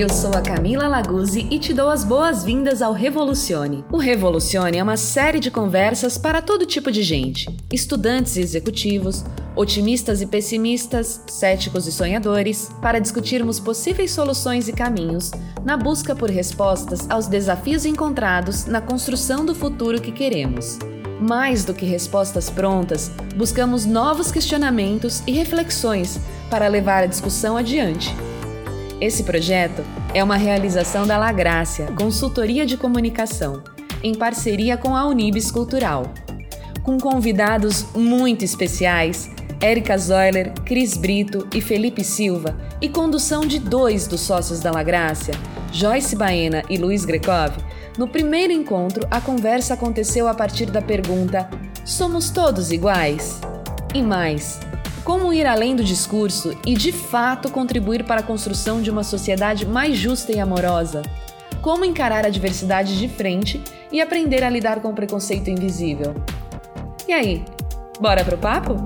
[0.00, 3.84] Eu sou a Camila Laguzzi e te dou as boas-vindas ao Revolucione.
[3.92, 9.22] O Revolucione é uma série de conversas para todo tipo de gente: estudantes e executivos,
[9.54, 16.30] otimistas e pessimistas, céticos e sonhadores, para discutirmos possíveis soluções e caminhos na busca por
[16.30, 20.78] respostas aos desafios encontrados na construção do futuro que queremos.
[21.20, 28.16] Mais do que respostas prontas, buscamos novos questionamentos e reflexões para levar a discussão adiante.
[29.00, 29.82] Esse projeto
[30.12, 33.62] é uma realização da Lagrácia, consultoria de comunicação,
[34.02, 36.12] em parceria com a Unibis Cultural.
[36.82, 44.06] Com convidados muito especiais, Érica Zoiler, Cris Brito e Felipe Silva, e condução de dois
[44.06, 45.34] dos sócios da Lagrácia,
[45.72, 47.52] Joyce Baena e Luiz Grekov,
[47.98, 51.48] no primeiro encontro a conversa aconteceu a partir da pergunta:
[51.84, 53.40] Somos todos iguais?
[53.94, 54.58] E mais,
[55.10, 59.66] como ir além do discurso e de fato contribuir para a construção de uma sociedade
[59.66, 61.02] mais justa e amorosa?
[61.60, 66.14] Como encarar a diversidade de frente e aprender a lidar com o preconceito invisível?
[67.08, 67.44] E aí,
[68.00, 68.76] bora pro papo?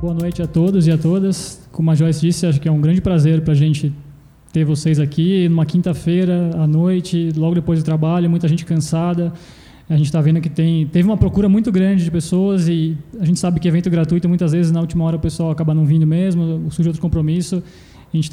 [0.00, 1.60] Boa noite a todos e a todas.
[1.70, 3.92] Como a Joyce disse, acho que é um grande prazer para a gente
[4.52, 9.32] ter vocês aqui numa quinta-feira à noite, logo depois do trabalho, muita gente cansada.
[9.88, 13.24] A gente está vendo que tem, teve uma procura muito grande de pessoas e a
[13.24, 16.06] gente sabe que evento gratuito, muitas vezes na última hora o pessoal acaba não vindo
[16.06, 17.62] mesmo, surge outro compromisso.
[18.12, 18.30] A gente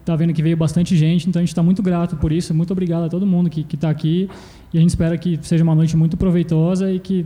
[0.00, 2.54] está vendo que veio bastante gente, então a gente está muito grato por isso.
[2.54, 4.28] Muito obrigado a todo mundo que está aqui
[4.72, 7.24] e a gente espera que seja uma noite muito proveitosa e que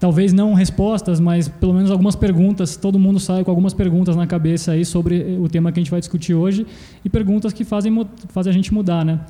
[0.00, 2.74] talvez não respostas, mas pelo menos algumas perguntas.
[2.74, 5.90] Todo mundo sai com algumas perguntas na cabeça aí sobre o tema que a gente
[5.90, 6.66] vai discutir hoje
[7.04, 7.94] e perguntas que fazem,
[8.30, 9.20] fazem a gente mudar, né?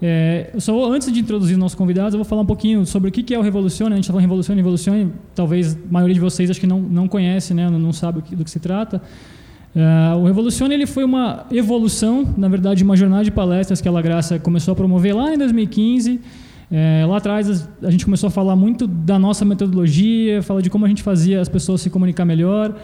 [0.00, 3.34] É, só antes de introduzir nossos convidados, eu vou falar um pouquinho sobre o que
[3.34, 3.92] é o Revolucione.
[3.92, 5.12] A gente está falando Revolucione, Revolucione.
[5.34, 7.68] Talvez a maioria de vocês acho que não, não conhece, né?
[7.68, 9.02] não, sabe do que se trata.
[9.74, 13.88] Uh, o Revolucione ele foi uma evolução, na verdade, de uma jornada de palestras que
[13.88, 16.20] a La Graça começou a promover lá em 2015
[16.70, 20.84] é, lá atrás a gente começou a falar muito da nossa metodologia, falar de como
[20.84, 22.74] a gente fazia as pessoas se comunicar melhor.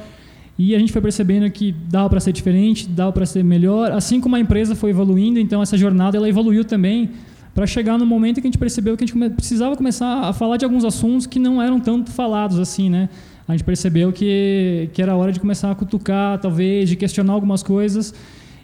[0.58, 3.92] E a gente foi percebendo que dava para ser diferente, dava para ser melhor.
[3.92, 7.10] Assim como a empresa foi evoluindo, então essa jornada ela evoluiu também
[7.54, 10.56] para chegar no momento que a gente percebeu que a gente precisava começar a falar
[10.56, 13.08] de alguns assuntos que não eram tanto falados assim, né?
[13.48, 17.62] A gente percebeu que, que era hora de começar a cutucar, talvez, de questionar algumas
[17.62, 18.14] coisas.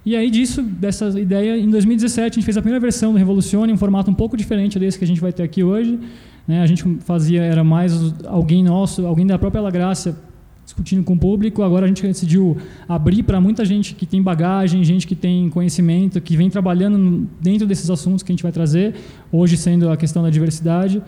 [0.06, 3.72] E aí disso, dessa ideia, em 2017 a gente fez a primeira versão do Revolucione,
[3.72, 5.98] um formato um pouco diferente desse que a gente vai ter aqui hoje.
[6.46, 6.62] Né?
[6.62, 7.92] A gente fazia, era mais
[8.24, 10.16] alguém nosso, alguém da própria La Graça
[10.64, 11.60] discutindo com o público.
[11.60, 12.56] Agora a gente decidiu
[12.88, 17.66] abrir para muita gente que tem bagagem, gente que tem conhecimento, que vem trabalhando dentro
[17.66, 18.94] desses assuntos que a gente vai trazer,
[19.32, 21.02] hoje sendo a questão da diversidade.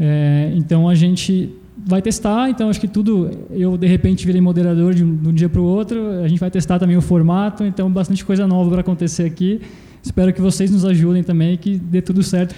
[0.00, 3.30] É, então a gente vai testar, então acho que tudo.
[3.50, 6.20] Eu, de repente, virei moderador de um, de um dia para o outro.
[6.22, 9.60] A gente vai testar também o formato, então bastante coisa nova para acontecer aqui.
[10.02, 12.54] Espero que vocês nos ajudem também, que dê tudo certo.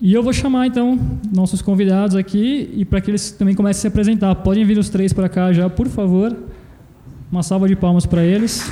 [0.00, 0.98] E eu vou chamar então
[1.34, 4.34] nossos convidados aqui e para que eles também comecem a se apresentar.
[4.36, 6.36] Podem vir os três para cá já, por favor.
[7.30, 8.70] Uma salva de palmas para eles.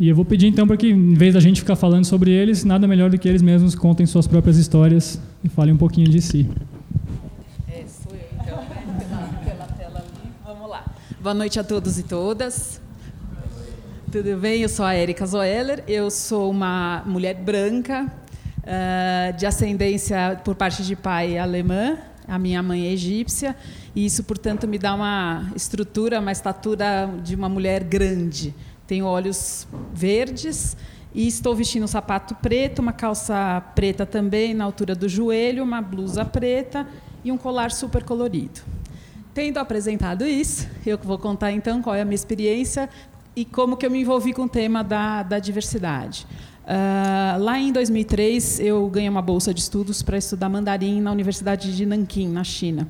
[0.00, 2.64] E eu vou pedir então para que, em vez da gente ficar falando sobre eles,
[2.64, 6.22] nada melhor do que eles mesmos contem suas próprias histórias e falem um pouquinho de
[6.22, 6.48] si.
[7.66, 8.84] É, sou eu então, né?
[9.44, 10.30] Pela, pela tela ali.
[10.46, 10.84] Vamos lá.
[11.20, 12.80] Boa noite a todos e todas.
[14.12, 14.62] Tudo bem?
[14.62, 18.06] Eu sou a Erika Zoeller, eu sou uma mulher branca,
[18.58, 21.98] uh, de ascendência por parte de pai alemã,
[22.28, 23.56] a minha mãe é egípcia,
[23.96, 28.54] e isso, portanto, me dá uma estrutura, uma estatura de uma mulher grande.
[28.88, 30.74] Tenho olhos verdes
[31.14, 35.82] e estou vestindo um sapato preto, uma calça preta também na altura do joelho, uma
[35.82, 36.88] blusa preta
[37.22, 38.62] e um colar super colorido.
[39.34, 42.88] Tendo apresentado isso, eu vou contar então qual é a minha experiência
[43.36, 46.26] e como que eu me envolvi com o tema da, da diversidade.
[46.64, 51.76] Uh, lá em 2003, eu ganhei uma bolsa de estudos para estudar mandarim na Universidade
[51.76, 52.88] de Nanquim, na China.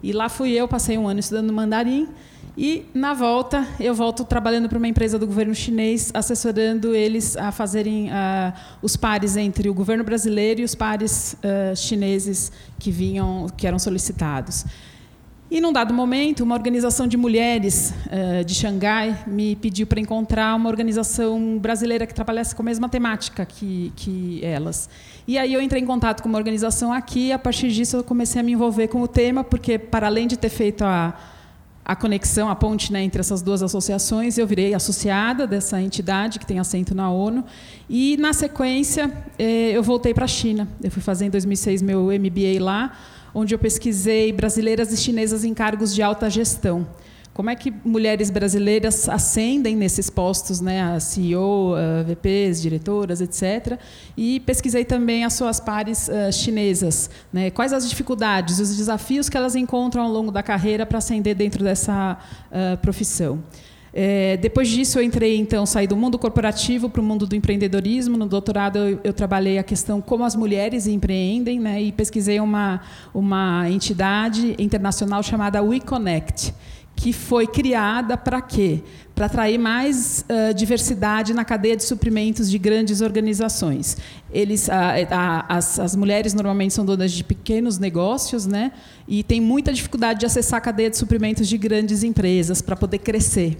[0.00, 2.08] E lá fui eu, passei um ano estudando mandarim
[2.56, 7.50] e, na volta, eu volto trabalhando para uma empresa do governo chinês, assessorando eles a
[7.50, 13.48] fazerem uh, os pares entre o governo brasileiro e os pares uh, chineses que vinham,
[13.56, 14.64] que eram solicitados.
[15.50, 20.54] E, num dado momento, uma organização de mulheres uh, de Xangai me pediu para encontrar
[20.54, 24.88] uma organização brasileira que trabalhasse com a mesma temática que, que elas.
[25.26, 28.04] E aí eu entrei em contato com uma organização aqui, e a partir disso eu
[28.04, 31.14] comecei a me envolver com o tema, porque, para além de ter feito a
[31.84, 36.46] a conexão, a ponte né, entre essas duas associações, eu virei associada dessa entidade que
[36.46, 37.44] tem assento na ONU.
[37.90, 40.66] E, na sequência, eh, eu voltei para a China.
[40.82, 42.96] Eu fui fazer em 2006 meu MBA lá,
[43.34, 46.86] onde eu pesquisei brasileiras e chinesas em cargos de alta gestão.
[47.34, 53.76] Como é que mulheres brasileiras ascendem nesses postos, né, a CEO, a VPs, diretoras, etc.
[54.16, 59.36] E pesquisei também as suas pares uh, chinesas, né, quais as dificuldades, os desafios que
[59.36, 62.16] elas encontram ao longo da carreira para ascender dentro dessa
[62.52, 63.42] uh, profissão.
[63.96, 68.16] É, depois disso, eu entrei, então, saí do mundo corporativo para o mundo do empreendedorismo.
[68.16, 72.80] No doutorado, eu, eu, trabalhei a questão como as mulheres empreendem né, e pesquisei uma,
[73.14, 76.52] uma entidade internacional chamada WeConnect,
[76.96, 78.82] que foi criada para quê?
[79.14, 83.96] Para atrair mais uh, diversidade na cadeia de suprimentos de grandes organizações.
[84.32, 84.68] Eles,
[85.48, 88.72] as, as, mulheres normalmente são donas de pequenos negócios, né?
[89.06, 92.98] E tem muita dificuldade de acessar a cadeia de suprimentos de grandes empresas para poder
[92.98, 93.56] crescer.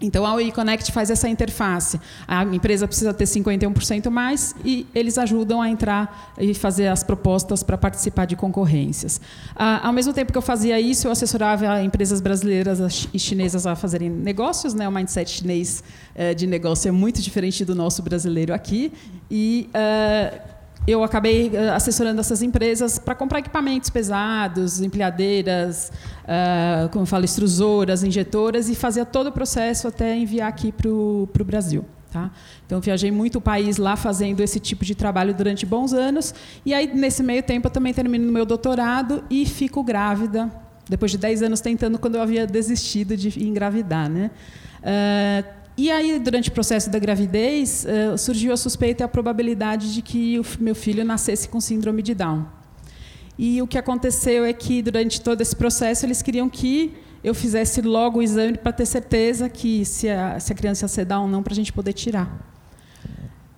[0.00, 2.00] Então, a WeConnect faz essa interface.
[2.26, 7.62] A empresa precisa ter 51% mais e eles ajudam a entrar e fazer as propostas
[7.62, 9.20] para participar de concorrências.
[9.54, 13.76] Ah, ao mesmo tempo que eu fazia isso, eu assessorava empresas brasileiras e chinesas a
[13.76, 14.74] fazerem negócios.
[14.74, 14.88] Né?
[14.88, 15.82] O mindset chinês
[16.14, 18.92] eh, de negócio é muito diferente do nosso brasileiro aqui.
[19.30, 20.53] E uh,
[20.86, 25.90] eu acabei eh, assessorando essas empresas para comprar equipamentos pesados, empilhadeiras,
[26.24, 30.88] uh, como eu falo, extrusoras, injetoras, e fazia todo o processo até enviar aqui para
[30.88, 31.84] o Brasil.
[32.12, 32.30] Tá?
[32.64, 36.34] Então, viajei muito o país lá fazendo esse tipo de trabalho durante bons anos.
[36.64, 40.48] E aí, nesse meio tempo, eu também termino meu doutorado e fico grávida,
[40.88, 44.08] depois de 10 anos tentando, quando eu havia desistido de engravidar.
[44.08, 44.30] Né?
[44.80, 49.92] Uh, e aí, durante o processo da gravidez, uh, surgiu a suspeita e a probabilidade
[49.92, 52.46] de que o meu filho nascesse com síndrome de Down.
[53.36, 56.94] E o que aconteceu é que, durante todo esse processo, eles queriam que
[57.24, 60.88] eu fizesse logo o exame para ter certeza que se a, se a criança ia
[60.88, 62.54] ser Down ou não, para a gente poder tirar.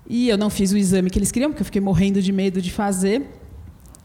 [0.09, 2.63] E eu não fiz o exame que eles queriam, porque eu fiquei morrendo de medo
[2.63, 3.27] de fazer,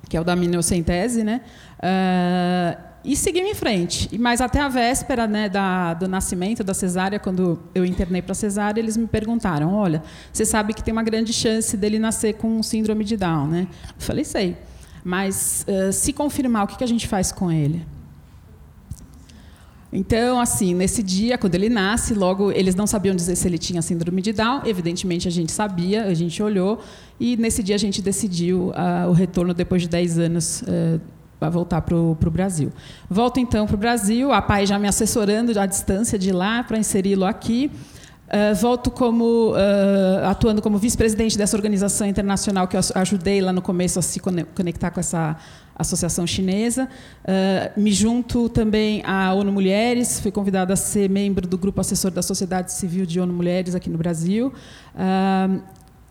[0.10, 1.42] que é o da minocentese, né?
[1.78, 4.10] Uh, e seguimos em frente.
[4.20, 8.80] Mas até a véspera né, da, do nascimento da cesárea, quando eu internei para cesárea,
[8.80, 13.04] eles me perguntaram: olha, você sabe que tem uma grande chance dele nascer com síndrome
[13.04, 13.68] de Down, né?
[13.88, 14.58] Eu falei: sei.
[15.04, 17.84] Mas uh, se confirmar, o que, que a gente faz com ele?
[19.92, 23.82] Então, assim, nesse dia, quando ele nasce, logo eles não sabiam dizer se ele tinha
[23.82, 24.62] síndrome de Down.
[24.64, 26.82] Evidentemente, a gente sabia, a gente olhou.
[27.20, 30.62] E nesse dia a gente decidiu uh, o retorno depois de 10 anos.
[30.62, 31.02] Uh,
[31.42, 32.72] vai voltar para o Brasil.
[33.10, 36.78] Volto então para o Brasil, a PAI já me assessorando à distância de lá para
[36.78, 37.72] inseri-lo aqui.
[38.28, 43.62] Uh, volto como uh, atuando como vice-presidente dessa organização internacional que eu ajudei lá no
[43.62, 45.36] começo a se conectar com essa
[45.76, 46.88] associação chinesa.
[47.26, 52.12] Uh, me junto também à ONU Mulheres, fui convidada a ser membro do grupo assessor
[52.12, 54.54] da sociedade civil de ONU Mulheres aqui no Brasil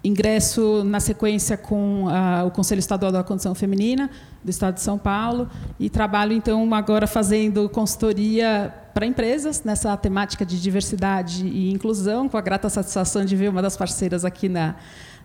[0.02, 4.10] ingresso na sequência com a, o Conselho Estadual da Condição Feminina
[4.42, 5.48] do Estado de São Paulo.
[5.78, 12.36] E trabalho então agora fazendo consultoria para empresas nessa temática de diversidade e inclusão com
[12.36, 14.76] a grata satisfação de ver uma das parceiras aqui na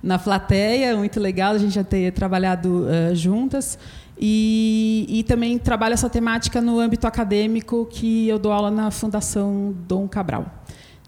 [0.03, 0.95] na plateia.
[0.95, 3.77] Muito legal a gente já ter trabalhado uh, juntas.
[4.17, 9.75] E, e também trabalho essa temática no âmbito acadêmico que eu dou aula na Fundação
[9.87, 10.45] Dom Cabral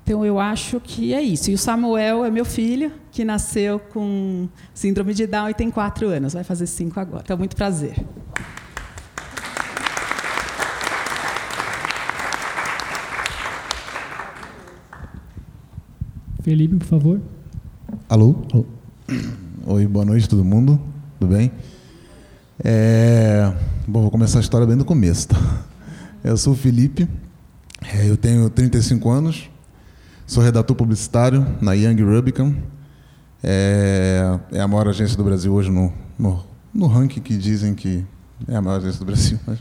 [0.08, 1.52] então eu acho que é isso.
[1.52, 6.08] E o Samuel é meu filho, que nasceu com síndrome de Down e tem quatro
[6.08, 7.24] anos, vai fazer cinco agora.
[7.26, 7.94] Então, muito prazer.
[16.42, 17.22] Felipe, por favor.
[18.08, 18.46] Alô?
[18.54, 18.66] Alô?
[19.66, 20.80] Oi, boa noite todo mundo.
[21.20, 21.52] Tudo bem?
[22.64, 23.52] É...
[23.86, 25.28] Bom, vou começar a história bem do começo.
[25.28, 25.66] Tá?
[26.24, 27.10] Eu sou o Felipe,
[27.94, 29.50] é, eu tenho 35 anos,
[30.28, 32.54] Sou redator publicitário na Young Rubicon.
[33.42, 36.44] É, é, a maior agência do Brasil hoje no, no,
[36.74, 38.04] no, ranking que dizem que
[38.46, 39.58] é a maior agência do Brasil, mas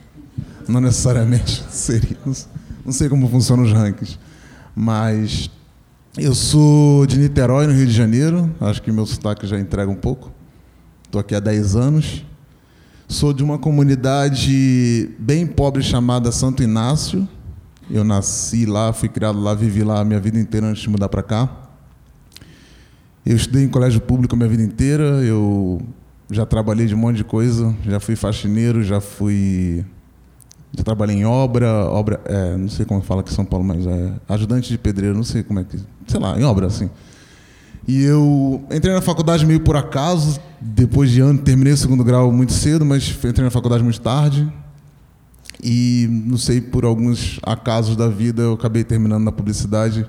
[0.67, 2.17] não necessariamente seria.
[2.85, 4.19] Não sei como funcionam os rankings.
[4.75, 5.49] Mas
[6.19, 8.53] eu sou de Niterói, no Rio de Janeiro.
[8.61, 10.33] Acho que meu sotaque já entrega um pouco.
[11.05, 12.25] Estou aqui há 10 anos.
[13.07, 17.29] Sou de uma comunidade bem pobre chamada Santo Inácio,
[17.91, 21.09] eu nasci lá, fui criado lá, vivi lá a minha vida inteira antes de mudar
[21.09, 21.49] para cá.
[23.25, 25.05] Eu estudei em colégio público a minha vida inteira.
[25.25, 25.81] Eu
[26.31, 27.75] já trabalhei de um monte de coisa.
[27.85, 29.85] Já fui faxineiro, já fui.
[30.77, 33.87] Já trabalhei em obra, obra, é, não sei como fala aqui em São Paulo, mas
[33.87, 36.91] é ajudante de pedreiro, não sei como é que, sei lá, em obra assim.
[37.89, 42.31] E eu entrei na faculdade meio por acaso, depois de ano, terminei o segundo grau
[42.31, 44.53] muito cedo, mas entrei na faculdade muito tarde.
[45.63, 50.09] E não sei, por alguns acasos da vida, eu acabei terminando na publicidade.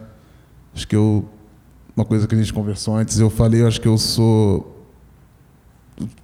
[0.74, 1.28] Acho que eu.
[1.96, 4.76] Uma coisa que a gente conversou antes, eu falei, acho que eu sou.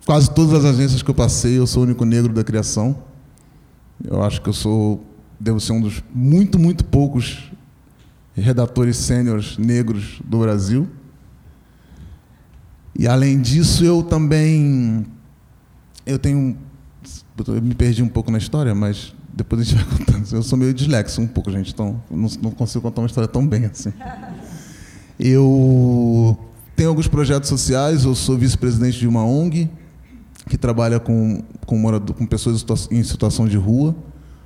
[0.05, 2.95] Quase todas as agências que eu passei, eu sou o único negro da criação.
[4.03, 5.03] Eu acho que eu sou.
[5.39, 7.51] Devo ser um dos muito, muito poucos
[8.35, 10.87] redatores sêniores negros do Brasil.
[12.97, 15.05] E além disso, eu também
[16.05, 16.57] eu tenho
[17.47, 20.31] eu me perdi um pouco na história, mas depois a gente vai contando.
[20.31, 23.65] Eu sou meio dislexo um pouco, gente, então não, consigo contar uma história tão bem
[23.65, 23.91] assim.
[25.19, 26.37] Eu
[26.75, 29.69] tenho alguns projetos sociais, eu sou vice-presidente de uma ONG
[30.49, 33.95] que trabalha com, com, morador, com pessoas em situação de rua.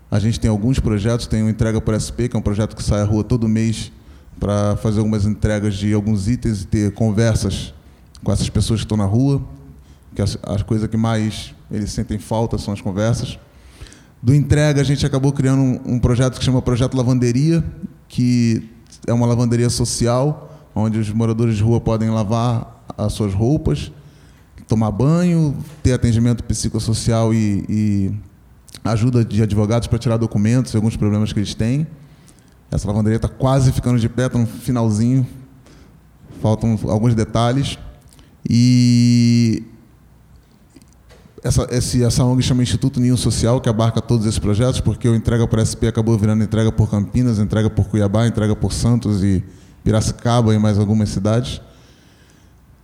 [0.09, 2.83] A gente tem alguns projetos, tem o Entrega por SP, que é um projeto que
[2.83, 3.91] sai à rua todo mês
[4.39, 7.73] para fazer algumas entregas de alguns itens e ter conversas
[8.23, 9.41] com essas pessoas que estão na rua,
[10.15, 13.37] que as, as coisas que mais eles sentem falta são as conversas.
[14.21, 17.63] Do Entrega, a gente acabou criando um, um projeto que chama Projeto Lavanderia,
[18.07, 18.67] que
[19.05, 23.91] é uma lavanderia social, onde os moradores de rua podem lavar as suas roupas,
[24.67, 28.11] tomar banho, ter atendimento psicossocial e, e
[28.83, 31.87] ajuda de advogados para tirar documentos e alguns problemas que eles têm.
[32.71, 35.25] Essa lavanderia está quase ficando de pé, está no finalzinho,
[36.41, 37.77] faltam alguns detalhes.
[38.49, 39.63] E
[41.43, 45.15] essa, esse, essa ONG chama Instituto Ninho Social, que abarca todos esses projetos, porque o
[45.15, 49.43] Entrega por SP acabou virando entrega por Campinas, entrega por Cuiabá, entrega por Santos e
[49.83, 51.61] Piracicaba e mais algumas cidades.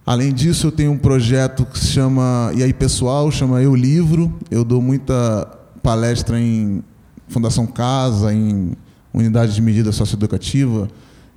[0.06, 4.34] Além disso, eu tenho um projeto que se chama E aí Pessoal, chama Eu Livro.
[4.52, 5.48] Eu dou muita
[5.82, 6.84] palestra em
[7.28, 8.74] Fundação Casa, em
[9.14, 10.90] unidades de medida socioeducativa,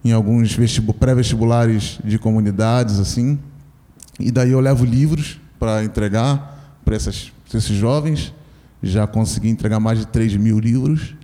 [0.05, 0.57] em alguns
[0.99, 3.39] pré-vestibulares de comunidades, assim.
[4.19, 6.56] E daí eu levo livros para entregar
[6.87, 8.33] para esses jovens.
[8.81, 11.16] Já consegui entregar mais de 3 mil livros.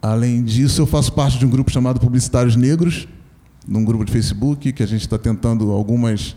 [0.00, 3.08] Além disso, eu faço parte de um grupo chamado Publicitários Negros,
[3.66, 6.36] num grupo de Facebook, que a gente está tentando algumas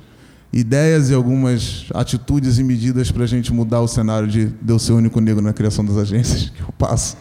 [0.52, 4.94] ideias e algumas atitudes e medidas para a gente mudar o cenário de, eu ser
[4.94, 7.16] o único negro na criação das agências que eu passo.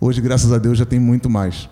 [0.00, 1.68] Hoje, graças a Deus, já tem muito mais.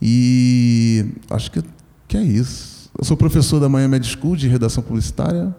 [0.00, 1.62] E acho que,
[2.08, 2.90] que é isso.
[2.98, 5.54] Eu sou professor da Miami School de redação publicitária.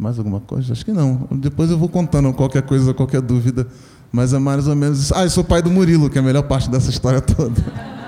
[0.00, 0.72] Mais alguma coisa?
[0.72, 1.28] Acho que não.
[1.30, 3.66] Depois eu vou contando qualquer coisa, qualquer dúvida.
[4.10, 5.14] Mas é mais ou menos isso.
[5.14, 7.60] Ah, eu sou pai do Murilo, que é a melhor parte dessa história toda.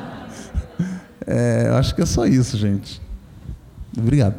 [1.25, 3.01] É, acho que é só isso, gente.
[3.97, 4.35] Obrigado.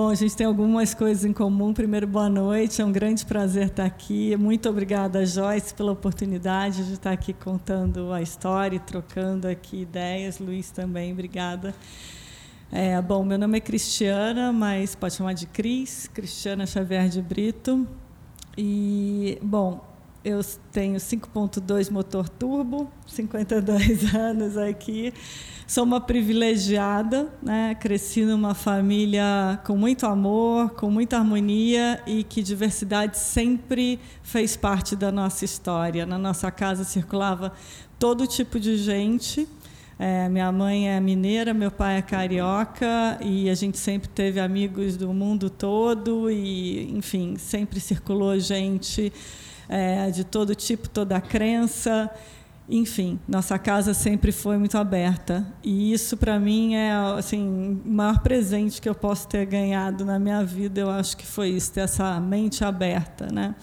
[0.00, 1.74] Bom, a gente tem algumas coisas em comum.
[1.74, 2.80] Primeiro, boa noite.
[2.80, 4.34] É um grande prazer estar aqui.
[4.34, 10.38] Muito obrigada, Joyce, pela oportunidade de estar aqui contando a história e trocando aqui ideias.
[10.38, 11.74] Luiz também, obrigada.
[12.72, 17.86] É, bom, meu nome é Cristiana, mas pode chamar de Cris, Cristiana Xavier de Brito.
[18.56, 19.84] E, bom,
[20.24, 25.14] eu tenho 5.2 motor turbo, 52 anos aqui.
[25.66, 27.76] Sou uma privilegiada, né?
[27.76, 34.96] cresci numa família com muito amor, com muita harmonia e que diversidade sempre fez parte
[34.96, 36.04] da nossa história.
[36.04, 37.52] Na nossa casa circulava
[37.98, 39.48] todo tipo de gente.
[39.96, 44.96] É, minha mãe é mineira, meu pai é carioca e a gente sempre teve amigos
[44.96, 49.12] do mundo todo e, enfim, sempre circulou gente
[49.70, 52.10] é, de todo tipo, toda crença.
[52.68, 55.46] Enfim, nossa casa sempre foi muito aberta.
[55.62, 60.18] E isso, para mim, é assim, o maior presente que eu posso ter ganhado na
[60.18, 60.80] minha vida.
[60.80, 63.28] Eu acho que foi isso, ter essa mente aberta.
[63.32, 63.54] Né?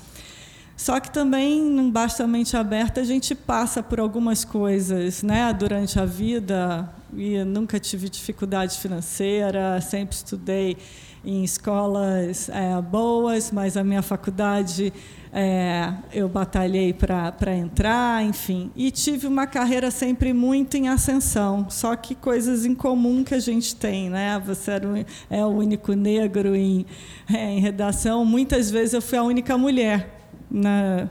[0.77, 5.53] Só que também, não basta a mente aberta, a gente passa por algumas coisas né,
[5.53, 6.89] durante a vida.
[7.13, 10.77] E nunca tive dificuldade financeira, sempre estudei
[11.25, 14.93] em escolas é, boas, mas a minha faculdade
[15.31, 18.71] é, eu batalhei para entrar, enfim.
[18.75, 23.39] E tive uma carreira sempre muito em ascensão, só que coisas em comum que a
[23.39, 24.09] gente tem.
[24.09, 24.41] Né?
[24.45, 26.85] Você era o, é o único negro em,
[27.31, 28.23] é, em redação.
[28.25, 30.09] Muitas vezes eu fui a única mulher
[30.49, 31.09] na,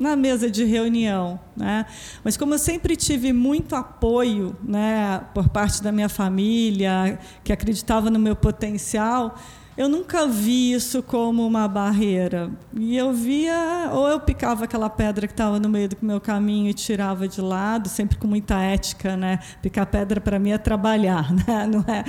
[0.00, 1.38] na mesa de reunião.
[1.54, 1.84] Né?
[2.24, 8.08] Mas como eu sempre tive muito apoio né, por parte da minha família, que acreditava
[8.08, 9.36] no meu potencial,
[9.76, 12.50] eu nunca vi isso como uma barreira.
[12.74, 16.68] E eu via, ou eu picava aquela pedra que estava no meio do meu caminho
[16.68, 19.38] e tirava de lado, sempre com muita ética, né?
[19.62, 21.66] Picar pedra para mim é trabalhar, né?
[21.66, 22.04] não é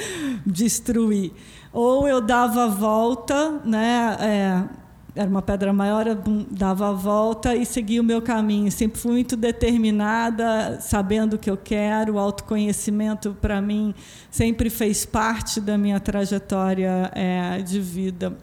[0.46, 1.32] destruir.
[1.72, 4.18] Ou eu dava a volta, né?
[4.20, 4.64] É,
[5.14, 6.06] era uma pedra maior,
[6.50, 8.72] dava a volta e seguia o meu caminho.
[8.72, 12.14] Sempre fui muito determinada, sabendo o que eu quero.
[12.14, 13.94] O autoconhecimento, para mim,
[14.30, 18.38] sempre fez parte da minha trajetória é, de vida.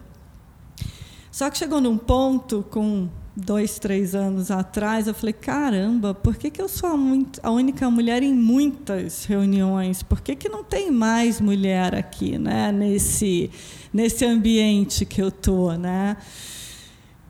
[1.31, 6.51] Só que chegou num ponto, com dois, três anos atrás, eu falei: caramba, por que,
[6.51, 6.89] que eu sou
[7.41, 10.03] a, única mulher em muitas reuniões?
[10.03, 12.71] Por que, que não tem mais mulher aqui, né?
[12.71, 13.49] nesse,
[13.91, 15.73] nesse ambiente que eu estou?
[15.73, 16.15] Né?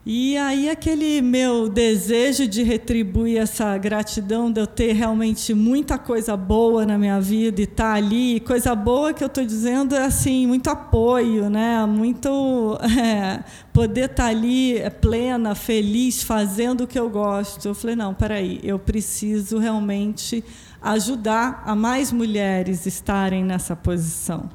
[0.06, 6.38] E aí aquele meu desejo de retribuir essa gratidão de eu ter realmente muita coisa
[6.38, 10.06] boa na minha vida e estar tá ali, coisa boa que eu estou dizendo é
[10.06, 11.86] assim muito apoio, né?
[11.86, 17.68] Muito é, poder estar tá ali é, plena, feliz, fazendo o que eu gosto.
[17.68, 20.44] Eu falei não, peraí, eu preciso realmente
[20.82, 24.50] ajudar a mais mulheres estarem nessa posição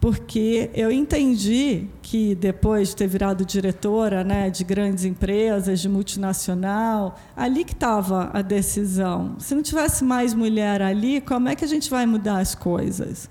[0.00, 7.18] porque eu entendi que depois de ter virado diretora né, de grandes empresas, de multinacional,
[7.36, 9.36] ali que estava a decisão.
[9.38, 13.28] Se não tivesse mais mulher ali, como é que a gente vai mudar as coisas?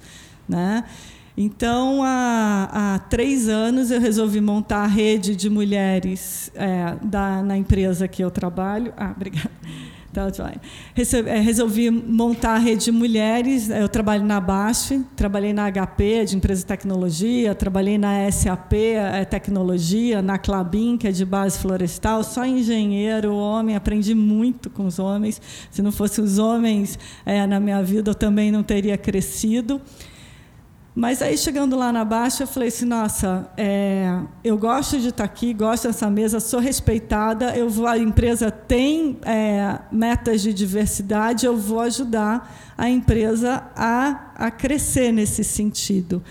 [0.47, 0.83] Né?
[1.35, 7.57] Então, há, há três anos, eu resolvi montar a rede de mulheres é, da, na
[7.57, 8.93] empresa que eu trabalho.
[8.95, 9.49] Ah, obrigada
[10.11, 10.27] Tá,
[11.27, 13.69] é, resolvi montar a rede de mulheres.
[13.69, 19.23] Eu trabalho na BASF, trabalhei na HP, de empresa de tecnologia, trabalhei na SAP, é,
[19.23, 24.97] tecnologia, na Clabin, que é de base florestal, só engenheiro, homem, aprendi muito com os
[24.97, 25.39] homens.
[25.69, 29.79] Se não fossem os homens é, na minha vida, eu também não teria crescido.
[30.96, 35.24] Mas aí, chegando lá na Baixa, eu falei assim: nossa, é, eu gosto de estar
[35.24, 41.46] aqui, gosto dessa mesa, sou respeitada, eu vou, a empresa tem é, metas de diversidade,
[41.46, 46.24] eu vou ajudar a empresa a, a crescer nesse sentido.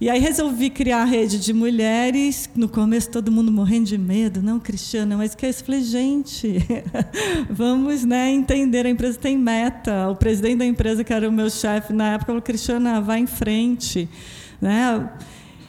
[0.00, 2.48] E aí resolvi criar a rede de mulheres.
[2.54, 5.64] No começo todo mundo morrendo de medo, não, Cristiana, mas que é isso?
[5.64, 6.64] Falei, gente,
[7.50, 10.08] vamos né, entender, a empresa tem meta.
[10.08, 13.26] O presidente da empresa, que era o meu chefe na época, falou, Cristiana, vai em
[13.26, 14.08] frente.
[14.60, 15.10] Né?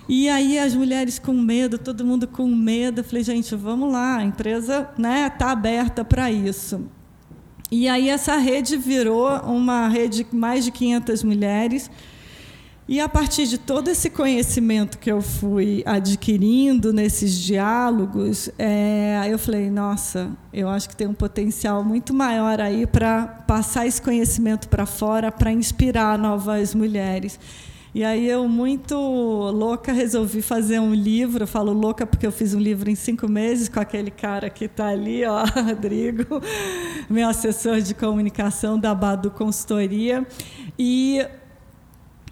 [0.08, 3.00] E aí as mulheres com medo, todo mundo com medo.
[3.00, 6.88] Eu falei, gente, vamos lá, a empresa está né, tá aberta para isso.
[7.72, 11.90] E aí essa rede virou uma rede de mais de 500 mulheres
[12.92, 19.38] e a partir de todo esse conhecimento que eu fui adquirindo nesses diálogos, é, eu
[19.38, 24.68] falei: nossa, eu acho que tem um potencial muito maior aí para passar esse conhecimento
[24.68, 27.40] para fora, para inspirar novas mulheres.
[27.94, 31.44] E aí eu, muito louca, resolvi fazer um livro.
[31.44, 34.66] Eu falo louca porque eu fiz um livro em cinco meses com aquele cara que
[34.66, 36.42] está ali, ó, Rodrigo,
[37.08, 40.26] meu assessor de comunicação da Badu Consultoria.
[40.78, 41.24] E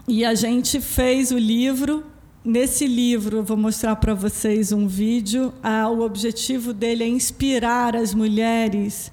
[0.08, 2.02] e a gente fez o livro.
[2.42, 5.52] Nesse livro, eu vou mostrar para vocês um vídeo.
[5.62, 9.12] Ah, o objetivo dele é inspirar as mulheres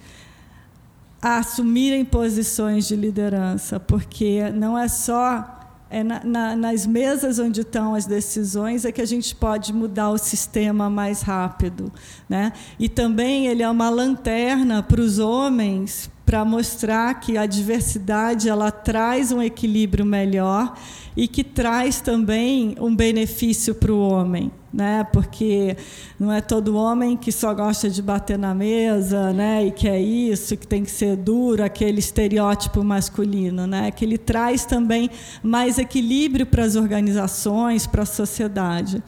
[1.22, 5.52] a assumirem posições de liderança, porque não é só
[5.90, 10.12] é na, na, nas mesas onde estão as decisões é que a gente pode mudar
[10.12, 11.92] o sistema mais rápido,
[12.30, 12.54] né?
[12.80, 18.72] E também ele é uma lanterna para os homens para mostrar que a diversidade ela
[18.72, 20.76] traz um equilíbrio melhor
[21.16, 25.06] e que traz também um benefício para o homem, né?
[25.14, 25.78] Porque
[26.20, 29.68] não é todo homem que só gosta de bater na mesa, né?
[29.68, 33.92] E que é isso, que tem que ser duro, aquele estereótipo masculino, né?
[33.92, 35.10] Que ele traz também
[35.42, 39.02] mais equilíbrio para as organizações, para a sociedade.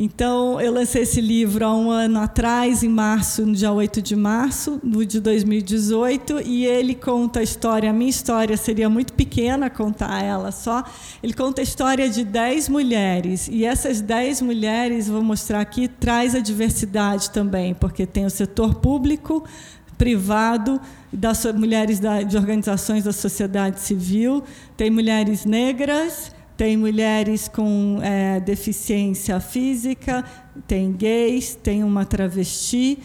[0.00, 4.14] Então, eu lancei esse livro há um ano atrás, em março, no dia 8 de
[4.14, 7.90] março de 2018, e ele conta a história.
[7.90, 10.84] A minha história seria muito pequena contar ela só.
[11.20, 16.32] Ele conta a história de 10 mulheres, e essas 10 mulheres, vou mostrar aqui, traz
[16.36, 19.42] a diversidade também, porque tem o setor público,
[19.96, 20.80] privado,
[21.12, 24.44] das mulheres de organizações da sociedade civil,
[24.76, 30.24] tem mulheres negras tem mulheres com é, deficiência física,
[30.66, 32.98] tem gays, tem uma travesti.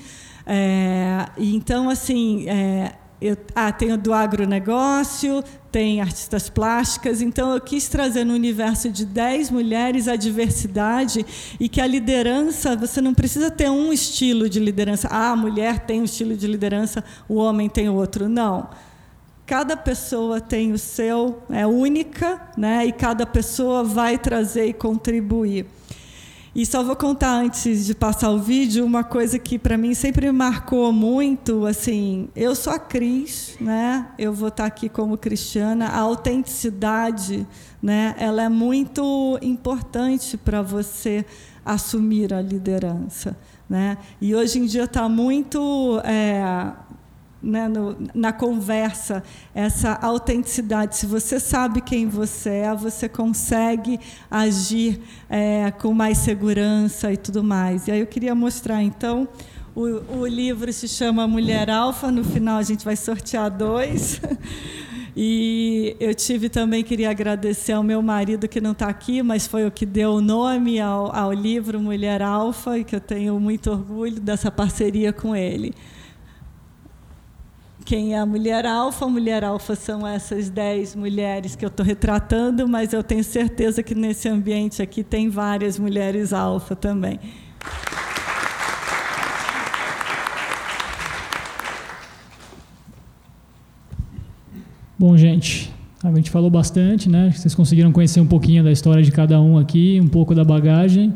[0.43, 7.21] É, então, assim, é, eu, ah, tem do agronegócio, tem artistas plásticas.
[7.21, 11.23] Então, eu quis trazer no universo de 10 mulheres a diversidade
[11.59, 15.07] e que a liderança, você não precisa ter um estilo de liderança.
[15.11, 18.27] Ah, a mulher tem um estilo de liderança, o homem tem outro.
[18.27, 18.67] Não
[19.45, 22.85] cada pessoa tem o seu, é única, né?
[22.85, 25.65] E cada pessoa vai trazer e contribuir.
[26.55, 30.31] E só vou contar antes de passar o vídeo uma coisa que para mim sempre
[30.31, 34.07] marcou muito, assim, eu sou a Cris, né?
[34.19, 37.47] Eu vou estar aqui como cristiana, a autenticidade,
[37.81, 38.13] né?
[38.19, 41.25] Ela é muito importante para você
[41.65, 43.35] assumir a liderança,
[43.67, 43.97] né?
[44.21, 46.71] E hoje em dia está muito é,
[47.43, 49.21] né, no, na conversa,
[49.53, 50.95] essa autenticidade.
[50.95, 53.99] Se você sabe quem você é, você consegue
[54.31, 57.87] agir é, com mais segurança e tudo mais.
[57.87, 59.27] E aí eu queria mostrar, então,
[59.75, 62.09] o, o livro se chama Mulher Alfa.
[62.09, 64.21] No final a gente vai sortear dois.
[65.15, 69.63] E eu tive também, queria agradecer ao meu marido que não está aqui, mas foi
[69.63, 73.69] o que deu o nome ao, ao livro Mulher Alfa, e que eu tenho muito
[73.69, 75.71] orgulho dessa parceria com ele
[77.83, 79.05] quem é a mulher alfa.
[79.05, 83.83] A mulher alfa são essas dez mulheres que eu estou retratando, mas eu tenho certeza
[83.83, 87.19] que nesse ambiente aqui tem várias mulheres alfa também.
[94.97, 97.31] Bom, gente, a gente falou bastante, né?
[97.35, 101.13] Vocês conseguiram conhecer um pouquinho da história de cada um aqui, um pouco da bagagem.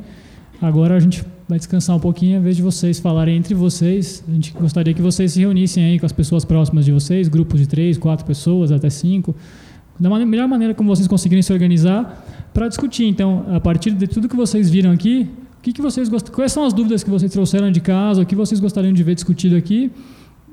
[0.62, 4.24] Agora a gente vai descansar um pouquinho, em vez de vocês falarem entre vocês.
[4.28, 7.60] A gente gostaria que vocês se reunissem aí com as pessoas próximas de vocês, grupos
[7.60, 9.34] de três, quatro pessoas, até cinco,
[9.98, 13.06] da melhor maneira como vocês conseguirem se organizar para discutir.
[13.06, 16.52] Então, a partir de tudo que vocês viram aqui, o que, que vocês gostam, quais
[16.52, 19.56] são as dúvidas que vocês trouxeram de casa, o que vocês gostariam de ver discutido
[19.56, 19.90] aqui?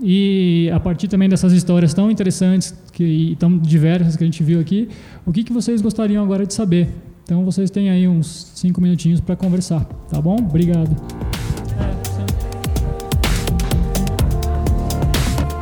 [0.00, 4.42] E a partir também dessas histórias tão interessantes que, e tão diversas que a gente
[4.42, 4.88] viu aqui,
[5.26, 6.88] o que, que vocês gostariam agora de saber?
[7.24, 10.36] Então vocês têm aí uns cinco minutinhos para conversar, tá bom?
[10.36, 10.94] Obrigado.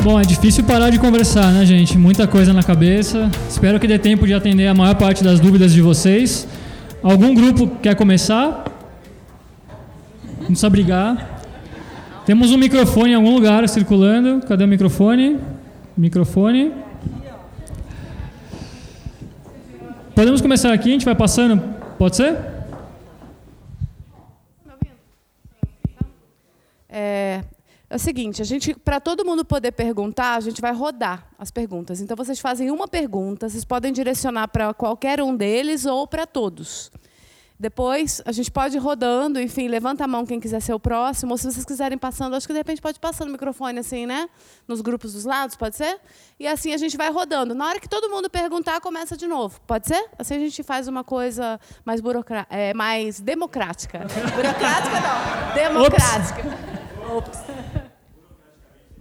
[0.03, 1.97] Bom, é difícil parar de conversar, né, gente?
[1.97, 3.31] Muita coisa na cabeça.
[3.49, 6.49] Espero que dê tempo de atender a maior parte das dúvidas de vocês.
[7.01, 8.65] Algum grupo quer começar?
[10.41, 11.41] Não precisa brigar.
[12.27, 14.45] Temos um microfone em algum lugar circulando.
[14.45, 15.39] Cadê o microfone?
[15.97, 16.73] Microfone.
[20.15, 21.59] Podemos começar aqui, a gente vai passando.
[21.97, 22.37] Pode ser?
[26.87, 27.43] É,
[27.89, 31.51] é o seguinte, a gente, para todo mundo poder perguntar, a gente vai rodar as
[31.51, 32.03] perguntas.
[32.03, 36.91] Então vocês fazem uma pergunta, vocês podem direcionar para qualquer um deles ou para todos.
[37.63, 41.31] Depois, a gente pode ir rodando, enfim, levanta a mão quem quiser ser o próximo,
[41.31, 44.29] ou se vocês quiserem passando, acho que de repente pode passar no microfone assim, né?
[44.67, 46.01] Nos grupos dos lados, pode ser?
[46.41, 47.55] E assim a gente vai rodando.
[47.55, 49.61] Na hora que todo mundo perguntar, começa de novo.
[49.65, 50.09] Pode ser?
[50.19, 54.01] Assim a gente faz uma coisa mais burocrática, é, mais democrática.
[54.35, 56.43] burocrática não, democrática.
[57.17, 57.39] Ops.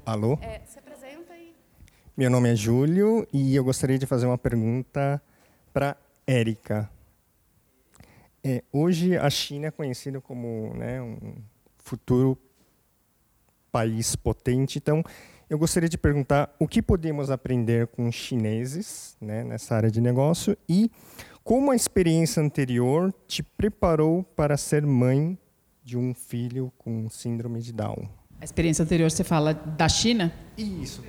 [0.06, 0.38] Alô?
[0.40, 1.56] É, se apresenta aí.
[2.16, 5.20] Meu nome é Júlio e eu gostaria de fazer uma pergunta
[5.74, 5.98] para
[6.28, 6.88] Érica.
[8.44, 11.36] É, hoje a China é conhecida como né, um
[11.78, 12.38] futuro
[13.72, 14.78] país potente.
[14.78, 15.04] Então,
[15.50, 20.02] eu gostaria de perguntar o que podemos aprender com os chineses né, nessa área de
[20.02, 20.90] negócio e
[21.44, 25.38] como a experiência anterior te preparou para ser mãe
[25.84, 28.08] de um filho com síndrome de Down.
[28.40, 30.34] A experiência anterior você fala da China?
[30.58, 31.04] Isso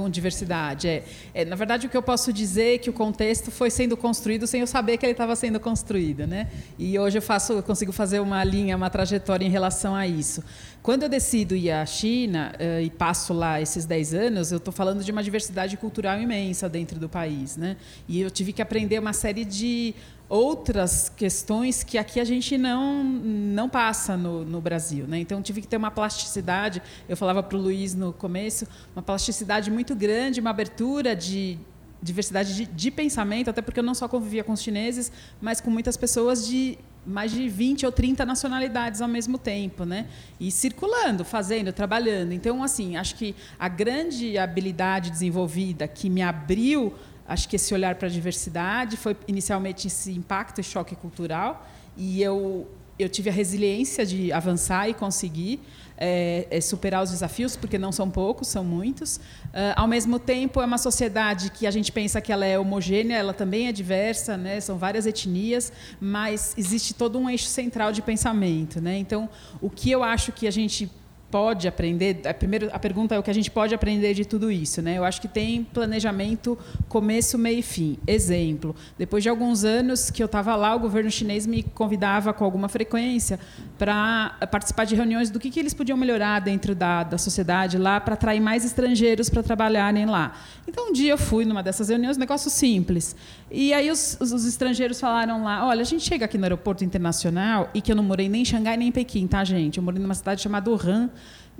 [0.00, 0.88] com diversidade.
[0.88, 3.96] É, é, na verdade, o que eu posso dizer é que o contexto foi sendo
[3.96, 6.48] construído sem eu saber que ele estava sendo construído, né?
[6.78, 10.42] E hoje eu faço, eu consigo fazer uma linha, uma trajetória em relação a isso.
[10.82, 14.72] Quando eu decido ir à China uh, e passo lá esses 10 anos, eu estou
[14.72, 17.76] falando de uma diversidade cultural imensa dentro do país, né?
[18.08, 19.94] E eu tive que aprender uma série de
[20.30, 25.04] outras questões que aqui a gente não, não passa no, no Brasil.
[25.08, 25.18] Né?
[25.18, 28.64] Então, tive que ter uma plasticidade, eu falava para o Luiz no começo,
[28.94, 31.58] uma plasticidade muito grande, uma abertura de
[32.00, 35.68] diversidade de, de, pensamento, até porque eu não só convivia com os chineses, mas com
[35.68, 40.06] muitas pessoas de mais de 20 ou 30 nacionalidades ao mesmo tempo, né?
[40.38, 42.32] E circulando, fazendo, trabalhando.
[42.32, 46.94] Então, assim, acho que a grande habilidade desenvolvida que me abriu
[47.30, 51.64] Acho que esse olhar para a diversidade foi inicialmente esse impacto e choque cultural,
[51.96, 52.68] e eu
[53.02, 55.58] eu tive a resiliência de avançar e conseguir
[55.96, 59.16] é, é, superar os desafios, porque não são poucos, são muitos.
[59.16, 63.16] Uh, ao mesmo tempo, é uma sociedade que a gente pensa que ela é homogênea,
[63.16, 64.60] ela também é diversa, né?
[64.60, 68.80] são várias etnias, mas existe todo um eixo central de pensamento.
[68.80, 68.98] Né?
[68.98, 69.28] Então,
[69.60, 70.90] o que eu acho que a gente
[71.30, 72.20] pode aprender?
[72.26, 74.82] A, primeiro, a pergunta é o que a gente pode aprender de tudo isso.
[74.82, 74.98] Né?
[74.98, 77.98] Eu acho que tem planejamento começo, meio e fim.
[78.06, 82.44] Exemplo, depois de alguns anos que eu estava lá, o governo chinês me convidava com
[82.44, 83.38] alguma frequência
[83.78, 88.00] para participar de reuniões do que, que eles podiam melhorar dentro da, da sociedade lá
[88.00, 90.34] para atrair mais estrangeiros para trabalharem lá.
[90.66, 93.16] Então, um dia eu fui numa dessas reuniões, um negócio simples.
[93.50, 96.84] E aí os, os, os estrangeiros falaram lá, olha, a gente chega aqui no aeroporto
[96.84, 99.78] internacional e que eu não morei nem em Xangai nem em Pequim, tá, gente?
[99.78, 101.10] Eu morei numa cidade chamada Wuhan,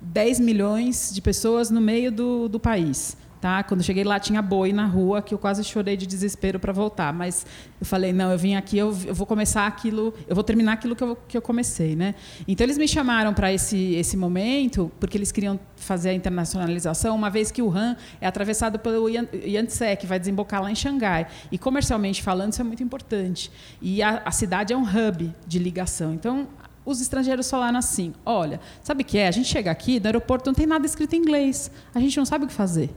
[0.01, 3.17] 10 milhões de pessoas no meio do, do país.
[3.41, 3.63] Tá?
[3.63, 7.11] Quando cheguei lá tinha boi na rua que eu quase chorei de desespero para voltar,
[7.11, 7.47] mas
[7.81, 10.95] eu falei não, eu vim aqui, eu, eu, vou começar aquilo, eu vou terminar aquilo
[10.95, 12.15] que eu, que eu comecei, né?
[12.47, 17.31] Então eles me chamaram para esse esse momento porque eles queriam fazer a internacionalização, uma
[17.31, 21.57] vez que o Han é atravessado pelo Yangtze, que vai desembocar lá em Xangai e
[21.57, 26.13] comercialmente falando isso é muito importante e a, a cidade é um hub de ligação.
[26.13, 26.47] Então
[26.85, 29.29] os estrangeiros falaram assim: olha, sabe o que é?
[29.29, 32.25] A gente chega aqui, no aeroporto não tem nada escrito em inglês, a gente não
[32.25, 32.91] sabe o que fazer.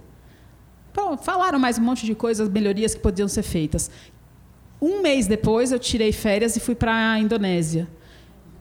[0.91, 3.89] Então, falaram mais um monte de coisas, melhorias que podiam ser feitas.
[4.80, 7.88] Um mês depois, eu tirei férias e fui para a Indonésia.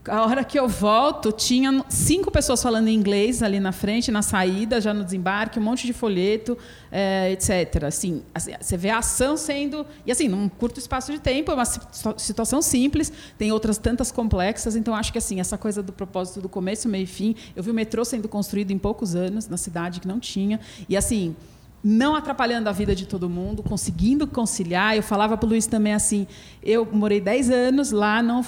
[0.09, 4.81] A hora que eu volto, tinha cinco pessoas falando inglês ali na frente, na saída,
[4.81, 6.59] já no desembarque, um monte de folheto,
[6.91, 7.85] é, etc.
[7.85, 9.87] Assim, assim, você vê a ação sendo.
[10.05, 14.75] E assim, num curto espaço de tempo, é uma situação simples, tem outras tantas complexas.
[14.75, 17.37] Então, acho que assim, essa coisa do propósito do começo, meio e fim.
[17.55, 20.59] Eu vi o metrô sendo construído em poucos anos, na cidade que não tinha.
[20.89, 21.37] E assim
[21.85, 24.97] não atrapalhando a vida de todo mundo, conseguindo conciliar.
[24.97, 26.29] Eu falava para o Luiz também assim,
[26.63, 28.45] eu morei 10 anos lá, não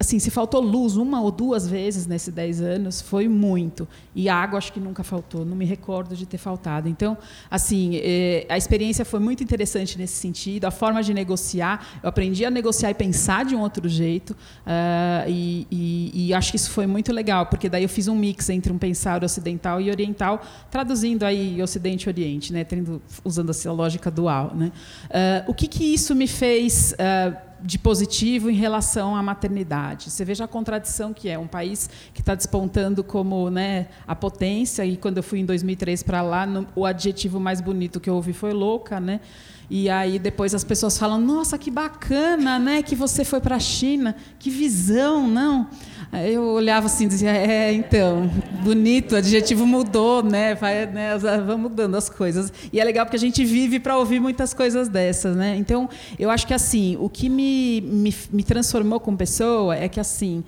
[0.00, 3.88] assim, se faltou luz uma ou duas vezes nesses 10 anos, foi muito.
[4.14, 6.88] E água acho que nunca faltou, não me recordo de ter faltado.
[6.88, 7.18] Então,
[7.50, 12.44] assim, é, a experiência foi muito interessante nesse sentido, a forma de negociar, eu aprendi
[12.44, 16.70] a negociar e pensar de um outro jeito, uh, e, e, e, acho que isso
[16.70, 20.40] foi muito legal, porque daí eu fiz um mix entre um pensar ocidental e oriental,
[20.70, 24.52] traduzindo aí Ocidente e Oriente, né, tendo, usando essa lógica dual.
[24.54, 24.70] Né.
[25.06, 26.92] Uh, o que, que isso me fez...
[26.92, 30.10] Uh, de positivo em relação à maternidade.
[30.10, 34.84] Você veja a contradição que é um país que está despontando como né, a potência
[34.84, 38.14] e quando eu fui em 2003 para lá, no, o adjetivo mais bonito que eu
[38.14, 39.20] ouvi foi louca, né?
[39.70, 43.60] E aí depois as pessoas falam: "Nossa, que bacana, né, que você foi para a
[43.60, 45.68] China, que visão, não?"
[46.12, 48.30] Eu olhava assim e dizia: "É, então,
[48.62, 50.54] bonito, o adjetivo mudou, né?
[50.54, 52.52] Vai, né, vão mudando as coisas".
[52.72, 55.56] E é legal porque a gente vive para ouvir muitas coisas dessas, né?
[55.56, 60.00] Então, eu acho que assim, o que me, me, me transformou como pessoa é que
[60.00, 60.42] assim,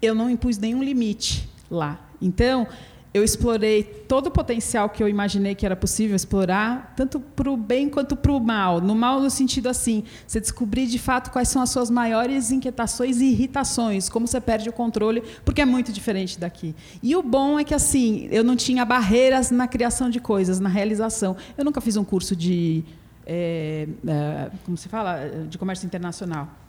[0.00, 2.00] eu não impus nenhum limite lá.
[2.20, 2.66] Então,
[3.14, 7.56] eu explorei todo o potencial que eu imaginei que era possível explorar, tanto para o
[7.56, 8.80] bem quanto para o mal.
[8.80, 13.20] No mal, no sentido assim, você descobrir de fato quais são as suas maiores inquietações
[13.20, 16.74] e irritações, como você perde o controle, porque é muito diferente daqui.
[17.02, 20.68] E o bom é que assim, eu não tinha barreiras na criação de coisas, na
[20.68, 21.36] realização.
[21.56, 22.82] Eu nunca fiz um curso de,
[23.26, 26.61] é, é, como se fala, de comércio internacional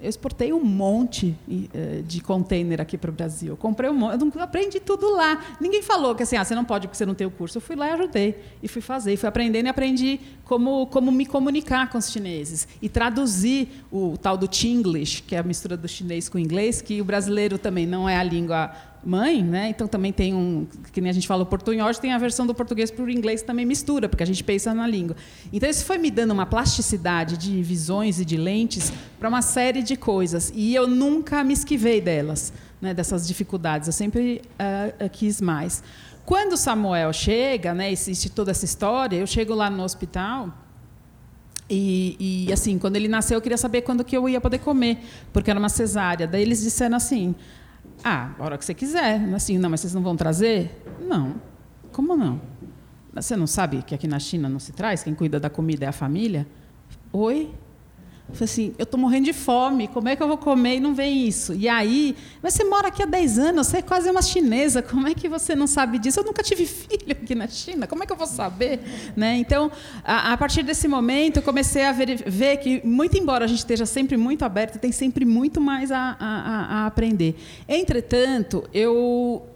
[0.00, 3.54] eu exportei um monte eh, de container aqui para o Brasil.
[3.54, 5.56] Eu comprei um monte, eu aprendi tudo lá.
[5.58, 7.56] Ninguém falou que assim, ah, você não pode porque você não tem o curso.
[7.56, 8.38] Eu fui lá e ajudei.
[8.62, 9.14] E fui fazer.
[9.14, 12.68] E fui aprendendo e aprendi como, como me comunicar com os chineses.
[12.82, 16.82] E traduzir o tal do Chinglish, que é a mistura do chinês com o inglês,
[16.82, 18.72] que o brasileiro também não é a língua
[19.06, 19.68] mãe, né?
[19.68, 22.54] Então também tem um, que nem a gente fala o portunhol, tem a versão do
[22.54, 25.16] português para o inglês também mistura, porque a gente pensa na língua.
[25.52, 29.82] Então isso foi me dando uma plasticidade de visões e de lentes para uma série
[29.82, 32.92] de coisas e eu nunca me esquivei delas, né?
[32.92, 35.82] Dessas dificuldades, eu sempre uh, quis mais.
[36.26, 37.92] Quando Samuel chega, né?
[37.92, 39.16] Existe toda essa história.
[39.16, 40.52] Eu chego lá no hospital.
[41.70, 44.98] E, e, assim, quando ele nasceu, eu queria saber quando que eu ia poder comer,
[45.32, 46.26] porque era uma cesárea.
[46.26, 47.34] Daí eles disseram assim:
[48.04, 49.22] ah, a hora que você quiser.
[49.34, 50.82] Assim, não, mas vocês não vão trazer?
[51.00, 51.34] Não.
[51.92, 52.40] Como não?
[53.12, 55.02] Você não sabe que aqui na China não se traz?
[55.02, 56.46] Quem cuida da comida é a família?
[57.12, 57.52] Oi?
[58.32, 60.94] Falei assim, eu estou morrendo de fome, como é que eu vou comer e não
[60.94, 61.54] vem isso?
[61.54, 65.06] E aí, mas você mora aqui há 10 anos, você é quase uma chinesa, como
[65.06, 66.18] é que você não sabe disso?
[66.20, 68.80] Eu nunca tive filho aqui na China, como é que eu vou saber?
[69.16, 69.36] Né?
[69.36, 69.70] Então,
[70.04, 73.58] a, a partir desse momento, eu comecei a ver, ver, que, muito embora a gente
[73.58, 77.36] esteja sempre muito aberto, tem sempre muito mais a, a, a aprender.
[77.68, 79.46] Entretanto, eu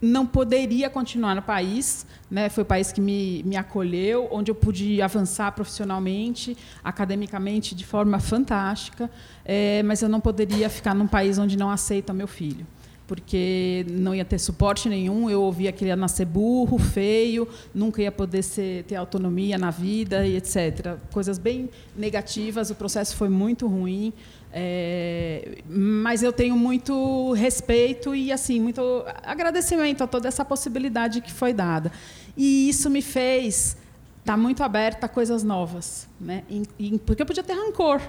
[0.00, 2.06] não poderia continuar no país.
[2.30, 2.48] Né?
[2.48, 8.18] Foi o país que me, me acolheu, onde eu pude avançar profissionalmente, academicamente, de forma
[8.18, 9.10] fantástica,
[9.44, 12.66] é, mas eu não poderia ficar num país onde não aceita meu filho.
[13.06, 18.00] Porque não ia ter suporte nenhum, eu ouvia que ele ia nascer burro, feio, nunca
[18.00, 20.96] ia poder ser, ter autonomia na vida e etc.
[21.10, 24.12] Coisas bem negativas, o processo foi muito ruim.
[24.52, 31.32] É, mas eu tenho muito respeito e assim muito agradecimento a toda essa possibilidade que
[31.32, 31.92] foi dada.
[32.36, 33.76] E isso me fez
[34.18, 36.42] estar tá muito aberta a coisas novas, né?
[36.48, 38.00] E, e, porque eu podia ter rancor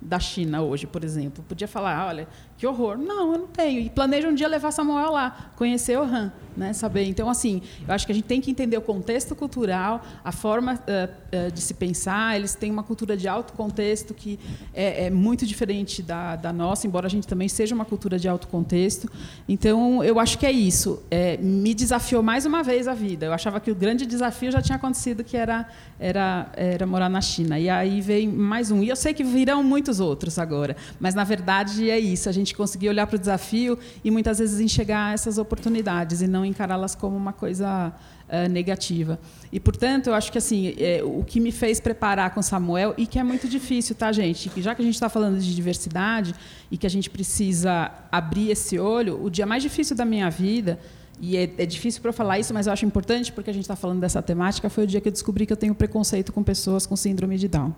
[0.00, 1.44] da China hoje, por exemplo.
[1.48, 2.98] Podia falar, olha, que horror.
[2.98, 3.78] Não, eu não tenho.
[3.80, 7.04] E planejo um dia levar Samuel lá, conhecer o Han, né, saber.
[7.04, 10.74] Então, assim, eu acho que a gente tem que entender o contexto cultural, a forma
[10.74, 12.36] uh, uh, de se pensar.
[12.36, 14.40] Eles têm uma cultura de alto contexto que
[14.74, 18.28] é, é, muito diferente da, da nossa, embora a gente também seja uma cultura de
[18.28, 19.08] alto contexto.
[19.48, 21.00] Então, eu acho que é isso.
[21.12, 23.26] É, me desafiou mais uma vez a vida.
[23.26, 25.68] Eu achava que o grande desafio já tinha acontecido, que era,
[26.00, 27.56] era, era morar na China.
[27.56, 28.82] E aí veio mais um.
[28.82, 32.28] E eu sei que virão muitos outros agora, mas, na verdade, é isso.
[32.28, 36.44] A gente conseguir olhar para o desafio e, muitas vezes, enxergar essas oportunidades e não
[36.44, 37.92] encará-las como uma coisa
[38.28, 39.18] uh, negativa.
[39.52, 43.06] E, portanto, eu acho que assim é, o que me fez preparar com Samuel, e
[43.06, 44.48] que é muito difícil, tá, gente?
[44.48, 46.34] Que já que a gente está falando de diversidade
[46.70, 50.78] e que a gente precisa abrir esse olho, o dia mais difícil da minha vida
[51.20, 53.74] e é, é, difícil para falar isso, mas eu acho importante porque a gente está
[53.74, 54.70] falando dessa temática.
[54.70, 57.48] Foi o dia que eu descobri que eu tenho preconceito com pessoas com síndrome de
[57.48, 57.74] Down.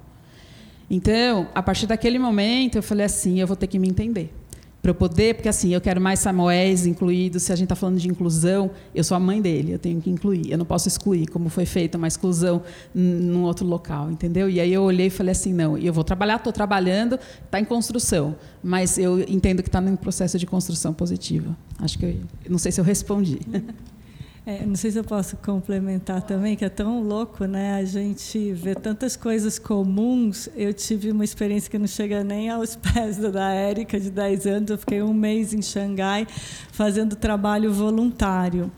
[0.90, 4.34] Então, a partir daquele momento, eu falei assim: eu vou ter que me entender
[4.80, 7.42] para eu poder, porque assim, eu quero mais Samuéis incluídos.
[7.42, 10.08] Se a gente está falando de inclusão, eu sou a mãe dele, eu tenho que
[10.08, 10.50] incluir.
[10.50, 12.62] Eu não posso excluir, como foi feita uma exclusão
[12.94, 14.48] num outro local, entendeu?
[14.48, 17.64] E aí eu olhei e falei assim, não, eu vou trabalhar, estou trabalhando, está em
[17.64, 21.56] construção, mas eu entendo que está num processo de construção positiva.
[21.78, 22.16] Acho que eu,
[22.48, 23.40] não sei se eu respondi.
[24.46, 27.74] É, não sei se eu posso complementar também, que é tão louco, né?
[27.74, 30.48] A gente vê tantas coisas comuns.
[30.56, 34.70] Eu tive uma experiência que não chega nem aos pés da Érica, de 10 anos.
[34.70, 36.26] Eu fiquei um mês em Xangai
[36.72, 38.72] fazendo trabalho voluntário.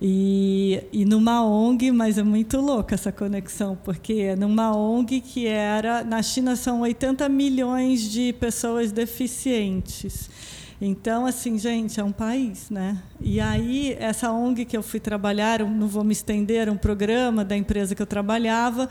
[0.00, 5.46] E, e numa ONG, mas é muito louca essa conexão, porque é numa ONG que
[5.46, 6.02] era.
[6.02, 10.28] Na China são 80 milhões de pessoas deficientes.
[10.84, 13.00] Então, assim, gente, é um país, né?
[13.20, 17.56] E aí, essa ONG que eu fui trabalhar, não vou me estender, um programa da
[17.56, 18.88] empresa que eu trabalhava,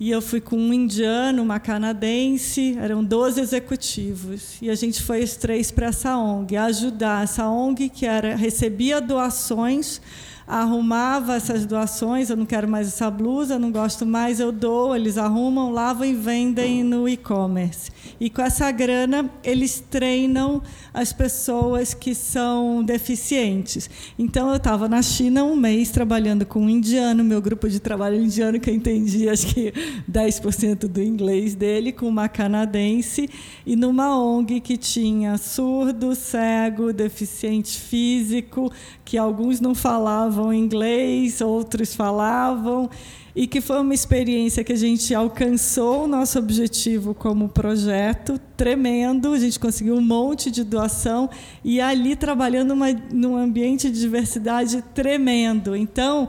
[0.00, 4.56] e eu fui com um indiano, uma canadense, eram 12 executivos.
[4.62, 8.98] E a gente foi os três para essa ONG, ajudar essa ONG que era recebia
[8.98, 10.00] doações
[10.46, 15.16] arrumava essas doações, eu não quero mais essa blusa, não gosto mais, eu dou, eles
[15.16, 17.90] arrumam, lavam e vendem no e-commerce.
[18.20, 23.88] E com essa grana, eles treinam as pessoas que são deficientes.
[24.18, 28.16] Então, eu estava na China um mês trabalhando com um indiano, meu grupo de trabalho
[28.16, 29.72] indiano, que eu entendi acho que
[30.10, 33.28] 10% do inglês dele, com uma canadense,
[33.64, 38.70] e numa ONG que tinha surdo, cego, deficiente físico,
[39.04, 42.88] que alguns não falavam inglês, outros falavam
[43.34, 49.32] e que foi uma experiência que a gente alcançou o nosso objetivo como projeto tremendo,
[49.32, 51.30] a gente conseguiu um monte de doação
[51.64, 55.74] e ali trabalhando uma, num ambiente de diversidade tremendo.
[55.74, 56.28] Então,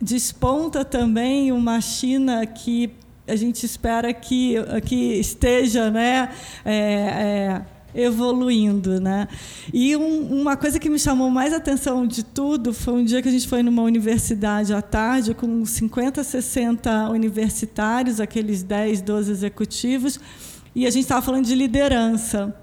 [0.00, 2.90] desponta também uma China que
[3.28, 6.30] a gente espera que, que esteja né,
[6.64, 7.62] é, é,
[7.94, 9.28] evoluindo, né?
[9.72, 13.28] E um, uma coisa que me chamou mais atenção de tudo foi um dia que
[13.28, 20.20] a gente foi numa universidade à tarde com 50, 60 universitários, aqueles 10, 12 executivos,
[20.74, 22.54] e a gente estava falando de liderança.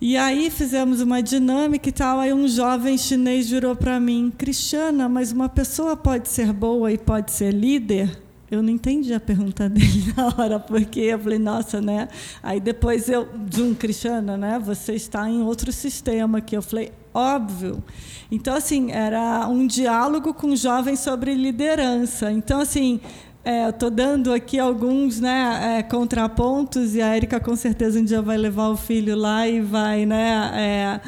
[0.00, 5.08] E aí fizemos uma dinâmica e tal, aí um jovem chinês virou para mim, Cristiana,
[5.08, 8.21] mas uma pessoa pode ser boa e pode ser líder?
[8.52, 12.06] Eu não entendi a pergunta dele na hora, porque eu falei, nossa, né?
[12.42, 13.26] Aí depois eu,
[13.58, 14.58] um Cristiana, né?
[14.62, 17.82] Você está em outro sistema que eu falei, óbvio.
[18.30, 22.30] Então, assim, era um diálogo com jovens sobre liderança.
[22.30, 23.00] Então, assim,
[23.44, 28.22] é, estou dando aqui alguns né, é, contrapontos e a Erika com certeza um dia
[28.22, 31.00] vai levar o filho lá e vai né, é,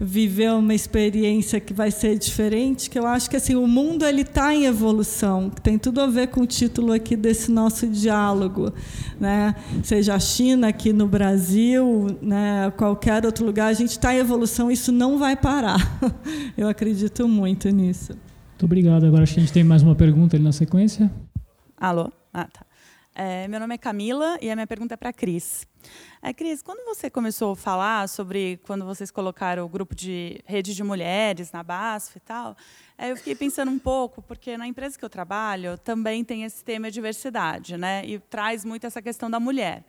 [0.00, 2.88] viver uma experiência que vai ser diferente.
[2.88, 6.28] Que eu acho que assim o mundo ele está em evolução, tem tudo a ver
[6.28, 8.72] com o título aqui desse nosso diálogo,
[9.20, 9.54] né?
[9.82, 14.70] Seja a China aqui no Brasil, né, qualquer outro lugar, a gente está em evolução.
[14.70, 16.00] Isso não vai parar.
[16.56, 18.14] Eu acredito muito nisso.
[18.52, 19.04] Muito obrigado.
[19.04, 21.10] Agora acho que a gente tem mais uma pergunta ali na sequência.
[21.82, 22.12] Alô?
[22.32, 22.64] Ah, tá.
[23.12, 25.66] É, meu nome é Camila e a minha pergunta é para a Cris.
[26.22, 30.76] É, Cris, quando você começou a falar sobre quando vocês colocaram o grupo de rede
[30.76, 32.56] de mulheres na BASF e tal,
[32.96, 36.62] é, eu fiquei pensando um pouco, porque na empresa que eu trabalho também tem esse
[36.62, 38.06] tema de diversidade, né?
[38.06, 39.84] E traz muito essa questão da mulher.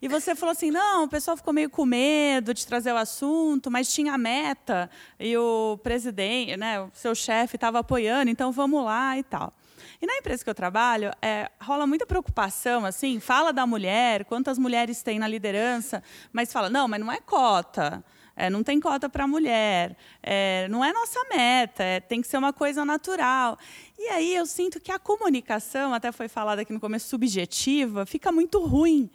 [0.00, 3.70] E você falou assim: não, o pessoal ficou meio com medo de trazer o assunto,
[3.70, 4.88] mas tinha a meta
[5.20, 9.52] e o presidente, né, o seu chefe estava apoiando, então vamos lá e tal.
[10.00, 14.58] E na empresa que eu trabalho, é, rola muita preocupação, assim, fala da mulher, quantas
[14.58, 18.04] mulheres tem na liderança, mas fala, não, mas não é cota.
[18.38, 22.36] É, não tem cota para mulher, é, não é nossa meta, é, tem que ser
[22.36, 23.58] uma coisa natural.
[23.98, 28.30] E aí eu sinto que a comunicação, até foi falada aqui no começo, subjetiva, fica
[28.30, 29.10] muito ruim,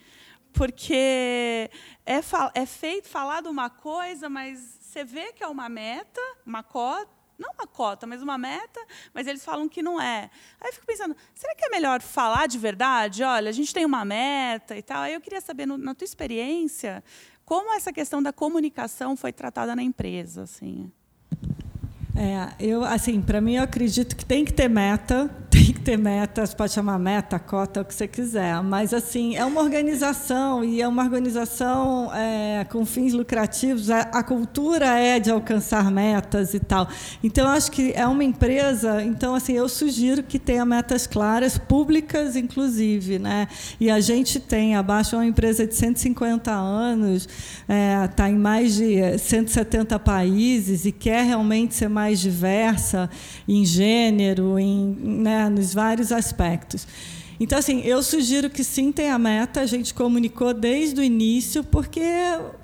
[0.51, 1.69] porque
[2.03, 2.19] é,
[2.55, 7.51] é feito falado uma coisa, mas você vê que é uma meta, uma cota, não
[7.53, 8.79] uma cota, mas uma meta,
[9.13, 10.29] mas eles falam que não é.
[10.61, 13.23] Aí eu fico pensando, será que é melhor falar de verdade?
[13.23, 15.01] Olha, a gente tem uma meta e tal.
[15.01, 17.03] Aí eu queria saber, no, na tua experiência,
[17.43, 20.91] como essa questão da comunicação foi tratada na empresa, assim.
[22.23, 25.97] É, eu, assim, para mim, eu acredito que tem que ter meta, tem que ter
[25.97, 30.63] meta, você pode chamar meta, cota, o que você quiser, mas, assim, é uma organização
[30.63, 36.53] e é uma organização é, com fins lucrativos, a, a, cultura é de alcançar metas
[36.53, 36.87] e tal.
[37.23, 42.35] Então, acho que é uma empresa, então, assim, eu sugiro que tenha metas claras, públicas,
[42.35, 43.47] inclusive, né?
[43.79, 48.75] E a gente tem, abaixo, uma empresa de 150 anos, está é, tá em mais
[48.75, 53.09] de 170 países e quer realmente ser mais mais diversa
[53.47, 56.85] em gênero, em, né, nos vários aspectos.
[57.39, 62.01] Então, assim, eu sugiro que sim tenha meta, a gente comunicou desde o início, porque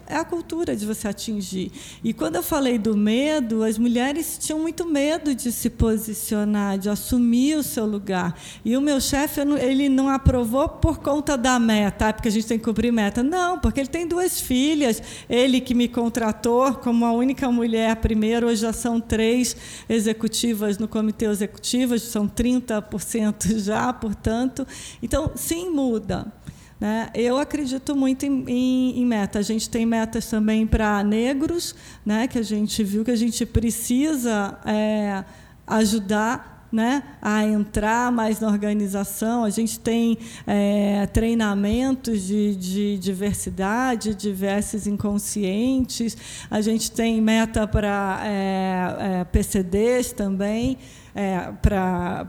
[0.08, 1.72] é a cultura de você atingir.
[2.04, 6.90] E quando eu falei do medo, as mulheres tinham muito medo de se posicionar, de
[6.90, 8.40] assumir o seu lugar.
[8.64, 12.58] E o meu chefe, ele não aprovou por conta da meta, porque a gente tem
[12.58, 13.22] que cumprir meta.
[13.22, 15.02] Não, porque ele tem duas filhas.
[15.30, 19.56] Ele que me contratou como a única mulher primeiro, hoje já são três
[19.90, 24.66] executivas no comitê executivo, são 30% já, portanto.
[25.02, 26.32] Então, sim, muda.
[26.80, 27.10] Né?
[27.16, 29.40] Eu acredito muito em, em, em, meta.
[29.40, 31.76] A gente tem metas também para negros,
[32.06, 32.28] né?
[32.28, 35.24] que a gente viu que a gente precisa é,
[35.66, 39.44] ajudar né, a entrar mais na organização.
[39.44, 46.18] A gente tem é, treinamentos de, de, diversidade, diversos inconscientes.
[46.50, 50.78] A gente tem meta para é, é, PCDs também.
[51.16, 51.52] É,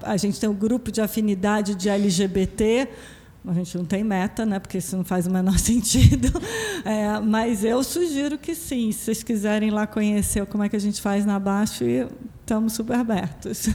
[0.03, 2.88] a gente tem um grupo de afinidade de LGBT
[3.47, 4.59] a gente não tem meta, né?
[4.59, 6.28] Porque isso não faz o menor sentido.
[6.84, 10.80] É, mas eu sugiro que sim, se vocês quiserem lá conhecer como é que a
[10.80, 11.84] gente faz na Baixo,
[12.41, 13.59] estamos super abertos.
[13.59, 13.70] Você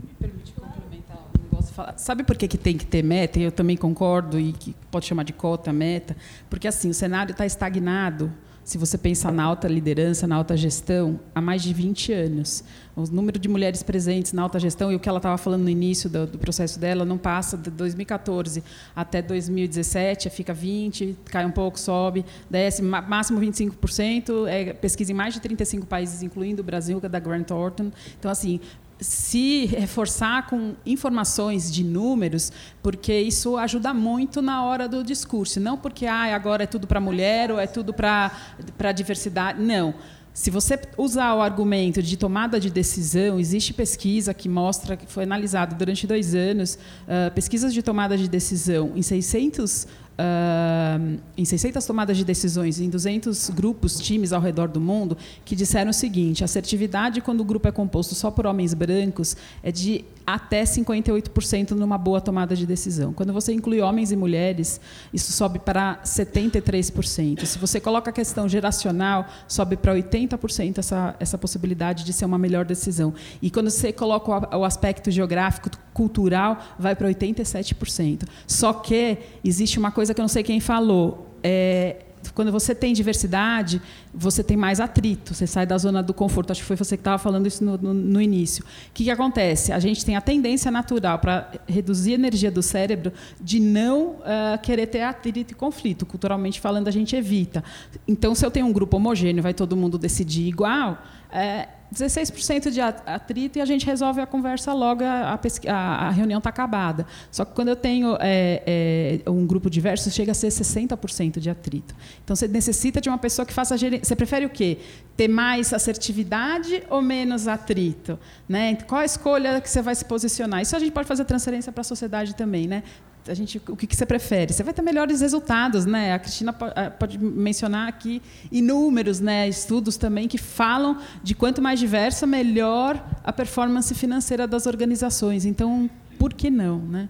[0.00, 1.74] me permite complementar um negócio?
[1.96, 3.38] Sabe por que, que tem que ter meta?
[3.38, 6.16] Eu também concordo e que pode chamar de cota meta,
[6.48, 8.32] porque assim o cenário está estagnado
[8.64, 12.62] se você pensar na alta liderança, na alta gestão, há mais de 20 anos.
[12.94, 15.70] O número de mulheres presentes na alta gestão, e o que ela estava falando no
[15.70, 18.62] início do, do, processo dela, não passa de 2014
[18.94, 25.34] até 2017, fica 20%, cai um pouco, sobe, desce, máximo 25%, é pesquisa em mais
[25.34, 27.90] de 35 países, incluindo o Brasil, que é da Grant Thornton.
[28.18, 28.60] Então, assim,
[29.02, 35.60] se reforçar com informações de números, porque isso ajuda muito na hora do discurso.
[35.60, 38.30] Não porque ah, agora é tudo para mulher ou é tudo para
[38.78, 39.60] a diversidade.
[39.60, 39.94] Não.
[40.34, 45.24] Se você usar o argumento de tomada de decisão, existe pesquisa que mostra que foi
[45.24, 51.84] analisado durante dois anos uh, pesquisas de tomada de decisão em 600 uh, em 600
[51.84, 56.42] tomadas de decisões em 200 grupos, times ao redor do mundo, que disseram o seguinte:
[56.42, 61.72] a assertividade, quando o grupo é composto só por homens brancos, é de até 58%
[61.72, 63.12] numa boa tomada de decisão.
[63.12, 64.80] Quando você inclui homens e mulheres,
[65.12, 67.44] isso sobe para 73%.
[67.44, 72.38] Se você coloca a questão geracional, sobe para 80% essa, essa possibilidade de ser uma
[72.38, 73.12] melhor decisão.
[73.40, 78.26] E quando você coloca o, o aspecto geográfico, cultural, vai para 87%.
[78.46, 81.28] Só que existe uma coisa que eu não sei quem falou.
[81.42, 81.96] É,
[82.34, 83.82] quando você tem diversidade,
[84.14, 86.52] você tem mais atrito, você sai da zona do conforto.
[86.52, 88.64] Acho que foi você que estava falando isso no, no, no início.
[88.64, 89.72] O que, que, acontece?
[89.72, 94.58] A gente tem a tendência natural para reduzir a energia do cérebro de não uh,
[94.62, 96.06] querer ter atrito e conflito.
[96.06, 97.64] Culturalmente falando, a gente evita.
[98.06, 101.02] Então, se eu tenho um grupo homogêneo, vai todo mundo decidir igual.
[101.30, 105.38] É, 16% de atrito e a gente resolve a conversa logo, a,
[105.68, 107.06] a, a reunião está acabada.
[107.30, 111.50] Só que quando eu tenho é, é, um grupo diverso, chega a ser 60% de
[111.50, 111.94] atrito.
[112.24, 113.76] Então, você necessita de uma pessoa que faça.
[113.76, 114.78] Você prefere o quê?
[115.16, 118.18] Ter mais assertividade ou menos atrito?
[118.48, 118.76] Né?
[118.86, 120.62] Qual a escolha que você vai se posicionar?
[120.62, 122.66] Isso a gente pode fazer transferência para a sociedade também.
[122.66, 122.82] Né?
[123.28, 124.52] A gente, o que, que, você prefere?
[124.52, 126.12] Você vai ter melhores resultados, né?
[126.12, 128.20] A Cristina pode mencionar aqui
[128.50, 134.66] inúmeros, né, estudos também que falam de quanto mais diversa, melhor a performance financeira das
[134.66, 135.44] organizações.
[135.44, 137.08] Então, por que não, né?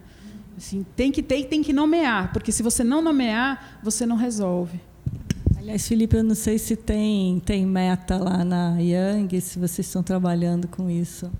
[0.55, 4.15] Assim, tem que ter e tem que nomear, porque se você não nomear, você não
[4.15, 4.79] resolve.
[5.57, 10.03] Aliás, Felipe, eu não sei se tem tem meta lá na Yang, se vocês estão
[10.03, 11.31] trabalhando com isso.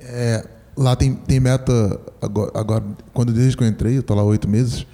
[0.00, 4.22] É, lá tem, tem meta, agora, agora, quando desde que eu entrei, eu estou lá
[4.22, 4.86] oito meses,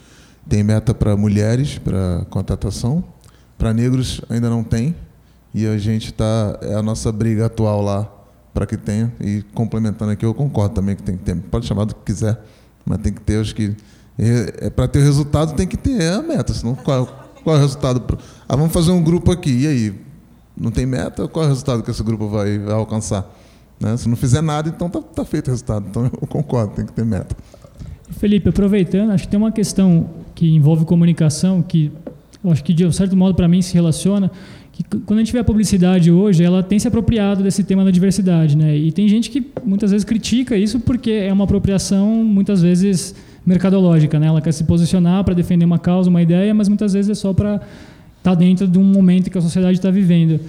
[0.49, 3.05] tem meta para mulheres, para contratação.
[3.57, 4.97] Para negros ainda não tem.
[5.55, 6.59] E a gente está.
[6.62, 8.11] É a nossa briga atual lá
[8.53, 9.12] para que tenha.
[9.20, 11.37] E complementando aqui, eu concordo também que tem que ter.
[11.37, 12.41] Pode chamar do que quiser,
[12.85, 13.76] mas tem que ter os que.
[14.18, 17.07] É, é para ter o resultado tem que ter a meta, senão qual,
[17.43, 18.18] qual é o resultado?
[18.49, 20.01] Ah, vamos fazer um grupo aqui, e aí?
[20.57, 21.26] Não tem meta?
[21.26, 23.28] Qual é o resultado que esse grupo vai, vai alcançar?
[23.81, 23.97] Né?
[23.97, 25.87] Se não fizer nada, então tá, tá feito o resultado.
[25.89, 27.37] Então eu concordo, tem que ter meta.
[28.18, 31.91] Felipe, aproveitando, acho que tem uma questão que envolve comunicação que
[32.43, 34.31] eu acho que de um certo modo para mim se relaciona
[34.75, 37.93] que quando a gente vê a publicidade hoje, ela tem se apropriado desse tema da
[37.93, 38.77] diversidade, né?
[38.77, 43.14] E tem gente que muitas vezes critica isso porque é uma apropriação muitas vezes
[43.47, 44.27] mercadológica, né?
[44.27, 47.33] Ela quer se posicionar para defender uma causa, uma ideia, mas muitas vezes é só
[47.33, 47.68] para estar
[48.22, 50.41] tá dentro de um momento que a sociedade está vivendo.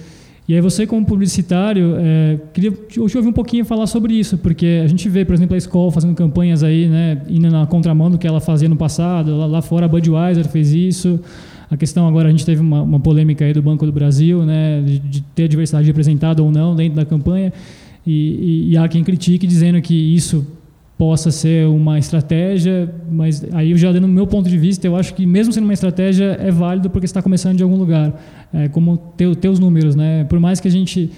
[0.48, 4.80] E aí você, como publicitário, é, queria te ouvir um pouquinho falar sobre isso, porque
[4.84, 8.16] a gente vê, por exemplo, a escola fazendo campanhas aí, né, indo na contramão do
[8.16, 9.36] que ela fazia no passado.
[9.36, 11.18] Lá, lá fora a Budweiser fez isso.
[11.68, 14.80] A questão agora, a gente teve uma, uma polêmica aí do Banco do Brasil, né,
[14.82, 17.52] de, de ter a diversidade representada ou não dentro da campanha.
[18.06, 20.46] E, e, e há quem critique dizendo que isso
[20.98, 25.12] possa ser uma estratégia, mas aí eu já dando meu ponto de vista, eu acho
[25.14, 28.18] que mesmo sendo uma estratégia é válido porque está começando de algum lugar,
[28.52, 30.24] é, como ter, ter os números, né?
[30.24, 31.10] Por mais que a gente,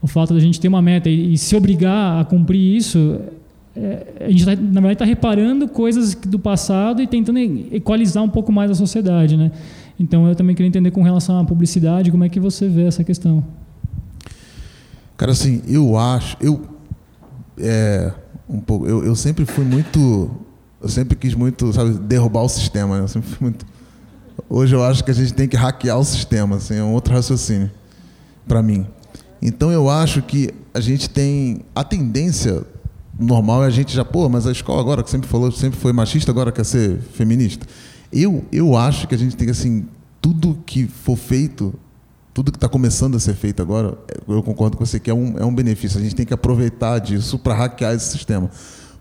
[0.00, 3.20] o fato da gente ter uma meta e, e se obrigar a cumprir isso,
[3.76, 8.30] é, a gente tá, na verdade está reparando coisas do passado e tentando equalizar um
[8.30, 9.52] pouco mais a sociedade, né?
[10.00, 13.04] Então eu também queria entender com relação à publicidade, como é que você vê essa
[13.04, 13.44] questão?
[15.14, 16.62] Cara, assim, eu acho, eu
[17.58, 18.12] é,
[18.48, 20.30] um pouco, eu, eu sempre fui muito,
[20.80, 22.96] eu sempre quis muito, sabe, derrubar o sistema.
[22.96, 23.04] Né?
[23.04, 23.66] Eu sempre fui muito.
[24.48, 27.12] Hoje eu acho que a gente tem que hackear o sistema, assim, é um outro
[27.14, 27.70] raciocínio
[28.46, 28.86] para mim.
[29.42, 32.64] Então eu acho que a gente tem a tendência
[33.18, 35.92] normal é a gente já, pô, mas a escola agora que sempre falou, sempre foi
[35.92, 37.66] machista, agora quer ser feminista.
[38.12, 39.86] Eu, eu acho que a gente tem que, assim,
[40.20, 41.74] tudo que for feito,
[42.36, 43.96] tudo que está começando a ser feito agora,
[44.28, 45.98] eu concordo com você que é um, é um benefício.
[45.98, 48.50] A gente tem que aproveitar disso para hackear esse sistema.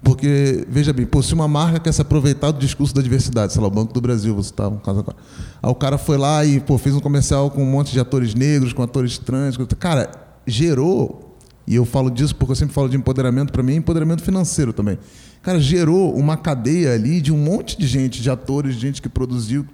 [0.02, 3.62] Porque, veja bem, pô, se uma marca quer se aproveitar do discurso da diversidade, sei
[3.62, 5.18] lá, o Banco do Brasil, você está um caso agora.
[5.62, 8.34] Aí o cara foi lá e pô, fez um comercial com um monte de atores
[8.34, 9.58] negros, com atores trans.
[9.78, 10.10] Cara,
[10.48, 11.36] gerou,
[11.68, 14.72] e eu falo disso porque eu sempre falo de empoderamento, para mim é empoderamento financeiro
[14.72, 14.98] também.
[15.42, 19.10] Cara, gerou uma cadeia ali de um monte de gente, de atores, de gente que
[19.10, 19.66] produziu,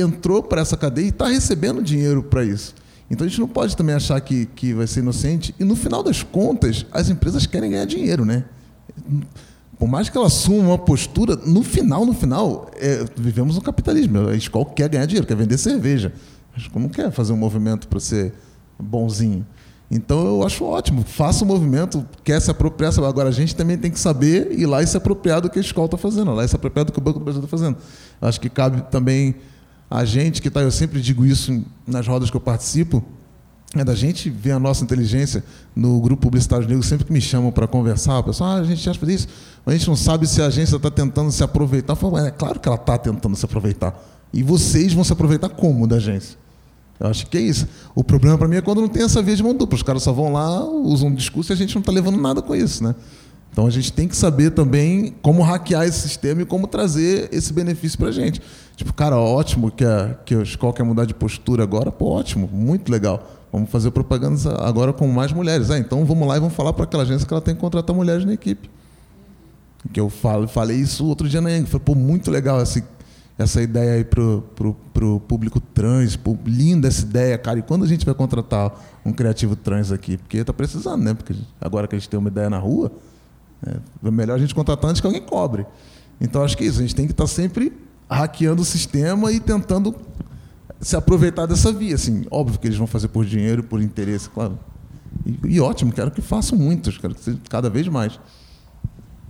[0.00, 2.74] entrou para essa cadeia e está recebendo dinheiro para isso.
[3.10, 5.54] Então a gente não pode também achar que, que vai ser inocente.
[5.58, 8.44] E no final das contas, as empresas querem ganhar dinheiro, né?
[9.78, 14.28] Por mais que ela assuma uma postura, no final, no final, é, vivemos um capitalismo.
[14.28, 16.12] A escola quer ganhar dinheiro, quer vender cerveja.
[16.54, 18.34] A escola não quer fazer um movimento para ser
[18.78, 19.46] bonzinho.
[19.90, 22.92] Então eu acho ótimo, faça o um movimento, quer se apropriar.
[22.98, 25.62] Agora a gente também tem que saber ir lá e se apropriar do que a
[25.62, 27.78] escola está fazendo, lá e se apropriar do que o Banco do Brasil está fazendo.
[28.20, 29.36] Acho que cabe também
[29.90, 33.02] a gente que está, eu sempre digo isso nas rodas que eu participo,
[33.74, 35.44] é da gente ver a nossa inteligência
[35.76, 38.88] no grupo publicitário negro, sempre que me chamam para conversar, o pessoal, ah, a gente
[38.88, 39.28] acha isso,
[39.64, 41.92] mas a gente não sabe se a agência está tentando se aproveitar.
[41.92, 43.94] Eu falo, é claro que ela está tentando se aproveitar.
[44.32, 46.36] E vocês vão se aproveitar como da agência?
[46.98, 47.68] Eu acho que é isso.
[47.94, 49.76] O problema para mim é quando não tem essa via de mão dupla.
[49.76, 52.42] Os caras só vão lá, usam um discurso e a gente não está levando nada
[52.42, 52.94] com isso, né?
[53.58, 57.52] Então a gente tem que saber também como hackear esse sistema e como trazer esse
[57.52, 58.40] benefício para a gente.
[58.76, 62.48] Tipo, cara, ótimo que a, que a escola quer mudar de postura agora, pô, ótimo,
[62.52, 63.28] muito legal.
[63.52, 65.72] Vamos fazer propaganda agora com mais mulheres.
[65.72, 67.96] Ah, então vamos lá e vamos falar para aquela agência que ela tem que contratar
[67.96, 68.70] mulheres na equipe.
[69.92, 71.68] Que eu falo, falei isso outro dia na Yang.
[71.68, 72.84] Falei, pô, muito legal esse
[73.36, 77.58] essa ideia aí pro, pro, pro público trans, pô, linda essa ideia, cara.
[77.58, 78.72] E quando a gente vai contratar
[79.04, 80.16] um criativo trans aqui?
[80.16, 81.12] Porque está precisando, né?
[81.12, 82.92] Porque agora que a gente tem uma ideia na rua,
[84.04, 85.66] é melhor a gente contratar antes que alguém cobre.
[86.20, 87.72] Então acho que é isso, a gente tem que estar tá sempre
[88.08, 89.94] hackeando o sistema e tentando
[90.80, 91.94] se aproveitar dessa via.
[91.94, 94.58] Assim, óbvio que eles vão fazer por dinheiro, por interesse, claro.
[95.26, 98.18] E, e ótimo, quero que façam muitos, quero que seja cada vez mais.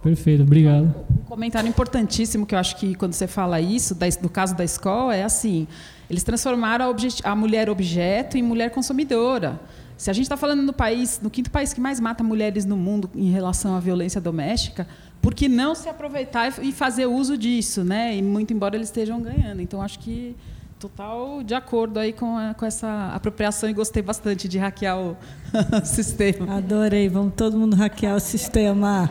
[0.02, 0.94] Perfeito, obrigado.
[1.10, 5.14] Um comentário importantíssimo que eu acho que quando você fala isso, do caso da escola,
[5.14, 5.66] é assim:
[6.08, 9.60] eles transformaram a, a mulher objeto em mulher consumidora.
[9.98, 12.76] Se a gente está falando no país, no quinto país que mais mata mulheres no
[12.76, 14.86] mundo em relação à violência doméstica,
[15.20, 18.16] por que não se aproveitar e fazer uso disso, né?
[18.16, 19.60] E muito embora eles estejam ganhando.
[19.60, 20.36] Então acho que
[20.78, 25.16] total de acordo aí com, a, com essa apropriação e gostei bastante de hackear o
[25.84, 26.56] sistema.
[26.56, 29.10] Adorei, vamos todo mundo hackear o sistema.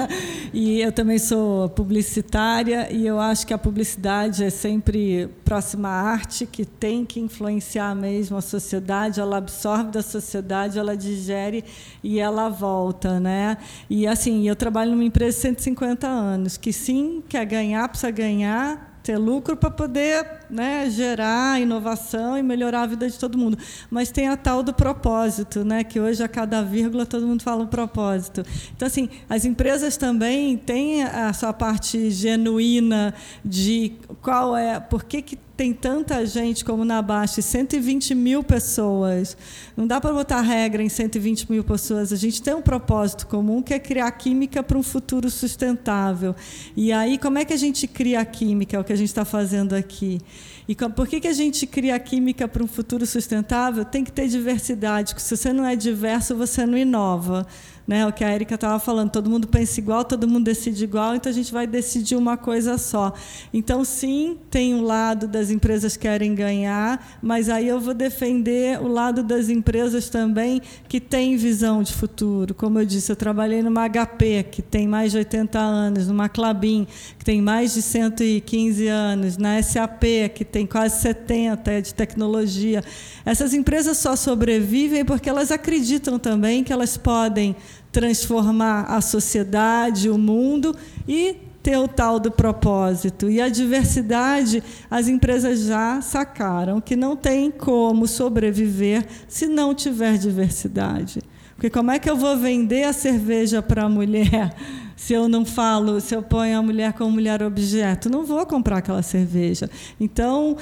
[0.52, 6.02] e eu também sou publicitária e eu acho que a publicidade é sempre próxima à
[6.12, 11.64] arte, que tem que influenciar mesmo a sociedade, ela absorve da sociedade, ela digere
[12.02, 13.58] e ela volta, né?
[13.90, 18.91] E assim, eu trabalho numa empresa de 150 anos, que sim, quer ganhar, precisa ganhar,
[19.02, 23.58] ter lucro para poder né, gerar inovação e melhorar a vida de todo mundo.
[23.90, 27.64] Mas tem a tal do propósito, né, que hoje a cada vírgula todo mundo fala
[27.64, 28.42] um propósito.
[28.76, 35.22] Então, assim, as empresas também têm a sua parte genuína de qual é, por que,
[35.22, 39.36] que tem tanta gente como na Baixa, 120 mil pessoas.
[39.76, 42.12] Não dá para botar regra em 120 mil pessoas.
[42.12, 46.34] A gente tem um propósito comum que é criar química para um futuro sustentável.
[46.76, 48.76] E aí, como é que a gente cria a química?
[48.76, 50.20] É o que a gente está fazendo aqui.
[50.66, 53.84] E por que, que a gente cria a química para um futuro sustentável?
[53.84, 55.14] Tem que ter diversidade.
[55.18, 57.46] Se você não é diverso, você não inova
[57.86, 58.06] né?
[58.06, 61.30] O que a Erika estava falando, todo mundo pensa igual, todo mundo decide igual, então
[61.30, 63.12] a gente vai decidir uma coisa só.
[63.52, 68.80] Então, sim, tem um lado das empresas que querem ganhar, mas aí eu vou defender
[68.82, 72.54] o lado das empresas também que têm visão de futuro.
[72.54, 76.88] Como eu disse, eu trabalhei numa HP, que tem mais de 80 anos, numa Clabin,
[77.18, 80.02] que tem mais de 115 anos, na SAP,
[80.34, 82.82] que tem quase 70, é de tecnologia.
[83.24, 87.54] Essas empresas só sobrevivem porque elas acreditam também que elas podem
[87.92, 90.74] transformar a sociedade, o mundo
[91.06, 93.30] e ter o tal do propósito.
[93.30, 100.18] E a diversidade, as empresas já sacaram que não tem como sobreviver se não tiver
[100.18, 101.22] diversidade.
[101.54, 104.52] Porque como é que eu vou vender a cerveja para a mulher
[104.96, 108.10] se eu não falo, se eu ponho a mulher como mulher objeto?
[108.10, 109.70] Não vou comprar aquela cerveja.
[110.00, 110.56] Então,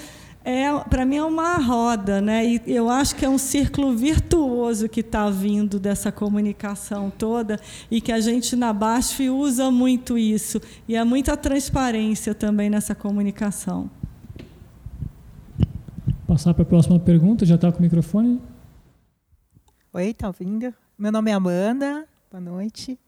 [0.51, 2.45] é, para mim é uma roda, né?
[2.45, 7.59] E eu acho que é um círculo virtuoso que está vindo dessa comunicação toda
[7.91, 12.95] e que a gente na BASF usa muito isso e há muita transparência também nessa
[12.95, 13.91] comunicação.
[16.27, 18.41] Passar para a próxima pergunta, já está com o microfone?
[19.93, 20.73] Oi, está ouvindo?
[20.99, 22.99] Meu nome é Amanda, boa noite.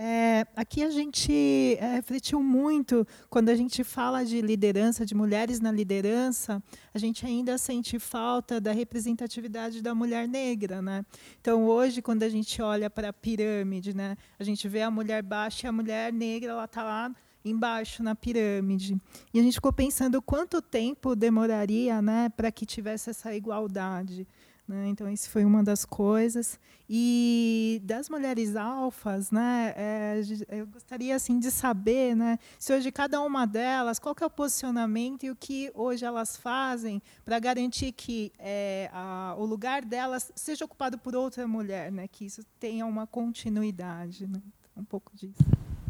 [0.00, 5.58] É, aqui a gente é, refletiu muito quando a gente fala de liderança, de mulheres
[5.58, 6.62] na liderança,
[6.94, 11.04] a gente ainda sente falta da representatividade da mulher negra, né?
[11.40, 15.20] Então hoje quando a gente olha para a pirâmide, né, a gente vê a mulher
[15.20, 17.12] baixa e a mulher negra, ela está lá
[17.44, 18.96] embaixo na pirâmide.
[19.34, 24.28] E a gente ficou pensando quanto tempo demoraria, né, para que tivesse essa igualdade.
[24.68, 24.88] Né?
[24.88, 26.60] Então, isso foi uma das coisas.
[26.90, 33.20] E das mulheres alfas, né, é, eu gostaria assim, de saber né, se hoje cada
[33.20, 38.32] uma delas, qual é o posicionamento e o que hoje elas fazem para garantir que
[38.38, 43.06] é, a, o lugar delas seja ocupado por outra mulher, né, que isso tenha uma
[43.06, 44.26] continuidade.
[44.26, 44.40] Né?
[44.76, 45.42] Um pouco disso.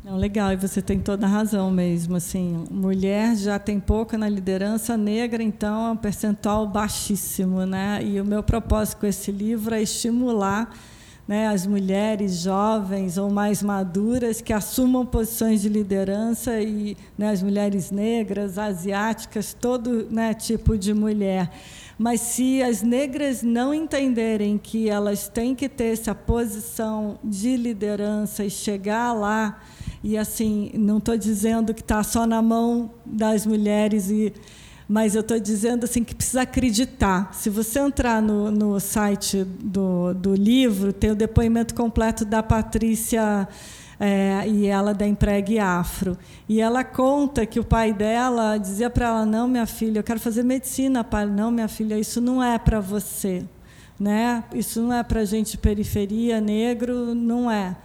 [0.04, 2.16] Não, legal, e você tem toda a razão mesmo.
[2.16, 7.66] Assim, mulher já tem pouca na liderança, negra, então, é um percentual baixíssimo.
[7.66, 8.00] Né?
[8.02, 10.70] E o meu propósito com esse livro é estimular
[11.28, 17.42] né, as mulheres jovens ou mais maduras que assumam posições de liderança e né, as
[17.42, 21.50] mulheres negras, asiáticas, todo né, tipo de mulher.
[21.98, 28.42] Mas se as negras não entenderem que elas têm que ter essa posição de liderança
[28.42, 29.60] e chegar lá,
[30.02, 34.32] e assim, não estou dizendo que está só na mão das mulheres, e,
[34.88, 37.34] mas eu estou dizendo assim que precisa acreditar.
[37.34, 43.48] Se você entrar no, no site do, do livro, tem o depoimento completo da Patrícia.
[44.00, 46.16] É, e ela da Empregue Afro.
[46.48, 50.20] E ela conta que o pai dela dizia para ela: Não, minha filha, eu quero
[50.20, 51.02] fazer medicina.
[51.02, 53.44] Pai, não, minha filha, isso não é para você.
[53.98, 54.44] Né?
[54.54, 57.76] Isso não é para gente de periferia, negro, não é.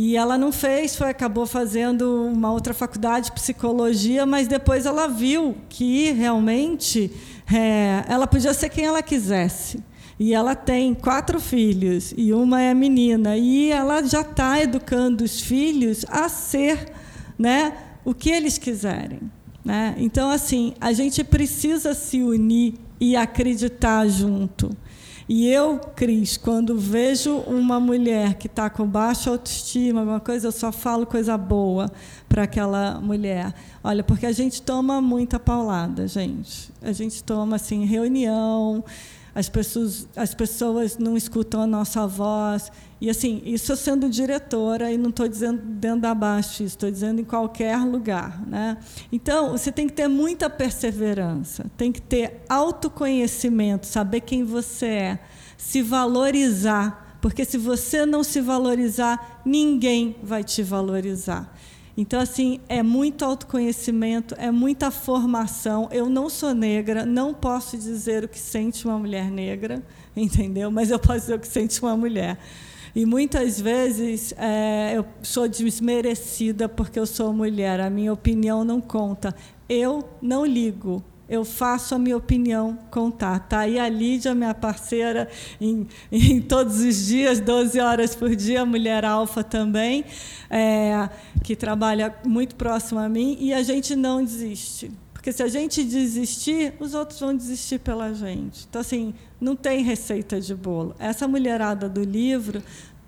[0.00, 5.08] E ela não fez, foi acabou fazendo uma outra faculdade de psicologia, mas depois ela
[5.08, 7.10] viu que realmente
[7.52, 9.82] é, ela podia ser quem ela quisesse.
[10.16, 15.40] E ela tem quatro filhos e uma é menina e ela já está educando os
[15.40, 16.92] filhos a ser,
[17.36, 17.72] né,
[18.04, 19.22] o que eles quiserem.
[19.64, 19.96] Né?
[19.98, 24.70] Então, assim, a gente precisa se unir e acreditar junto.
[25.28, 30.52] E eu, Cris, quando vejo uma mulher que está com baixa autoestima, alguma coisa, eu
[30.52, 31.92] só falo coisa boa
[32.26, 33.52] para aquela mulher?
[33.84, 36.72] Olha, porque a gente toma muita paulada, gente.
[36.80, 38.82] A gente toma assim reunião,
[39.38, 42.72] as pessoas, as pessoas não escutam a nossa voz.
[43.00, 47.24] E assim, isso sendo diretora, e não estou dizendo dentro da Baixa, estou dizendo em
[47.24, 48.44] qualquer lugar.
[48.44, 48.76] Né?
[49.12, 55.18] Então, você tem que ter muita perseverança, tem que ter autoconhecimento, saber quem você é,
[55.56, 61.56] se valorizar, porque se você não se valorizar, ninguém vai te valorizar.
[62.00, 65.88] Então, assim, é muito autoconhecimento, é muita formação.
[65.90, 69.82] Eu não sou negra, não posso dizer o que sente uma mulher negra,
[70.14, 70.70] entendeu?
[70.70, 72.38] Mas eu posso dizer o que sente uma mulher.
[72.94, 78.80] E muitas vezes é, eu sou desmerecida porque eu sou mulher, a minha opinião não
[78.80, 79.34] conta.
[79.68, 83.38] Eu não ligo, eu faço a minha opinião contar.
[83.40, 85.28] Tá aí a Lídia, minha parceira,
[85.60, 90.04] em, em todos os dias, 12 horas por dia, mulher alfa também,
[90.48, 91.08] é,
[91.44, 94.90] que trabalha muito próximo a mim, e a gente não desiste.
[95.12, 98.66] Porque se a gente desistir, os outros vão desistir pela gente.
[98.68, 100.94] Então, assim, não tem receita de bolo.
[100.98, 102.62] Essa mulherada do livro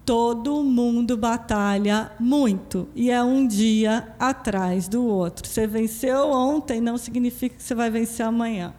[0.04, 5.46] todo mundo batalha muito e é um dia atrás do outro.
[5.46, 8.74] Você venceu ontem não significa que você vai vencer amanhã.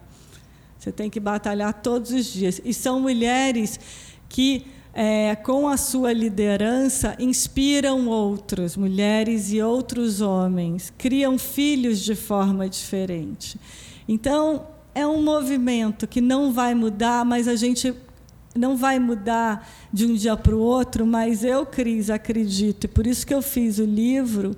[0.78, 2.60] Você tem que batalhar todos os dias.
[2.64, 3.78] E são mulheres
[4.28, 12.16] que, é, com a sua liderança, inspiram outros, mulheres e outros homens, criam filhos de
[12.16, 13.60] forma diferente.
[14.08, 17.94] Então, é um movimento que não vai mudar, mas a gente
[18.54, 23.06] não vai mudar de um dia para o outro, mas eu, Cris, acredito, e por
[23.06, 24.56] isso que eu fiz o livro,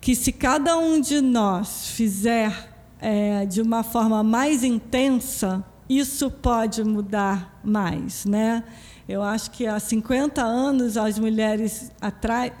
[0.00, 6.84] que se cada um de nós fizer é, de uma forma mais intensa, isso pode
[6.84, 8.24] mudar mais.
[8.24, 8.62] Né?
[9.08, 12.52] Eu acho que há 50 anos as mulheres atrás.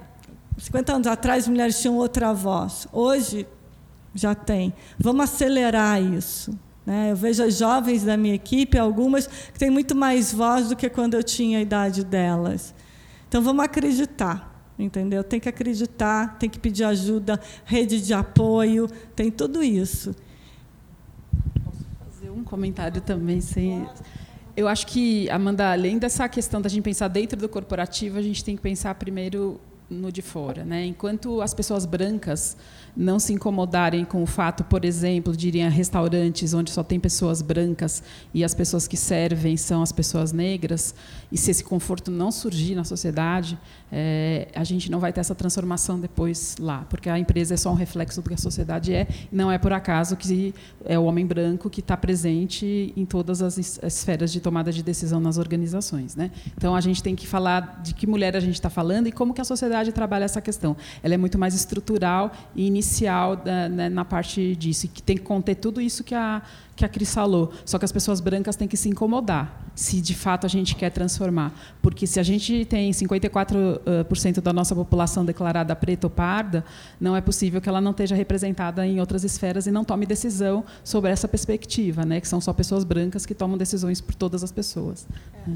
[0.58, 2.88] 50 anos atrás as mulheres tinham outra voz.
[2.92, 3.46] Hoje
[4.14, 4.74] já tem.
[4.98, 6.58] Vamos acelerar isso.
[6.84, 7.12] Né?
[7.12, 10.88] Eu vejo as jovens da minha equipe, algumas que têm muito mais voz do que
[10.88, 12.74] quando eu tinha a idade delas.
[13.28, 15.22] Então vamos acreditar, entendeu?
[15.22, 20.14] Tem que acreditar, tem que pedir ajuda, rede de apoio, tem tudo isso.
[21.64, 23.86] Posso fazer um comentário também sem.
[24.56, 28.44] Eu acho que, Amanda, além dessa questão da gente pensar dentro do corporativo, a gente
[28.44, 30.84] tem que pensar primeiro no de fora, né?
[30.86, 32.56] Enquanto as pessoas brancas
[32.96, 36.98] não se incomodarem com o fato, por exemplo, de irem a restaurantes onde só tem
[36.98, 38.02] pessoas brancas
[38.34, 40.94] e as pessoas que servem são as pessoas negras,
[41.32, 43.58] e se esse conforto não surgir na sociedade,
[43.92, 47.70] é, a gente não vai ter essa transformação depois lá, porque a empresa é só
[47.70, 50.54] um reflexo do que a sociedade é, não é por acaso que
[50.84, 55.20] é o homem branco que está presente em todas as esferas de tomada de decisão
[55.20, 56.16] nas organizações.
[56.16, 56.30] Né?
[56.56, 59.34] Então, a gente tem que falar de que mulher a gente está falando e como
[59.34, 60.76] que a sociedade trabalha essa questão.
[61.02, 65.16] Ela é muito mais estrutural e inicial da, né, na parte disso, e que tem
[65.16, 66.42] que conter tudo isso que a,
[66.76, 67.52] que a Cris falou.
[67.64, 70.90] Só que as pessoas brancas têm que se incomodar, se de fato a gente quer
[70.90, 71.52] transformar.
[71.82, 76.64] Porque se a gente tem 54% da nossa população declarada preta ou parda,
[77.00, 80.64] não é possível que ela não esteja representada em outras esferas e não tome decisão
[80.82, 82.20] sobre essa perspectiva, né?
[82.20, 85.06] que são só pessoas brancas que tomam decisões por todas as pessoas.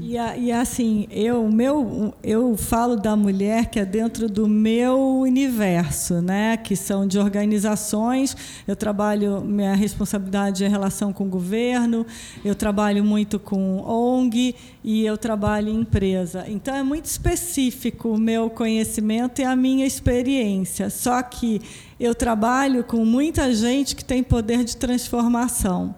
[0.01, 6.21] E, e assim, eu, meu, eu falo da mulher que é dentro do meu universo,
[6.21, 6.57] né?
[6.57, 8.35] que são de organizações.
[8.67, 12.05] Eu trabalho, minha responsabilidade é relação com o governo,
[12.43, 14.53] eu trabalho muito com ONG
[14.83, 16.45] e eu trabalho em empresa.
[16.47, 20.89] Então é muito específico o meu conhecimento e a minha experiência.
[20.91, 21.61] Só que
[21.99, 25.95] eu trabalho com muita gente que tem poder de transformação.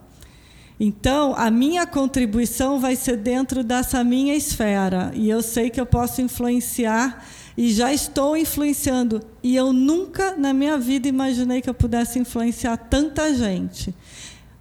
[0.79, 5.11] Então, a minha contribuição vai ser dentro dessa minha esfera.
[5.15, 7.25] E eu sei que eu posso influenciar
[7.57, 9.21] e já estou influenciando.
[9.41, 13.93] E eu nunca na minha vida imaginei que eu pudesse influenciar tanta gente.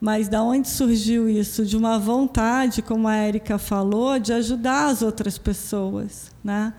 [0.00, 1.64] Mas da onde surgiu isso?
[1.64, 6.30] De uma vontade, como a Érica falou, de ajudar as outras pessoas.
[6.44, 6.74] Né?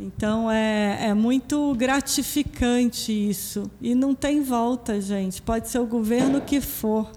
[0.00, 3.70] Então é, é muito gratificante isso.
[3.80, 5.40] E não tem volta, gente.
[5.40, 7.10] Pode ser o governo que for.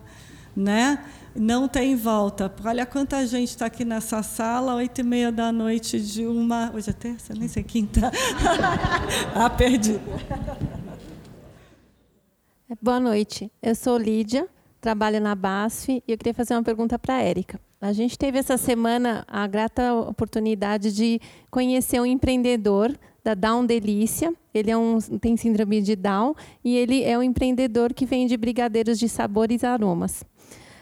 [0.56, 1.04] Né?
[1.36, 2.54] Não tem volta.
[2.64, 6.72] Olha quanta gente está aqui nessa sala, oito e meia da noite de uma.
[6.74, 7.34] Hoje é terça?
[7.34, 8.12] Nem sei quinta.
[9.34, 10.00] ah, perdi.
[12.82, 13.52] Boa noite.
[13.62, 14.48] Eu sou Lídia
[14.82, 17.60] trabalho na BASF e eu queria fazer uma pergunta para a Érica.
[17.80, 22.92] A gente teve essa semana a grata oportunidade de conhecer um empreendedor
[23.24, 24.34] da Down Delícia.
[24.54, 29.00] Ele é um, tem síndrome de Down e ele é um empreendedor que vende brigadeiros
[29.00, 30.24] de sabores e aromas.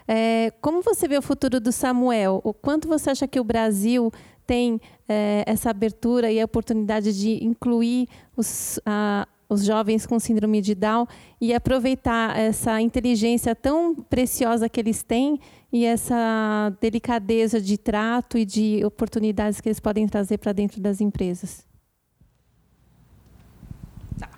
[0.08, 2.42] É, como você vê o futuro do Samuel?
[2.44, 4.12] O quanto você acha que o Brasil
[4.46, 10.62] tem é, essa abertura e a oportunidade de incluir os, a, os jovens com síndrome
[10.62, 11.08] de Down
[11.42, 15.40] e aproveitar essa inteligência tão preciosa que eles têm
[15.74, 21.02] e essa delicadeza de trato e de oportunidades que eles podem trazer para dentro das
[21.02, 21.66] empresas.
[24.20, 24.30] Tá.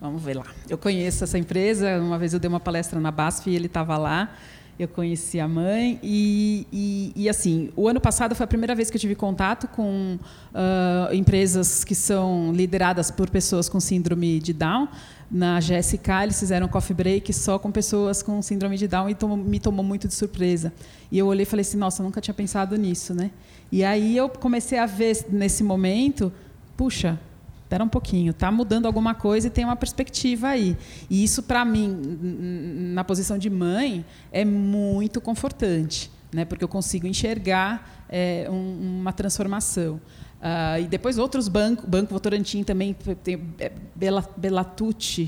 [0.00, 0.46] Vamos ver lá.
[0.68, 2.00] Eu conheço essa empresa.
[2.00, 4.34] Uma vez eu dei uma palestra na BASF e ele estava lá
[4.78, 8.90] eu conheci a mãe e, e, e, assim o ano passado foi a primeira vez
[8.90, 14.52] que eu tive contato com uh, empresas que são lideradas por pessoas com síndrome de
[14.52, 14.88] Down.
[15.30, 19.16] Na GSK eles fizeram um coffee break só com pessoas com síndrome de Down e
[19.36, 20.72] me tomou muito de surpresa.
[21.10, 23.30] E eu olhei e falei assim nossa eu nunca tinha pensado nisso né?
[23.70, 26.32] E aí eu comecei a ver nesse momento
[26.76, 27.18] puxa
[27.72, 30.76] espera um pouquinho, está mudando alguma coisa e tem uma perspectiva aí.
[31.08, 32.18] E isso, para mim,
[32.92, 36.44] na posição de mãe, é muito confortante, né?
[36.44, 39.94] porque eu consigo enxergar é, um, uma transformação.
[39.94, 44.28] Uh, e depois outros bancos, Banco Votorantim também tem é, Bela,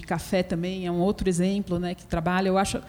[0.07, 2.49] Café também é um outro exemplo, né, que trabalha.
[2.49, 2.83] Eu acho,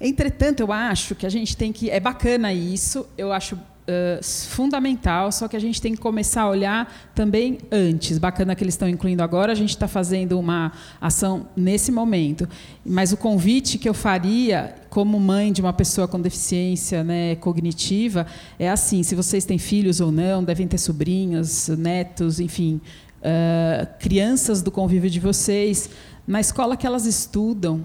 [0.00, 3.06] entretanto, eu acho que a gente tem que é bacana isso.
[3.16, 8.18] Eu acho Uh, fundamental, só que a gente tem que começar a olhar também antes.
[8.18, 12.48] Bacana que eles estão incluindo agora, a gente está fazendo uma ação nesse momento.
[12.84, 18.26] Mas o convite que eu faria, como mãe de uma pessoa com deficiência né, cognitiva,
[18.58, 22.80] é assim: se vocês têm filhos ou não, devem ter sobrinhos, netos, enfim,
[23.20, 25.90] uh, crianças do convívio de vocês,
[26.26, 27.84] na escola que elas estudam,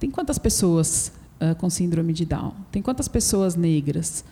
[0.00, 2.52] tem quantas pessoas uh, com síndrome de Down?
[2.72, 4.24] Tem quantas pessoas negras?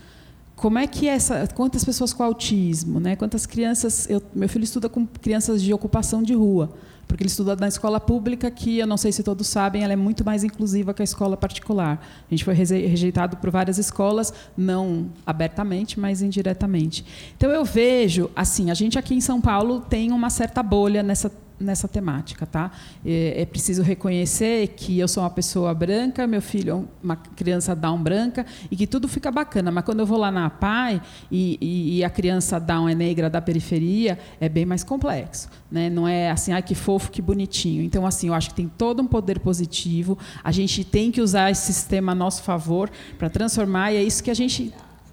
[0.59, 3.17] Como é que é essa quantas pessoas com autismo né?
[3.17, 6.75] Quantas crianças eu, meu filho estuda com crianças de ocupação de rua
[7.07, 9.97] porque ele estuda na escola pública que eu não sei se todos sabem ela é
[9.97, 12.05] muito mais inclusiva que a escola particular.
[12.27, 17.05] A gente foi rejeitado por várias escolas não abertamente mas indiretamente.
[17.37, 21.33] Então eu vejo assim a gente aqui em São Paulo tem uma certa bolha nessa
[21.61, 22.71] nessa temática, tá?
[23.05, 27.75] É, é, preciso reconhecer que eu sou uma pessoa branca, meu filho é uma criança
[27.75, 29.71] Down branca e que tudo fica bacana.
[29.71, 31.01] Mas quando eu vou lá na PAI
[31.31, 35.91] e, e, e a criança Down é negra da periferia, é bem mais complexo, né?
[35.91, 37.83] Não é assim, ai que fofo, que bonitinho.
[37.83, 40.19] Então assim, eu acho que tem todo um poder positivo.
[40.43, 44.23] A gente tem que usar esse sistema a nosso favor para transformar e é isso
[44.23, 44.73] que a gente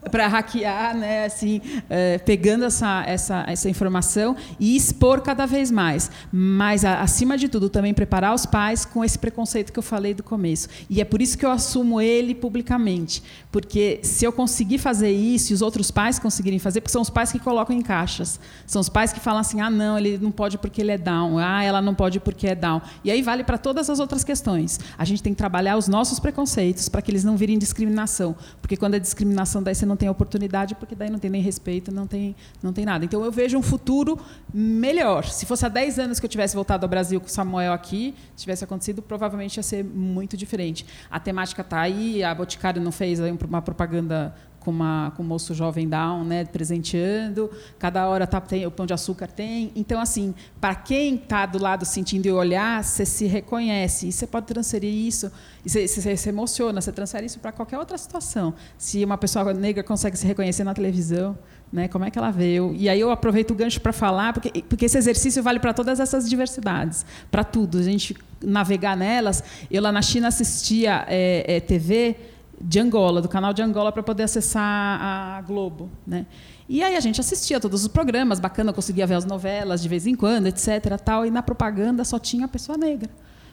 [0.10, 6.10] para hackear, né, assim, é, pegando essa, essa, essa informação e expor cada vez mais.
[6.32, 10.14] Mas, a, acima de tudo, também preparar os pais com esse preconceito que eu falei
[10.14, 10.68] do começo.
[10.90, 13.24] E é por isso que eu assumo ele publicamente.
[13.52, 17.10] Porque se eu conseguir fazer isso e os outros pais conseguirem fazer, porque são os
[17.10, 18.40] pais que colocam em caixas.
[18.66, 21.38] São os pais que falam assim: ah, não, ele não pode porque ele é down.
[21.38, 22.82] Ah, ela não pode porque é down.
[23.04, 24.80] E aí vale para todas as outras questões.
[24.98, 28.36] A gente tem que trabalhar os nossos preconceitos para que eles não virem discriminação.
[28.62, 31.94] Porque quando é discriminação, daí você não tem oportunidade, porque daí não tem nem respeito,
[31.94, 33.06] não tem, não tem nada.
[33.06, 34.20] Então eu vejo um futuro
[34.54, 35.26] melhor.
[35.26, 38.16] Se fosse há 10 anos que eu tivesse voltado ao Brasil com o Samuel aqui,
[38.36, 40.86] se tivesse acontecido, provavelmente ia ser muito diferente.
[41.10, 44.36] A temática está aí, a Boticário não fez uma propaganda
[44.66, 47.52] com, uma, com um moço jovem down, né, presenteando.
[47.78, 49.72] Cada hora tá, tem, o pão de açúcar tem.
[49.76, 54.08] Então, assim, para quem está do lado sentindo e olhar, você se reconhece.
[54.08, 55.32] E você pode transferir isso,
[55.64, 58.56] você, você se emociona, você transfere isso para qualquer outra situação.
[58.76, 61.38] Se uma pessoa negra consegue se reconhecer na televisão,
[61.72, 62.74] né, como é que ela veio?
[62.76, 66.00] E aí eu aproveito o gancho para falar, porque, porque esse exercício vale para todas
[66.00, 67.78] essas diversidades, para tudo.
[67.78, 69.44] A gente navegar nelas.
[69.70, 72.16] Eu lá na China assistia é, é, TV
[72.60, 75.90] de Angola, do canal de Angola, para poder acessar a Globo.
[76.06, 76.26] Né?
[76.68, 80.08] E aí a gente assistia todos os programas, bacana, conseguia ver as novelas de vez
[80.08, 80.98] em quando, etc.
[81.04, 83.10] Tal, e na propaganda só tinha pessoa negra.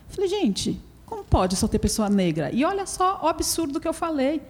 [0.09, 2.51] Falei, gente, como pode só ter pessoa negra?
[2.53, 4.43] E olha só o absurdo que eu falei.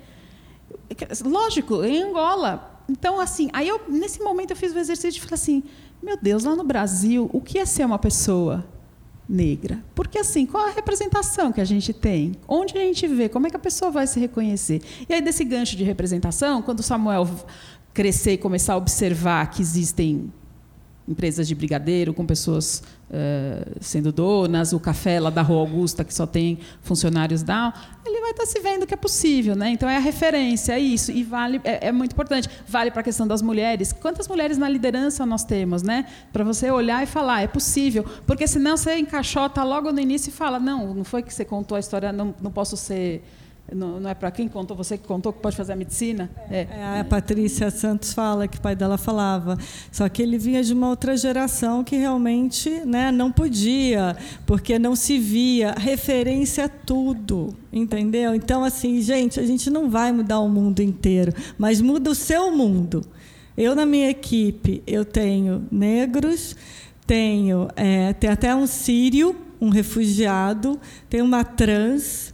[1.24, 2.80] Lógico, em Angola.
[2.88, 5.62] Então, assim, aí eu, nesse momento eu fiz o exercício e falei assim,
[6.02, 8.64] meu Deus, lá no Brasil, o que é ser uma pessoa
[9.28, 9.82] negra.
[9.94, 12.32] Porque assim, qual a representação que a gente tem?
[12.46, 13.28] Onde a gente vê?
[13.28, 14.82] Como é que a pessoa vai se reconhecer?
[15.08, 17.28] E aí desse gancho de representação, quando Samuel
[17.94, 20.32] crescer e começar a observar que existem
[21.06, 26.14] empresas de brigadeiro com pessoas uh, sendo donas, o café lá da Rua Augusta que
[26.14, 27.72] só tem funcionários da,
[28.06, 29.70] ele vai estar tá se vendo que é possível, né?
[29.70, 32.48] Então é a referência, é isso e vale é, é muito importante.
[32.68, 33.92] Vale para a questão das mulheres.
[33.92, 36.06] Quantas mulheres na liderança nós temos, né?
[36.32, 40.32] Para você olhar e falar é possível, porque senão você encaixota logo no início e
[40.32, 43.22] fala não, não foi que você contou a história, não, não posso ser
[43.74, 46.30] não, não é para quem contou, você que contou que pode fazer a medicina?
[46.50, 46.66] É.
[46.70, 47.00] é.
[47.00, 49.58] a Patrícia Santos fala que o pai dela falava.
[49.90, 54.16] Só que ele vinha de uma outra geração que realmente né, não podia,
[54.46, 55.74] porque não se via.
[55.76, 58.34] Referência a tudo, entendeu?
[58.34, 62.50] Então, assim, gente, a gente não vai mudar o mundo inteiro, mas muda o seu
[62.50, 63.04] mundo.
[63.56, 66.56] Eu, na minha equipe, eu tenho negros,
[67.06, 72.31] tenho, é, tem até um sírio um refugiado, tem uma trans.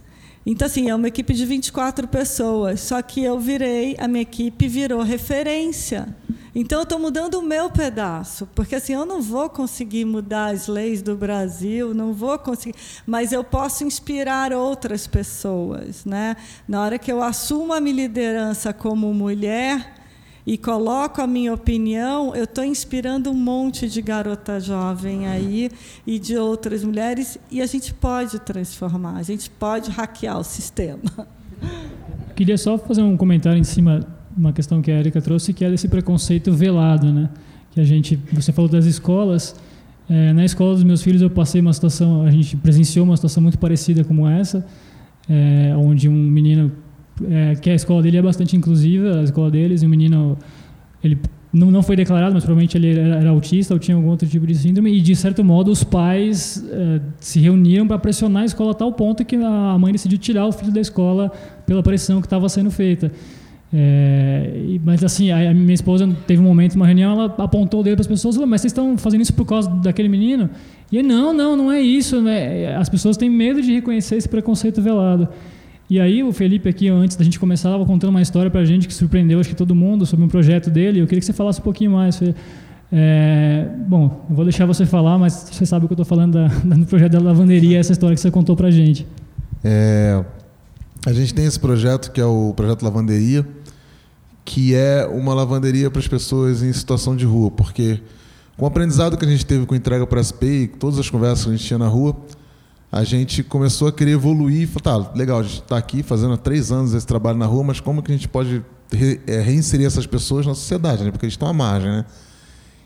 [0.51, 2.79] Então, assim, é uma equipe de 24 pessoas.
[2.79, 6.07] Só que eu virei, a minha equipe virou referência.
[6.55, 10.65] Então, eu estou mudando o meu pedaço, porque assim eu não vou conseguir mudar as
[10.67, 12.75] leis do Brasil, não vou conseguir,
[13.05, 16.35] mas eu posso inspirar outras pessoas, né?
[16.67, 19.98] Na hora que eu assumo a minha liderança como mulher,
[20.49, 25.69] e coloco a minha opinião, eu estou inspirando um monte de garota jovem aí
[26.07, 31.27] e de outras mulheres, e a gente pode transformar, a gente pode hackear o sistema.
[32.35, 33.99] Queria só fazer um comentário em cima
[34.35, 37.29] uma questão que a Erika trouxe, que é esse preconceito velado, né?
[37.69, 39.55] Que a gente, você falou das escolas,
[40.09, 43.43] é, na escola dos meus filhos eu passei uma situação, a gente presenciou uma situação
[43.43, 44.65] muito parecida como essa,
[45.29, 46.71] é, onde um menino
[47.29, 50.37] é, que a escola dele é bastante inclusiva, a escola deles, e o menino,
[51.03, 51.17] ele
[51.51, 54.45] não, não foi declarado, mas provavelmente ele era, era, autista ou tinha algum outro tipo
[54.45, 58.71] de síndrome, e de certo modo os pais é, se reuniram para pressionar a escola
[58.71, 61.31] a tal ponto que a mãe decidiu tirar o filho da escola
[61.65, 63.11] pela pressão que estava sendo feita.
[63.71, 67.95] É, mas assim, a, minha esposa teve um momento, uma reunião, ela apontou o dedo
[67.95, 70.49] para as pessoas, falou, mas vocês estão fazendo isso por causa daquele menino?
[70.91, 72.19] E eu, não, não, não é isso.
[72.21, 72.75] Né?
[72.75, 75.29] As pessoas têm medo de reconhecer esse preconceito velado.
[75.89, 78.65] E aí o Felipe aqui, antes da gente começar, estava contando uma história para a
[78.65, 80.99] gente que surpreendeu acho que todo mundo sobre um projeto dele.
[80.99, 82.21] Eu queria que você falasse um pouquinho mais.
[82.91, 86.33] É, bom, eu vou deixar você falar, mas você sabe o que eu estou falando
[86.33, 89.07] da, do projeto da lavanderia, essa história que você contou para a gente.
[89.63, 90.23] É,
[91.05, 93.47] a gente tem esse projeto que é o projeto Lavanderia,
[94.45, 97.99] que é uma lavanderia para as pessoas em situação de rua, porque
[98.57, 101.45] com o aprendizado que a gente teve com entrega para a SPI, todas as conversas
[101.45, 102.15] que a gente tinha na rua,
[102.91, 104.67] a gente começou a querer evoluir.
[104.67, 107.63] Falou, tá, legal, a gente está aqui fazendo há três anos esse trabalho na rua,
[107.63, 111.11] mas como que a gente pode re, é, reinserir essas pessoas na sociedade, né?
[111.11, 112.05] Porque eles estão à margem, né?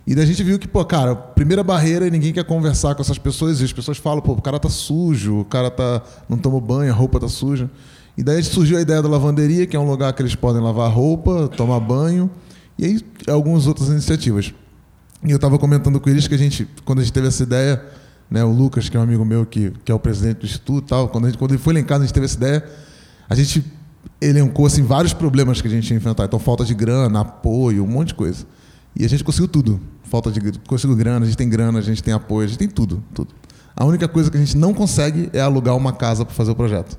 [0.05, 3.17] E a gente viu que, pô, cara, primeira barreira é ninguém quer conversar com essas
[3.17, 6.59] pessoas e as pessoas falam, pô, o cara tá sujo, o cara tá não tomou
[6.59, 7.71] banho, a roupa tá suja.
[8.17, 10.91] E daí surgiu a ideia da lavanderia, que é um lugar que eles podem lavar
[10.91, 12.29] roupa, tomar banho,
[12.77, 14.53] e aí algumas outras iniciativas.
[15.23, 17.81] E eu estava comentando com eles que a gente, quando a gente teve essa ideia,
[18.29, 20.87] né, o Lucas, que é um amigo meu, que, que é o presidente do Instituto
[20.87, 22.65] tal, quando, gente, quando ele foi lá em casa, a gente teve essa ideia,
[23.29, 23.63] a gente
[24.19, 26.27] elencou assim, vários problemas que a gente tinha enfrentado.
[26.27, 28.45] Então, falta de grana, apoio, um monte de coisa.
[28.95, 29.79] E a gente conseguiu tudo.
[30.03, 32.67] Falta de conseguiu grana, a gente tem grana, a gente tem apoio, a gente tem
[32.67, 33.33] tudo, tudo.
[33.75, 36.55] A única coisa que a gente não consegue é alugar uma casa para fazer o
[36.55, 36.97] projeto.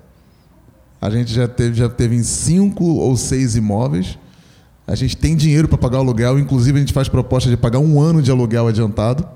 [1.00, 4.18] A gente já teve, já teve em cinco ou seis imóveis.
[4.86, 7.78] A gente tem dinheiro para pagar o aluguel, inclusive a gente faz proposta de pagar
[7.78, 9.26] um ano de aluguel adiantado.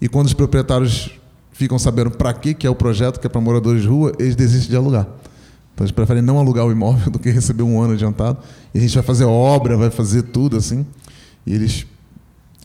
[0.00, 1.19] E quando os proprietários
[1.60, 4.34] ficam sabendo para que que é o projeto, que é para moradores de rua, eles
[4.34, 5.06] desistem de alugar.
[5.74, 8.38] Então eles preferem não alugar o imóvel do que receber um ano adiantado.
[8.74, 10.86] E a gente vai fazer obra, vai fazer tudo assim.
[11.46, 11.86] E eles,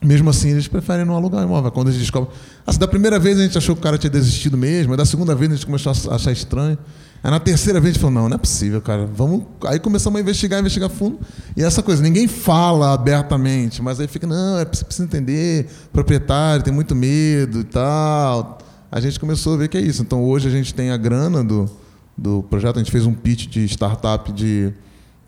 [0.02, 1.70] mesmo assim, eles preferem não alugar imóvel.
[1.70, 2.32] Quando eles descobrem.
[2.66, 5.34] Assim, da primeira vez a gente achou que o cara tinha desistido mesmo, da segunda
[5.34, 6.78] vez a gente começou a achar estranho.
[7.22, 9.04] Aí na terceira vez a gente falou, não, não é possível, cara.
[9.04, 9.44] Vamos.
[9.66, 11.18] Aí começamos a investigar, investigar fundo.
[11.54, 16.72] E essa coisa, ninguém fala abertamente, mas aí fica, não, é preciso entender, proprietário tem
[16.72, 18.58] muito medo e tal
[18.90, 20.02] a gente começou a ver que é isso.
[20.02, 21.68] Então hoje a gente tem a grana do,
[22.16, 24.72] do projeto, a gente fez um pitch de startup de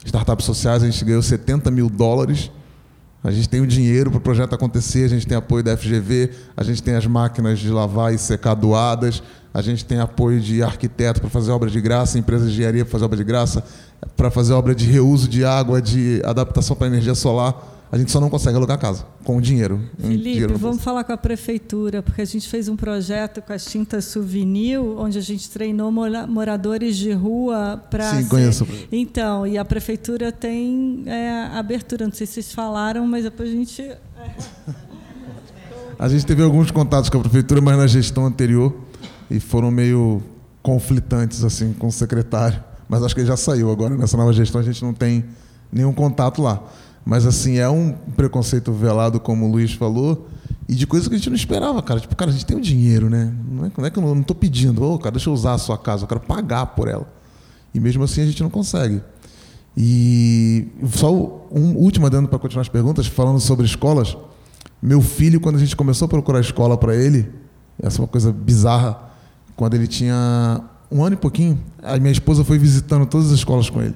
[0.04, 2.50] startups sociais, a gente ganhou 70 mil dólares.
[3.22, 6.30] A gente tem o dinheiro para o projeto acontecer, a gente tem apoio da FGV,
[6.56, 10.62] a gente tem as máquinas de lavar e secar doadas, a gente tem apoio de
[10.62, 13.64] arquiteto para fazer obra de graça, empresas de engenharia para fazer obra de graça,
[14.16, 17.56] para fazer obra de reuso de água, de adaptação para energia solar.
[17.90, 19.80] A gente só não consegue alugar casa com dinheiro.
[19.98, 23.64] Felipe, dinheiro vamos falar com a prefeitura, porque a gente fez um projeto com as
[23.64, 28.14] tintas Souvenir, onde a gente treinou moradores de rua para.
[28.14, 28.28] Sim, ser...
[28.28, 28.68] conheço.
[28.92, 32.04] Então, e a prefeitura tem é, abertura.
[32.04, 33.90] Não sei se vocês falaram, mas depois a gente.
[35.98, 38.72] A gente teve alguns contatos com a prefeitura, mas na gestão anterior
[39.30, 40.22] e foram meio
[40.62, 42.62] conflitantes assim com o secretário.
[42.88, 45.24] Mas acho que ele já saiu agora nessa nova gestão a gente não tem
[45.72, 46.62] nenhum contato lá.
[47.04, 50.28] Mas, assim, é um preconceito velado, como o Luiz falou,
[50.68, 51.98] e de coisas que a gente não esperava, cara.
[51.98, 53.32] Tipo, cara, a gente tem o dinheiro, né?
[53.50, 55.54] Não é, não é que eu não estou pedindo, ô, oh, cara, deixa eu usar
[55.54, 57.06] a sua casa, eu quero pagar por ela.
[57.74, 59.00] E mesmo assim a gente não consegue.
[59.76, 61.10] E só
[61.50, 64.16] um último adendo para continuar as perguntas, falando sobre escolas.
[64.82, 67.30] Meu filho, quando a gente começou a procurar escola para ele,
[67.80, 68.98] essa é uma coisa bizarra,
[69.56, 73.70] quando ele tinha um ano e pouquinho, a minha esposa foi visitando todas as escolas
[73.70, 73.94] com ele.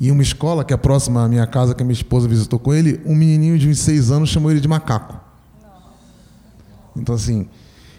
[0.00, 2.72] E uma escola que é próxima à minha casa, que a minha esposa visitou com
[2.72, 5.20] ele, um menininho de uns seis anos chamou ele de macaco.
[6.96, 7.46] Então, assim.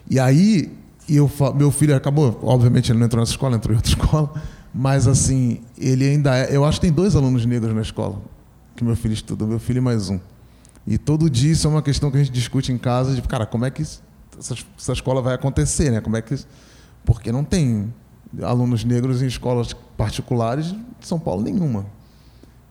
[0.09, 0.75] E aí,
[1.07, 4.33] eu, meu filho acabou, obviamente ele não entrou nessa escola, entrou em outra escola,
[4.73, 6.55] mas, assim, ele ainda é.
[6.55, 8.19] Eu acho que tem dois alunos negros na escola,
[8.75, 10.19] que meu filho estuda, meu filho e mais um.
[10.87, 13.45] E todo dia isso é uma questão que a gente discute em casa, de, cara,
[13.45, 16.01] como é que essa, essa escola vai acontecer, né?
[16.01, 16.35] Como é que.
[17.05, 17.93] Porque não tem
[18.41, 20.67] alunos negros em escolas particulares
[20.99, 21.85] de São Paulo nenhuma.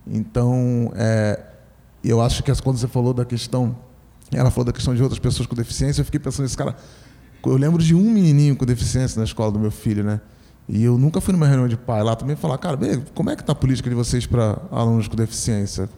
[0.06, 1.40] Então, é,
[2.02, 3.76] eu acho que quando você falou da questão,
[4.32, 6.76] ela falou da questão de outras pessoas com deficiência, eu fiquei pensando nesse cara.
[7.44, 10.20] Eu lembro de um menininho com deficiência na escola do meu filho, né?
[10.68, 12.78] E eu nunca fui numa reunião de pai lá também falar, cara,
[13.14, 15.88] como é que está a política de vocês para alunos com deficiência?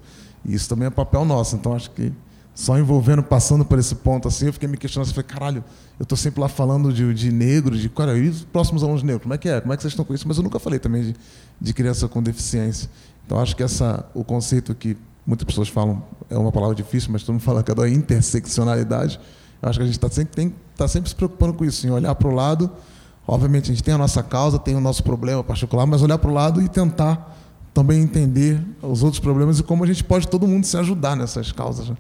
[0.45, 1.57] E isso também é papel nosso.
[1.57, 2.13] Então acho que
[2.55, 5.65] só envolvendo, passando por esse ponto assim, eu fiquei me questionando, eu falei, caralho,
[5.99, 9.23] eu estou sempre lá falando de, de negro, de, cara, e os próximos alunos negros,
[9.23, 9.61] como é que é?
[9.61, 10.29] Como é que vocês estão com isso?
[10.29, 11.17] Mas eu nunca falei também de,
[11.61, 12.91] de criança com deficiência.
[13.25, 14.97] Então acho que essa, o conceito que
[15.27, 19.19] muitas pessoas falam, é uma palavra difícil, mas todo mundo fala que é da interseccionalidade,
[19.63, 22.15] eu acho que a gente está sempre, tá sempre se preocupando com isso, em olhar
[22.15, 22.71] para o lado,
[23.27, 26.31] obviamente a gente tem a nossa causa, tem o nosso problema particular, mas olhar para
[26.31, 27.39] o lado e tentar
[27.73, 31.53] também entender os outros problemas e como a gente pode todo mundo se ajudar nessas
[31.53, 31.89] causas.
[31.89, 31.97] Né?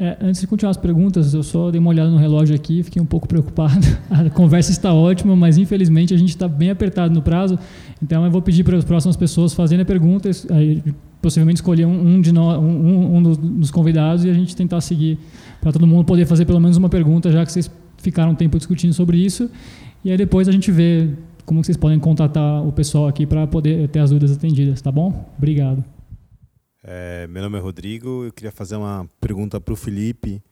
[0.00, 3.02] É, antes de continuar as perguntas, eu só dei uma olhada no relógio aqui, fiquei
[3.02, 3.86] um pouco preocupado.
[4.08, 7.58] A conversa está ótima, mas infelizmente a gente está bem apertado no prazo.
[8.02, 10.46] Então eu vou pedir para as próximas pessoas fazerem perguntas,
[11.20, 15.18] possivelmente escolher um, um de nós, um, um, dos convidados e a gente tentar seguir
[15.60, 18.56] para todo mundo poder fazer pelo menos uma pergunta, já que vocês ficaram um tempo
[18.56, 19.50] discutindo sobre isso.
[20.02, 21.10] E aí depois a gente vê
[21.44, 25.30] como vocês podem contatar o pessoal aqui para poder ter as dúvidas atendidas, tá bom?
[25.36, 25.84] Obrigado.
[26.82, 30.42] É, meu nome é Rodrigo, eu queria fazer uma pergunta para o Felipe.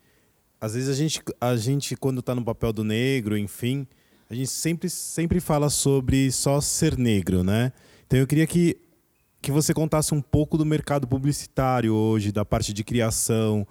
[0.61, 3.87] Às vezes a gente, a gente quando está no papel do negro, enfim,
[4.29, 7.73] a gente sempre, sempre fala sobre só ser negro, né?
[8.07, 8.77] Então eu queria que,
[9.41, 13.67] que você contasse um pouco do mercado publicitário hoje, da parte de criação,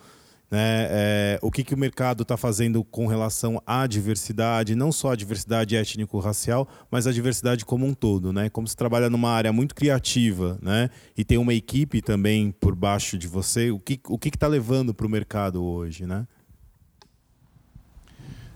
[0.49, 0.87] né?
[0.89, 5.15] É, o que, que o mercado está fazendo com relação à diversidade, não só a
[5.15, 8.31] diversidade étnico-racial, mas a diversidade como um todo.
[8.31, 8.49] Né?
[8.49, 10.89] Como você trabalha numa área muito criativa né?
[11.17, 15.05] e tem uma equipe também por baixo de você, o que o está levando para
[15.05, 16.05] o mercado hoje?
[16.05, 16.25] Né?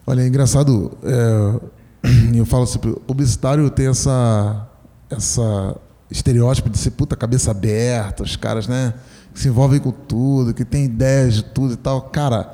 [0.08, 4.70] Olha, é engraçado, é, eu falo assim, publicitário tem essa,
[5.10, 5.78] essa
[6.10, 8.94] estereótipo de ser puta cabeça aberta, os caras, né?
[9.34, 12.02] Que se envolvem com tudo, que tem ideias de tudo e tal.
[12.02, 12.54] Cara,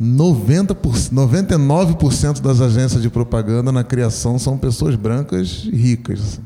[0.00, 0.76] 90%,
[1.12, 6.40] 99% das agências de propaganda na criação são pessoas brancas e ricas.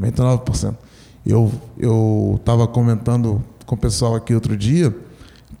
[0.00, 0.50] 99%.
[0.50, 0.74] Assim.
[1.26, 4.94] Eu estava comentando com o pessoal aqui outro dia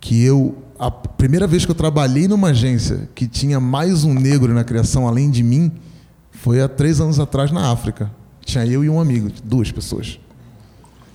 [0.00, 4.52] que eu a primeira vez que eu trabalhei numa agência que tinha mais um negro
[4.52, 5.72] na criação além de mim
[6.30, 8.10] foi há três anos atrás na África.
[8.44, 10.20] Tinha eu e um amigo, duas pessoas.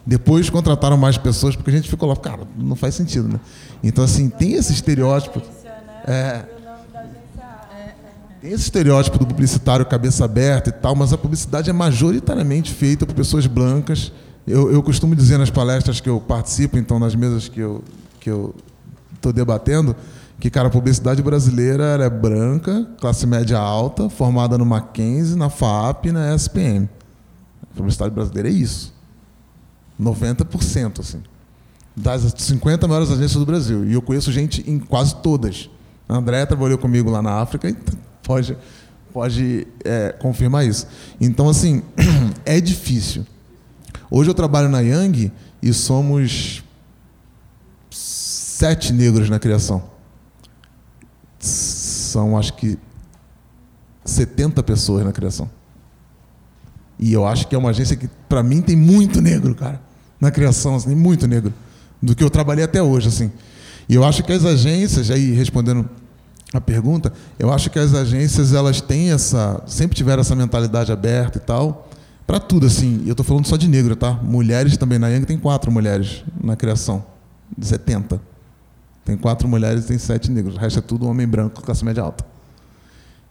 [0.06, 3.40] Depois contrataram mais pessoas, porque a gente ficou lá, cara, não faz sentido, né?
[3.84, 5.42] Então, assim, tem esse estereótipo.
[6.06, 6.44] É,
[8.42, 13.06] tem esse estereótipo do publicitário cabeça aberta e tal, mas a publicidade é majoritariamente feita
[13.06, 14.12] por pessoas brancas.
[14.48, 17.84] Eu, eu costumo dizer nas palestras que eu participo, então nas mesas que eu
[18.20, 18.56] que eu
[19.16, 19.96] estou debatendo,
[20.40, 26.06] que cara, a publicidade brasileira é branca, classe média alta, formada no Mackenzie, na FAP
[26.06, 26.88] e na SPM.
[27.64, 28.94] A publicidade brasileira é isso.
[30.02, 31.22] 90%, assim.
[31.96, 33.86] Das 50 maiores agências do Brasil.
[33.86, 35.70] E eu conheço gente em quase todas.
[36.10, 37.78] A Andréa trabalhou comigo lá na África e
[38.24, 38.58] pode,
[39.14, 40.88] pode é, confirmar isso.
[41.20, 41.84] Então, assim,
[42.46, 43.26] é difícil.
[44.10, 45.32] Hoje eu trabalho na Yang
[45.62, 46.64] e somos
[47.92, 49.84] sete negros na criação.
[51.40, 52.78] São, acho que,
[54.04, 55.50] 70 pessoas na criação.
[56.98, 59.91] E eu acho que é uma agência que, para mim, tem muito negro, cara
[60.22, 61.52] na criação, assim, muito negro,
[62.02, 63.32] do que eu trabalhei até hoje, assim.
[63.90, 65.90] E eu acho que as agências, aí respondendo
[66.54, 71.40] a pergunta, eu acho que as agências elas têm essa, sempre tiveram essa mentalidade aberta
[71.40, 71.90] e tal,
[72.28, 73.02] para tudo assim.
[73.04, 74.14] E eu estou falando só de negro, tá?
[74.22, 77.04] Mulheres também na Yang tem quatro mulheres na criação,
[77.58, 78.22] de 70.
[79.04, 80.56] Tem quatro mulheres e tem sete negros.
[80.56, 82.24] O resto é tudo homem branco, classe média alta.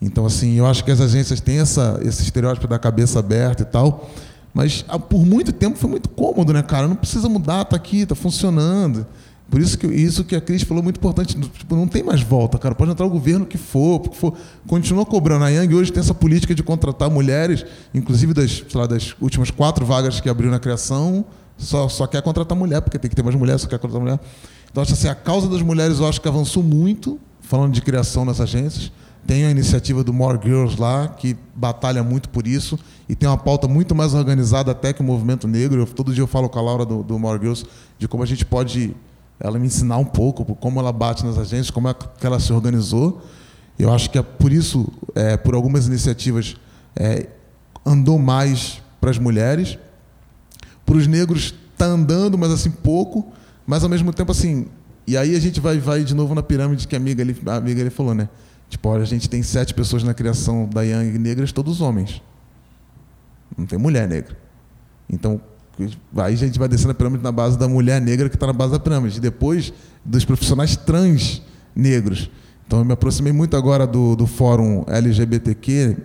[0.02, 3.66] Então, assim, eu acho que as agências têm essa, esse estereótipo da cabeça aberta e
[3.66, 4.10] tal.
[4.52, 6.88] Mas ah, por muito tempo foi muito cômodo, né, cara?
[6.88, 9.06] Não precisa mudar, tá aqui, tá funcionando.
[9.50, 12.56] Por isso que isso que a Cris falou muito importante, tipo, não tem mais volta,
[12.56, 12.72] cara.
[12.72, 14.32] Pode entrar o governo que for, que for,
[14.66, 15.44] continua cobrando.
[15.44, 19.84] A Yang hoje tem essa política de contratar mulheres, inclusive das, lá, das últimas quatro
[19.84, 21.24] vagas que abriu na criação,
[21.58, 24.20] só, só quer contratar mulher, porque tem que ter mais mulheres, só quer contratar mulher.
[24.70, 28.24] Então, acho assim, a causa das mulheres eu acho que avançou muito, falando de criação
[28.24, 28.92] nas agências.
[29.26, 33.36] Tem a iniciativa do More Girls lá, que batalha muito por isso, e tem uma
[33.36, 35.80] pauta muito mais organizada até que o movimento negro.
[35.80, 37.64] Eu, todo dia eu falo com a Laura do, do More Girls
[37.98, 38.94] de como a gente pode
[39.40, 42.52] ela me ensinar um pouco como ela bate nas agências, como é que ela se
[42.52, 43.22] organizou.
[43.78, 46.56] Eu acho que é por isso, é, por algumas iniciativas,
[46.94, 47.26] é,
[47.84, 49.78] andou mais para as mulheres.
[50.84, 53.32] Para os negros está andando, mas assim pouco.
[53.66, 54.66] Mas ao mesmo tempo assim,
[55.06, 57.56] e aí a gente vai, vai de novo na pirâmide que a amiga ali, a
[57.56, 58.28] amiga ali falou, né?
[58.70, 62.22] Tipo, a gente tem sete pessoas na criação da Young negras, todos homens.
[63.58, 64.38] Não tem mulher negra.
[65.12, 65.40] Então,
[66.16, 68.52] aí a gente vai descendo a pirâmide na base da mulher negra que está na
[68.52, 69.18] base da pirâmide.
[69.18, 69.72] E depois
[70.04, 71.42] dos profissionais trans
[71.74, 72.30] negros.
[72.64, 75.96] Então, eu me aproximei muito agora do, do fórum LGBTQ,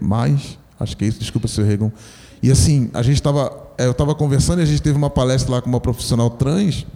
[0.80, 1.66] acho que é isso, desculpa, Sr.
[1.66, 1.92] Regan.
[2.42, 3.64] E assim, a gente estava.
[3.78, 6.88] Eu estava conversando e a gente teve uma palestra lá com uma profissional trans.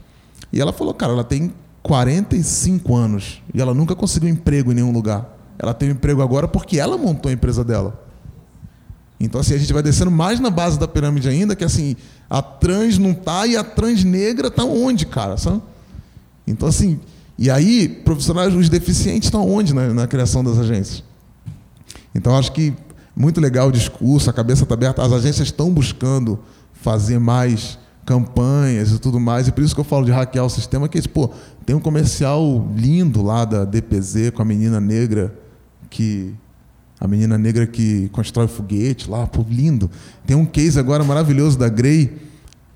[0.51, 4.91] E ela falou, cara, ela tem 45 anos e ela nunca conseguiu emprego em nenhum
[4.91, 5.38] lugar.
[5.59, 8.01] Ela tem um emprego agora porque ela montou a empresa dela.
[9.19, 11.97] Então, assim, a gente vai descendo mais na base da pirâmide ainda, que assim,
[12.29, 15.35] a trans não tá e a trans negra tá onde, cara?
[15.35, 15.61] Sabe?
[16.47, 16.99] Então, assim,
[17.37, 21.03] e aí, profissionais, os deficientes estão onde na, na criação das agências?
[22.15, 22.73] Então, acho que
[23.13, 26.39] muito legal o discurso, a cabeça está aberta, as agências estão buscando
[26.71, 30.49] fazer mais campanhas e tudo mais, e por isso que eu falo de hackear o
[30.49, 31.29] sistema, que pô,
[31.65, 35.37] tem um comercial lindo lá da DPZ com a menina negra
[35.89, 36.33] que
[36.99, 39.89] a menina negra que constrói foguete lá, pô, lindo.
[40.25, 42.17] Tem um case agora maravilhoso da Grey,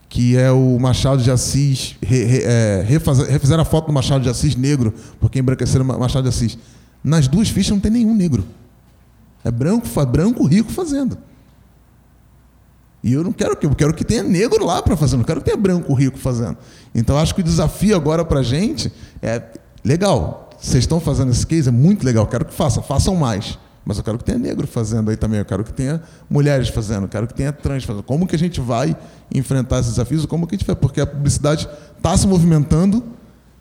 [0.08, 2.86] que é o Machado de Assis, re, re, é,
[3.30, 6.58] refizeram a foto do Machado de Assis negro, porque embranqueceram Machado de Assis.
[7.04, 8.46] Nas duas fichas não tem nenhum negro.
[9.44, 11.18] É branco, branco rico fazendo.
[13.04, 15.42] E eu não quero que eu quero que tenha negro lá para fazer, não quero
[15.42, 16.58] que tenha branco rico fazendo.
[16.96, 19.44] Então acho que o desafio agora para gente é
[19.84, 20.50] legal.
[20.64, 22.26] Vocês estão fazendo esse case, é muito legal.
[22.26, 23.60] Quero que façam, façam mais.
[23.86, 25.40] Mas eu quero que tenha negro fazendo aí também.
[25.40, 27.04] Eu quero que tenha mulheres fazendo.
[27.04, 28.02] Eu quero que tenha trans fazendo.
[28.02, 28.96] Como que a gente vai
[29.36, 30.26] enfrentar esses desafios?
[30.26, 30.74] Como que a gente vai?
[30.74, 31.68] Porque a publicidade
[31.98, 33.04] está se movimentando,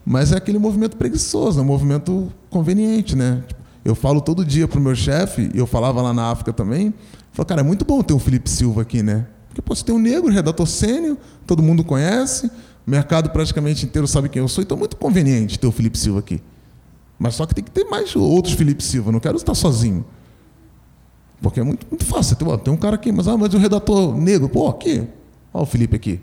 [0.07, 3.43] mas é aquele movimento preguiçoso, é um movimento conveniente, né?
[3.49, 6.53] Tipo, eu falo todo dia para o meu chefe, e eu falava lá na África
[6.53, 6.95] também,
[7.33, 9.27] falo, cara, é muito bom ter um Felipe Silva aqui, né?
[9.49, 11.17] Porque pô, você tem um negro, redator sênior,
[11.49, 12.47] todo mundo conhece,
[12.87, 15.99] o mercado praticamente inteiro sabe quem eu sou, então é muito conveniente ter o Felipe
[15.99, 16.41] Silva aqui.
[17.23, 19.13] Mas só que tem que ter mais outros Felipe Silva.
[19.13, 20.05] Não quero estar sozinho.
[21.41, 22.35] Porque é muito, muito fácil.
[22.35, 25.07] Tem, tem um cara aqui, mas, ah, mas o redator negro, pô, aqui.
[25.55, 26.21] Olha o Felipe aqui.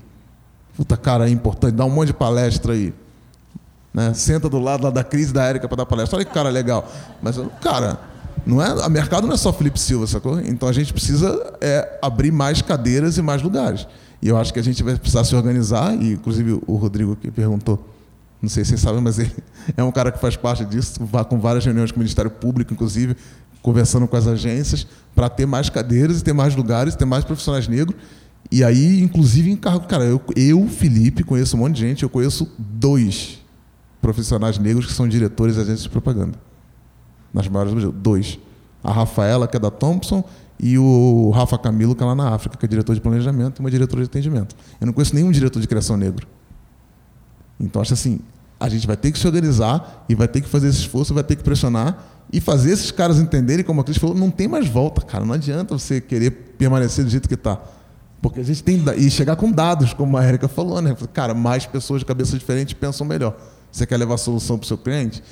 [0.76, 2.94] Puta cara aí importante, dá um monte de palestra aí.
[3.94, 4.14] Né?
[4.14, 6.18] Senta do lado lá da crise da Érica para dar palestra.
[6.18, 6.86] Olha que cara legal.
[7.22, 7.98] Mas, cara,
[8.46, 10.38] não é, a mercado não é só Felipe Silva, sacou?
[10.42, 13.88] Então a gente precisa é, abrir mais cadeiras e mais lugares.
[14.22, 17.32] E eu acho que a gente vai precisar se organizar, e inclusive o Rodrigo que
[17.32, 17.82] perguntou
[18.42, 19.32] não sei se vocês sabem, mas ele
[19.76, 23.16] é um cara que faz parte disso, com várias reuniões com o Ministério Público, inclusive,
[23.62, 27.96] conversando com as agências, para ter mais cadeiras, ter mais lugares, ter mais profissionais negros.
[28.52, 29.86] E aí, inclusive, encargo.
[29.86, 33.40] Cara, eu, eu, Felipe, conheço um monte de gente, eu conheço dois
[34.02, 36.40] profissionais negros que são diretores de agências de propaganda.
[37.34, 37.92] Nas maiores do Brasil.
[37.92, 38.40] Dois.
[38.82, 40.24] A Rafaela, que é da Thompson,
[40.58, 43.62] e o Rafa Camilo, que é lá na África, que é diretor de planejamento e
[43.62, 44.56] uma diretora de atendimento.
[44.80, 46.26] Eu não conheço nenhum diretor de criação negro.
[47.60, 48.20] Então, acho assim,
[48.60, 51.24] a gente vai ter que se organizar e vai ter que fazer esse esforço, vai
[51.24, 54.68] ter que pressionar e fazer esses caras entenderem, como a Cris falou, não tem mais
[54.68, 55.26] volta, cara.
[55.26, 57.60] Não adianta você querer permanecer do jeito que está.
[58.22, 58.84] Porque a gente tem.
[58.98, 60.96] E chegar com dados, como a Erika falou, né?
[61.14, 63.36] Cara, mais pessoas de cabeça diferente pensam melhor.
[63.72, 65.24] Você quer levar a solução para o seu cliente?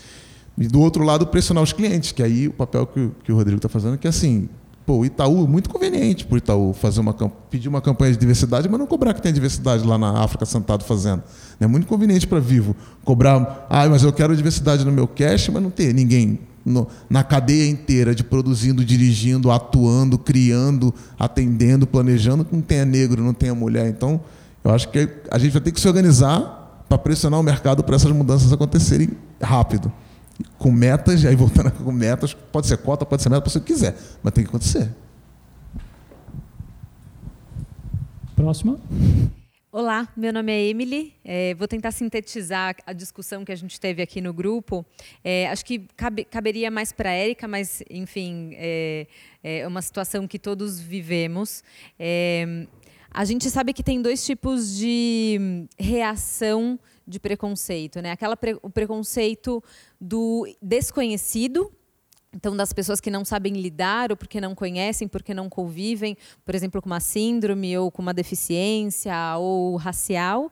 [0.57, 3.57] E do outro lado, pressionar os clientes, que aí o papel que, que o Rodrigo
[3.57, 4.49] está fazendo, é que assim,
[4.87, 8.69] Pô, o Itaú, muito conveniente para o Itaú fazer uma, pedir uma campanha de diversidade,
[8.69, 11.23] mas não cobrar que tem diversidade lá na África sentado fazendo.
[11.59, 12.73] É muito conveniente para Vivo
[13.03, 17.21] cobrar, ah, mas eu quero diversidade no meu cash, mas não ter ninguém no, na
[17.21, 23.53] cadeia inteira de produzindo, dirigindo, atuando, criando, atendendo, planejando, que não tenha negro, não tenha
[23.53, 23.89] mulher.
[23.89, 24.21] Então,
[24.63, 27.97] eu acho que a gente vai ter que se organizar para pressionar o mercado para
[27.97, 29.09] essas mudanças acontecerem
[29.41, 29.91] rápido
[30.57, 33.61] com metas, aí voltando com metas, pode ser cota, pode ser meta, pode ser o
[33.61, 34.89] que quiser, mas tem que acontecer.
[38.35, 38.79] Próxima.
[39.71, 41.13] Olá, meu nome é Emily.
[41.23, 44.85] É, vou tentar sintetizar a discussão que a gente teve aqui no grupo.
[45.23, 49.07] É, acho que cabe, caberia mais para a Érica, mas, enfim, é,
[49.43, 51.63] é, uma situação que todos vivemos.
[51.99, 52.65] É,
[53.11, 58.11] a gente sabe que tem dois tipos de reação de preconceito, né?
[58.11, 59.63] Aquela pre o preconceito
[59.99, 61.71] do desconhecido,
[62.33, 66.53] então das pessoas que não sabem lidar ou porque não conhecem, porque não convivem, por
[66.53, 70.51] exemplo, com uma síndrome ou com uma deficiência ou racial.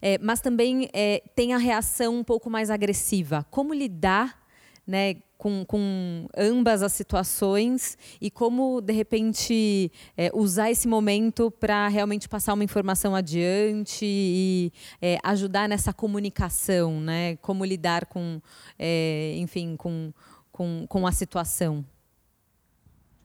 [0.00, 3.46] É, mas também é, tem a reação um pouco mais agressiva.
[3.50, 4.42] Como lidar
[4.86, 11.88] né, com, com ambas as situações e como, de repente, é, usar esse momento para
[11.88, 17.34] realmente passar uma informação adiante e é, ajudar nessa comunicação, né?
[17.38, 18.40] Como lidar com,
[18.78, 20.12] é, enfim, com,
[20.52, 21.84] com, com a situação.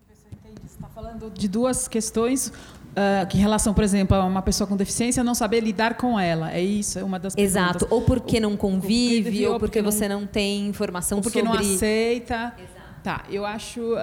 [0.10, 2.52] Você está falando de duas questões.
[2.98, 6.20] Uh, que em relação, por exemplo, a uma pessoa com deficiência não saber lidar com
[6.20, 6.52] ela.
[6.52, 7.56] É isso, é uma das perguntas.
[7.56, 7.88] Exato.
[7.92, 11.54] Ou porque não convive, ou porque, você não tem informação ou porque sobre...
[11.54, 12.56] não aceita.
[12.58, 12.78] Exato.
[13.04, 13.98] Tá, eu acho uh,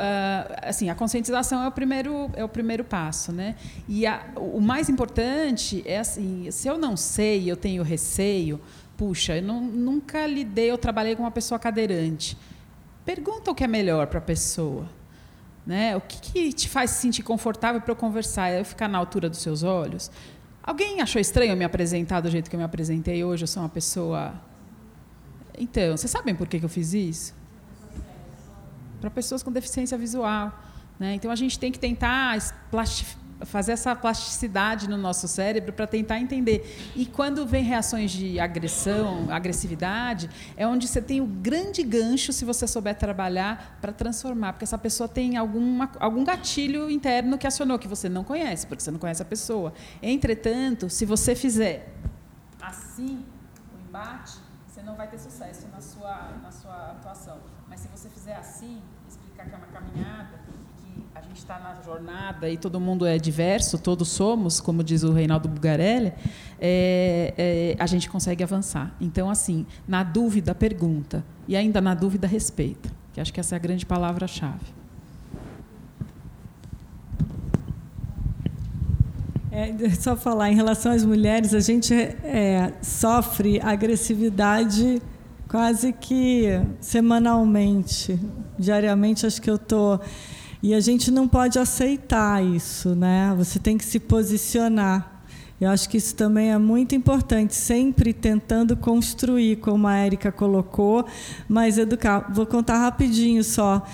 [0.62, 3.56] assim a conscientização é o primeiro é o primeiro passo, né?
[3.88, 8.60] E a, o mais importante é assim, se eu não sei, eu tenho receio,
[8.96, 12.38] puxa, eu não, nunca lidei, eu trabalhei com uma pessoa cadeirante.
[13.04, 14.86] Pergunta o que é melhor para a pessoa,
[15.66, 15.96] né?
[15.96, 18.50] O que, que te faz se sentir confortável para eu conversar?
[18.52, 20.10] Eu ficar na altura dos seus olhos?
[20.62, 23.44] Alguém achou estranho eu me apresentar do jeito que eu me apresentei hoje?
[23.44, 24.34] Eu sou uma pessoa.
[25.58, 27.34] Então, vocês sabem por que, que eu fiz isso?
[29.04, 30.50] para pessoas com deficiência visual.
[30.98, 31.14] Né?
[31.14, 32.38] Então a gente tem que tentar
[33.44, 36.92] fazer essa plasticidade no nosso cérebro para tentar entender.
[36.94, 42.44] E quando vem reações de agressão, agressividade, é onde você tem o grande gancho, se
[42.44, 44.52] você souber trabalhar, para transformar.
[44.52, 48.82] Porque essa pessoa tem alguma, algum gatilho interno que acionou, que você não conhece, porque
[48.82, 49.72] você não conhece a pessoa.
[50.02, 51.92] Entretanto, se você fizer
[52.60, 53.24] assim,
[53.74, 57.38] o embate, você não vai ter sucesso na sua, na sua atuação.
[57.68, 60.38] Mas se você fizer assim, explicar que é uma caminhada,
[61.34, 66.12] está na jornada e todo mundo é diverso, todos somos, como diz o Reinaldo Bugarelli,
[66.60, 68.94] é, é, a gente consegue avançar.
[69.00, 71.24] Então, assim, na dúvida, pergunta.
[71.48, 72.90] E ainda na dúvida, respeita.
[73.12, 74.64] Que acho que essa é a grande palavra-chave.
[79.50, 85.00] É, só falar, em relação às mulheres, a gente é, sofre agressividade
[85.48, 86.48] quase que
[86.80, 88.18] semanalmente,
[88.58, 90.00] diariamente acho que eu tô
[90.64, 93.34] e a gente não pode aceitar isso, né?
[93.36, 95.22] Você tem que se posicionar.
[95.60, 101.04] Eu acho que isso também é muito importante, sempre tentando construir, como a Érica colocou,
[101.46, 102.32] mas educar.
[102.32, 103.86] Vou contar rapidinho só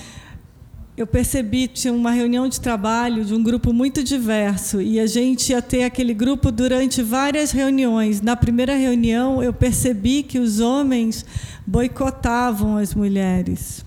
[0.96, 5.50] eu percebi tinha uma reunião de trabalho de um grupo muito diverso e a gente
[5.50, 8.20] ia ter aquele grupo durante várias reuniões.
[8.20, 11.24] Na primeira reunião, eu percebi que os homens
[11.66, 13.82] boicotavam as mulheres.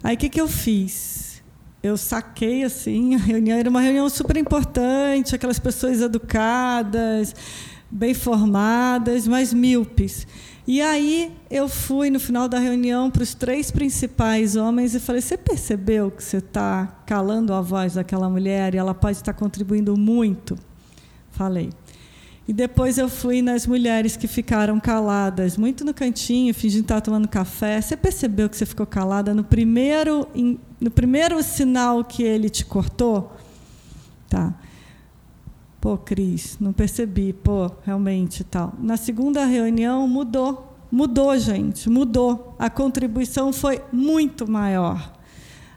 [0.00, 1.15] Aí o que, que eu fiz?
[1.86, 7.32] Eu saquei assim, a reunião era uma reunião super importante, aquelas pessoas educadas,
[7.88, 10.26] bem formadas, mas míopes.
[10.66, 15.22] E aí eu fui no final da reunião para os três principais homens e falei:
[15.22, 19.96] Você percebeu que você está calando a voz daquela mulher e ela pode estar contribuindo
[19.96, 20.58] muito?
[21.30, 21.70] Falei.
[22.48, 27.26] E depois eu fui nas mulheres que ficaram caladas, muito no cantinho, fingindo estar tomando
[27.26, 27.80] café.
[27.80, 30.28] Você percebeu que você ficou calada no primeiro,
[30.80, 33.32] no primeiro sinal que ele te cortou?
[34.28, 34.54] Tá.
[35.80, 38.74] Pô, Cris, não percebi, pô, realmente tal.
[38.78, 40.76] Na segunda reunião mudou.
[40.90, 42.54] Mudou, gente, mudou.
[42.58, 45.15] A contribuição foi muito maior.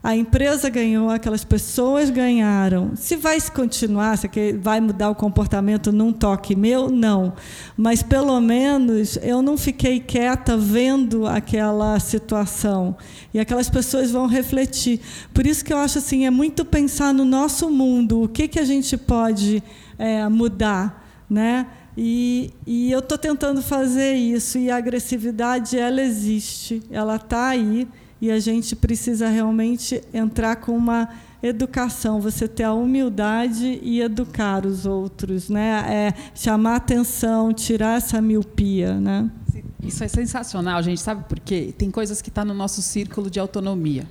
[0.01, 2.91] A empresa ganhou, aquelas pessoas ganharam.
[2.95, 4.29] Se vai continuar, se
[4.61, 7.33] vai mudar o comportamento num toque meu, não.
[7.75, 12.95] Mas pelo menos eu não fiquei quieta vendo aquela situação.
[13.33, 15.01] E aquelas pessoas vão refletir.
[15.33, 18.59] Por isso que eu acho assim, é muito pensar no nosso mundo, o que, que
[18.59, 19.61] a gente pode
[19.97, 21.67] é, mudar, né?
[21.97, 27.85] E, e eu estou tentando fazer isso e a agressividade ela existe, ela está aí
[28.21, 31.09] e a gente precisa realmente entrar com uma
[31.41, 35.85] educação, você ter a humildade e educar os outros, né?
[35.87, 39.29] É chamar atenção, tirar essa miopia, né?
[39.81, 40.99] Isso é sensacional, gente.
[40.99, 41.73] Sabe por quê?
[41.77, 44.05] Tem coisas que estão tá no nosso círculo de autonomia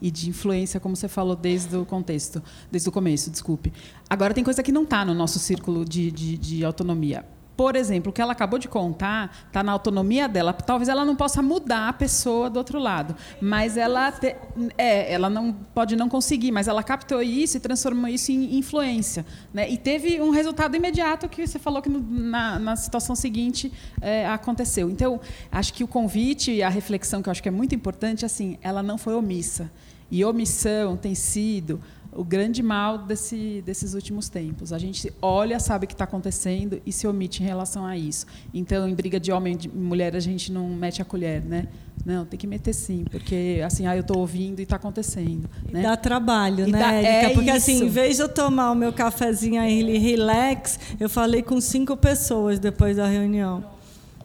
[0.00, 3.72] e de influência, como você falou desde o contexto, desde o começo, desculpe.
[4.10, 7.24] Agora tem coisa que não está no nosso círculo de, de, de autonomia.
[7.62, 10.52] Por exemplo, o que ela acabou de contar está na autonomia dela.
[10.52, 14.34] Talvez ela não possa mudar a pessoa do outro lado, mas ela te,
[14.76, 19.24] é, ela não pode não conseguir, mas ela captou isso e transformou isso em influência,
[19.54, 19.70] né?
[19.70, 24.26] E teve um resultado imediato que você falou que no, na, na, situação seguinte é,
[24.26, 24.90] aconteceu.
[24.90, 25.20] Então,
[25.52, 28.58] acho que o convite e a reflexão que eu acho que é muito importante, assim,
[28.60, 29.70] ela não foi omissa.
[30.10, 31.80] E omissão tem sido
[32.14, 34.72] o grande mal desse, desses últimos tempos.
[34.72, 38.26] A gente olha, sabe o que está acontecendo e se omite em relação a isso.
[38.52, 41.68] Então, em briga de homem e de mulher, a gente não mete a colher, né?
[42.04, 45.48] Não, tem que meter sim, porque assim, ah, eu estou ouvindo e está acontecendo.
[45.70, 45.82] Né?
[45.82, 46.92] Dá trabalho, e né, dá?
[46.92, 47.84] É porque assim, isso.
[47.84, 51.96] assim, em vez de eu tomar o meu cafezinho aí relax, eu falei com cinco
[51.96, 53.64] pessoas depois da reunião.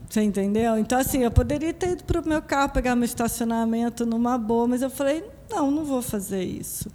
[0.10, 0.78] Você entendeu?
[0.78, 4.68] Então, assim, eu poderia ter ido para o meu carro, pegar meu estacionamento numa boa,
[4.68, 6.90] mas eu falei, não, não vou fazer isso.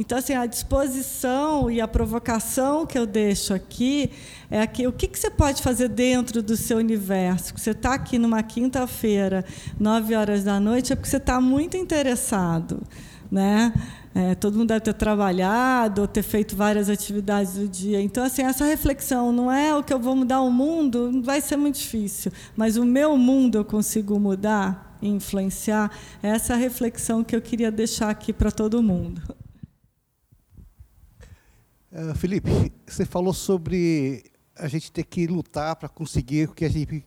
[0.00, 4.12] Então, assim, a disposição e a provocação que eu deixo aqui
[4.48, 7.52] é que o que, você pode fazer dentro do seu universo?
[7.56, 9.44] Você está aqui numa quinta-feira,
[9.76, 12.80] nove horas da noite, é porque você está muito interessado,
[13.28, 13.74] né?
[14.14, 18.00] É, todo mundo deve ter trabalhado, ter feito várias atividades do dia.
[18.00, 21.56] Então, assim, essa reflexão não é o que eu vou mudar o mundo, vai ser
[21.56, 25.90] muito difícil, mas o meu mundo eu consigo mudar influenciar,
[26.22, 29.22] essa é a reflexão que eu queria deixar aqui para todo mundo.
[31.90, 32.50] Uh, Felipe,
[32.86, 34.24] você falou sobre
[34.54, 37.06] a gente ter que lutar para conseguir o que a gente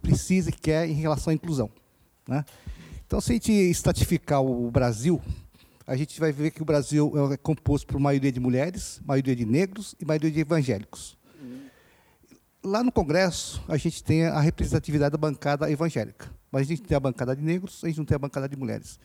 [0.00, 1.70] precisa e quer em relação à inclusão.
[2.26, 2.44] Né?
[3.04, 5.20] Então, se a gente estratificar o Brasil,
[5.86, 9.44] a gente vai ver que o Brasil é composto por maioria de mulheres, maioria de
[9.44, 11.18] negros e maioria de evangélicos.
[12.62, 16.96] Lá no Congresso, a gente tem a representatividade da bancada evangélica, mas a gente tem
[16.96, 19.00] a bancada de negros, a gente não tem a bancada de mulheres.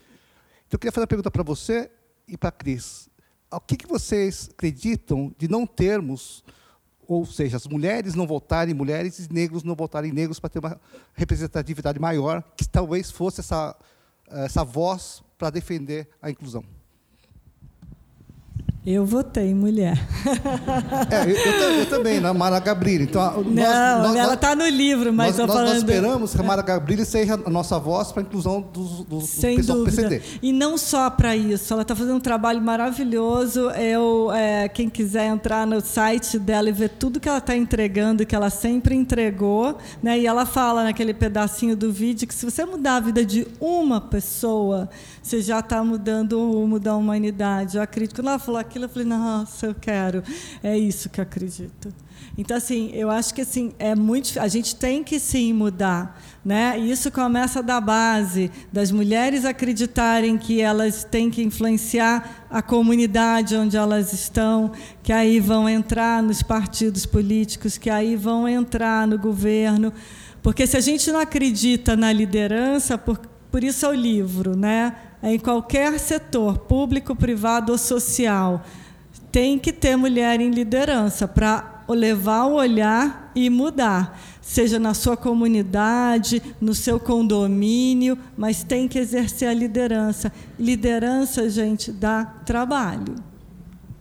[0.68, 1.90] Então, eu queria fazer uma pergunta para você
[2.28, 3.10] e para a Cris.
[3.52, 6.44] O que, que vocês acreditam de não termos,
[7.08, 10.80] ou seja, as mulheres não votarem mulheres e negros não votarem negros para ter uma
[11.14, 13.76] representatividade maior, que talvez fosse essa,
[14.28, 16.64] essa voz para defender a inclusão?
[18.86, 19.98] Eu votei mulher.
[21.10, 23.06] É, eu, eu, eu, também, na Mara Gabrilli.
[23.06, 25.68] Então, nós, não, nós, ela está no livro, mas nós, falando...
[25.70, 29.30] nós esperamos que a Mara Gabrilli seja a nossa voz para a inclusão dos, dos,
[29.30, 30.10] Sem pessoal dúvida.
[30.10, 30.40] PCD.
[30.42, 33.72] E não só para isso, ela está fazendo um trabalho maravilhoso.
[33.72, 38.24] Eu, é, quem quiser entrar no site dela e ver tudo que ela está entregando,
[38.24, 40.20] que ela sempre entregou, né?
[40.20, 44.00] e ela fala naquele pedacinho do vídeo que se você mudar a vida de uma
[44.00, 44.90] pessoa,
[45.26, 47.78] você já está mudando o rumo da humanidade.
[47.78, 48.18] Eu acredito.
[48.18, 50.22] Quando ela falou aquilo, eu falei, nossa, eu quero.
[50.62, 51.92] É isso que eu acredito.
[52.38, 54.40] Então, assim, eu acho que assim, é muito.
[54.40, 56.22] A gente tem que sim mudar.
[56.46, 56.80] Né?
[56.80, 63.56] E isso começa da base, das mulheres acreditarem que elas têm que influenciar a comunidade
[63.56, 69.18] onde elas estão, que aí vão entrar nos partidos políticos, que aí vão entrar no
[69.18, 69.92] governo.
[70.44, 73.20] Porque se a gente não acredita na liderança, por,
[73.50, 74.96] por isso é o livro, né?
[75.22, 78.64] Em qualquer setor, público, privado ou social,
[79.32, 85.18] tem que ter mulher em liderança para levar o olhar e mudar, seja na sua
[85.18, 90.32] comunidade, no seu condomínio, mas tem que exercer a liderança.
[90.58, 93.16] Liderança, gente, dá trabalho,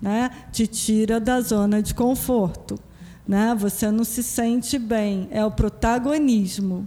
[0.00, 0.30] né?
[0.52, 2.78] Te tira da zona de conforto,
[3.26, 3.56] né?
[3.58, 6.86] Você não se sente bem, é o protagonismo.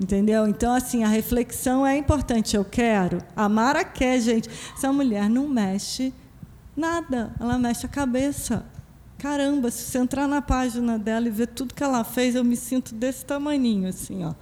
[0.00, 0.48] Entendeu?
[0.48, 2.56] Então, assim, a reflexão é importante.
[2.56, 3.18] Eu quero.
[3.36, 4.48] A Mara quer, gente.
[4.74, 6.14] Essa mulher não mexe
[6.74, 7.34] nada.
[7.38, 8.64] Ela mexe a cabeça.
[9.18, 12.56] Caramba, se você entrar na página dela e ver tudo que ela fez, eu me
[12.56, 14.32] sinto desse tamaninho, assim, ó.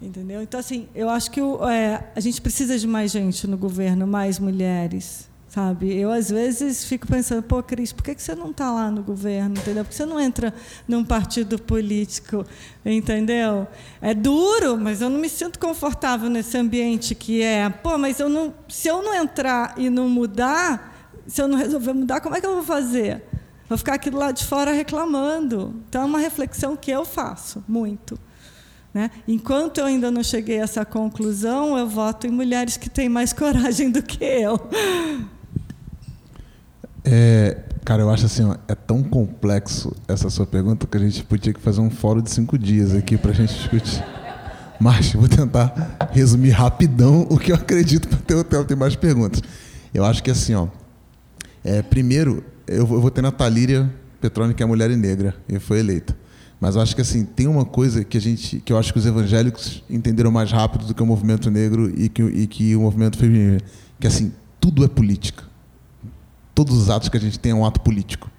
[0.00, 0.40] Entendeu?
[0.40, 4.38] Então, assim, eu acho que é, a gente precisa de mais gente no governo, mais
[4.38, 5.94] mulheres sabe?
[5.94, 9.54] Eu às vezes fico pensando, pô, Cris, por que você não está lá no governo,
[9.58, 9.84] entendeu?
[9.84, 10.54] Por que você não entra
[10.88, 12.42] num partido político,
[12.86, 13.66] entendeu?
[14.00, 18.30] É duro, mas eu não me sinto confortável nesse ambiente que é, pô, mas eu
[18.30, 22.40] não, se eu não entrar e não mudar, se eu não resolver mudar, como é
[22.40, 23.22] que eu vou fazer?
[23.68, 25.82] Vou ficar aqui do lado de fora reclamando.
[25.86, 28.18] Então é uma reflexão que eu faço muito.
[28.94, 29.10] Né?
[29.28, 33.32] Enquanto eu ainda não cheguei a essa conclusão, eu voto em mulheres que têm mais
[33.34, 34.58] coragem do que eu.
[37.04, 41.24] É, cara, eu acho assim, ó, é tão complexo essa sua pergunta que a gente
[41.24, 44.02] podia fazer um fórum de cinco dias aqui para a gente discutir.
[44.80, 49.42] Mas vou tentar resumir rapidão o que eu acredito para ter tempo ter mais perguntas.
[49.92, 50.68] Eu acho que assim, ó,
[51.64, 55.34] é, primeiro eu vou, eu vou ter na Talíria Petrone, que é mulher e negra,
[55.48, 56.16] e foi eleita.
[56.60, 58.98] Mas eu acho que assim tem uma coisa que a gente, que eu acho que
[58.98, 62.82] os evangélicos entenderam mais rápido do que o movimento negro e que, e que o
[62.82, 63.58] movimento feminino,
[63.98, 65.51] que assim tudo é política
[66.54, 68.30] todos os atos que a gente tem é um ato político.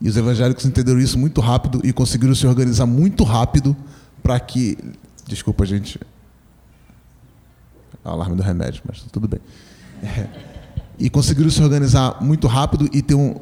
[0.00, 3.76] E os evangélicos entenderam isso muito rápido e conseguiram se organizar muito rápido
[4.22, 4.78] para que.
[5.26, 6.00] Desculpa, gente.
[8.02, 9.40] Alarme do remédio, mas tudo bem.
[10.02, 10.26] É.
[10.98, 13.36] E conseguiram se organizar muito rápido e ter um.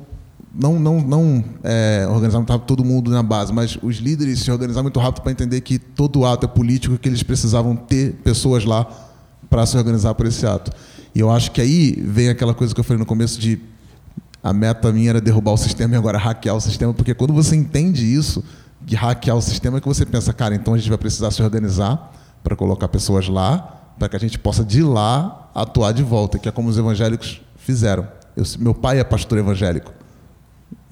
[0.52, 4.98] Não, não, não é, organizar todo mundo na base, mas os líderes se organizaram muito
[4.98, 8.84] rápido para entender que todo ato é político e que eles precisavam ter pessoas lá
[9.48, 10.72] para se organizar por esse ato.
[11.14, 13.60] E eu acho que aí vem aquela coisa que eu falei no começo de
[14.42, 17.56] a meta minha era derrubar o sistema e agora hackear o sistema, porque quando você
[17.56, 18.44] entende isso,
[18.80, 21.42] de hackear o sistema, é que você pensa, cara, então a gente vai precisar se
[21.42, 22.12] organizar
[22.42, 23.58] para colocar pessoas lá,
[23.98, 27.40] para que a gente possa de lá atuar de volta, que é como os evangélicos
[27.56, 28.06] fizeram.
[28.36, 29.92] Eu, meu pai é pastor evangélico,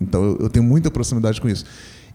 [0.01, 1.65] então eu, eu tenho muita proximidade com isso.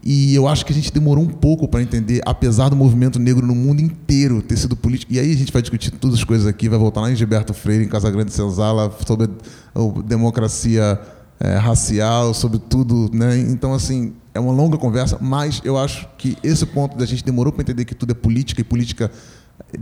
[0.04, 3.46] E eu acho que a gente demorou um pouco para entender, apesar do movimento negro
[3.46, 5.14] no mundo inteiro ter sido político.
[5.14, 7.54] E aí a gente vai discutir todas as coisas aqui, vai voltar lá em Gilberto
[7.54, 9.30] Freire, em Casagrande Senzala, sobre
[9.76, 11.00] a democracia
[11.44, 13.38] é, racial, sobre tudo, né?
[13.40, 17.52] Então, assim, é uma longa conversa, mas eu acho que esse ponto da gente demorou
[17.52, 19.12] para entender que tudo é política e política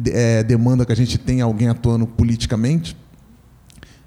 [0.07, 2.95] é, demanda que a gente tenha alguém atuando politicamente,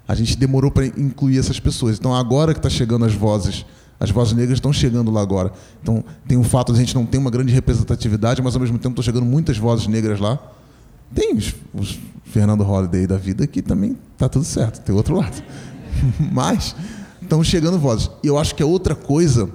[0.07, 1.99] a gente demorou para incluir essas pessoas.
[1.99, 3.65] Então, agora que está chegando as vozes,
[3.99, 5.53] as vozes negras estão chegando lá agora.
[5.81, 8.79] Então, tem o fato de a gente não ter uma grande representatividade, mas ao mesmo
[8.79, 10.39] tempo estão chegando muitas vozes negras lá
[11.13, 15.41] Tem os, os Fernando Holliday da vida que também tá tudo certo, tem outro lado.
[16.31, 16.75] Mas
[17.23, 18.09] estão chegando vozes.
[18.23, 19.49] E eu acho que é outra coisa,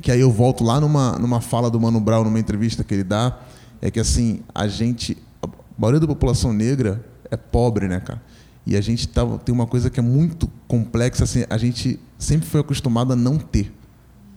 [0.00, 3.04] que aí eu volto lá numa, numa fala do Mano Brown, numa entrevista que ele
[3.04, 3.38] dá,
[3.82, 5.48] é que assim, a gente, a
[5.78, 8.22] maioria da população negra é pobre, né, cara?
[8.66, 12.46] E a gente tá, tem uma coisa que é muito complexa, assim, a gente sempre
[12.46, 13.72] foi acostumado a não ter.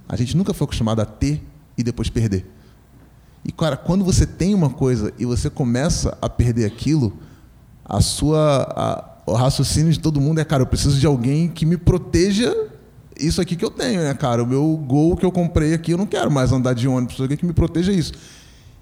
[0.07, 1.44] A gente nunca foi acostumado a ter
[1.77, 2.45] e depois perder.
[3.45, 7.14] E, cara, quando você tem uma coisa e você começa a perder aquilo,
[7.84, 11.66] a sua, a, o raciocínio de todo mundo é, cara, eu preciso de alguém que
[11.66, 12.54] me proteja
[13.20, 14.44] isso aqui que eu tenho, né, cara?
[14.44, 17.38] O meu gol que eu comprei aqui, eu não quero mais andar de ônibus, alguém
[17.38, 18.14] que me proteja isso.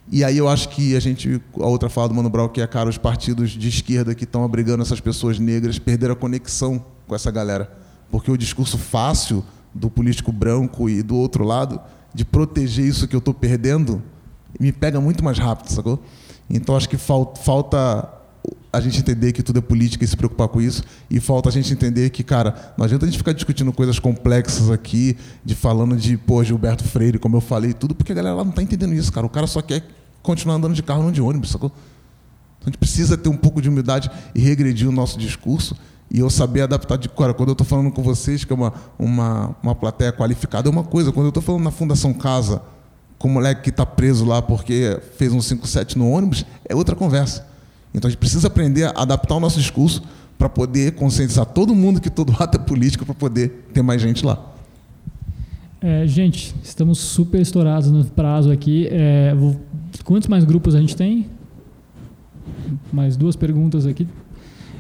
[0.10, 2.68] E aí eu acho que a gente, a outra fala do Mano Brown, que é,
[2.68, 7.16] cara, os partidos de esquerda que estão abrigando essas pessoas negras perderam a conexão com
[7.16, 7.72] essa galera.
[8.10, 9.44] Porque o discurso fácil
[9.74, 11.80] do político branco e do outro lado,
[12.14, 14.02] de proteger isso que eu estou perdendo,
[14.60, 16.04] me pega muito mais rápido, sacou?
[16.50, 18.10] Então acho que falta, falta
[18.74, 20.84] a gente entender que tudo é política e se preocupar com isso.
[21.10, 24.70] E falta a gente entender que, cara, não adianta a gente ficar discutindo coisas complexas
[24.70, 28.44] aqui, de falando de, pô, Gilberto Freire, como eu falei, tudo, porque a galera lá
[28.44, 29.26] não está entendendo isso, cara.
[29.26, 29.84] O cara só quer
[30.22, 31.72] continuar andando de carro, não de ônibus, sacou?
[32.58, 35.76] Então a gente precisa ter um pouco de humildade e regredir o nosso discurso
[36.10, 37.34] e eu saber adaptar de cara.
[37.34, 40.84] Quando eu estou falando com vocês, que é uma, uma, uma plateia qualificada, é uma
[40.84, 41.12] coisa.
[41.12, 42.62] Quando eu estou falando na Fundação Casa,
[43.18, 46.96] com o moleque que está preso lá porque fez um 5-7 no ônibus, é outra
[46.96, 47.51] conversa.
[47.94, 50.02] Então a gente precisa aprender a adaptar o nosso discurso
[50.38, 54.26] para poder conscientizar todo mundo que todo ato é político para poder ter mais gente
[54.26, 54.52] lá.
[55.80, 58.88] É, gente, estamos super estourados no prazo aqui.
[58.92, 59.60] É, vou,
[60.04, 61.28] quantos mais grupos a gente tem?
[62.94, 64.08] Mais duas perguntas aqui.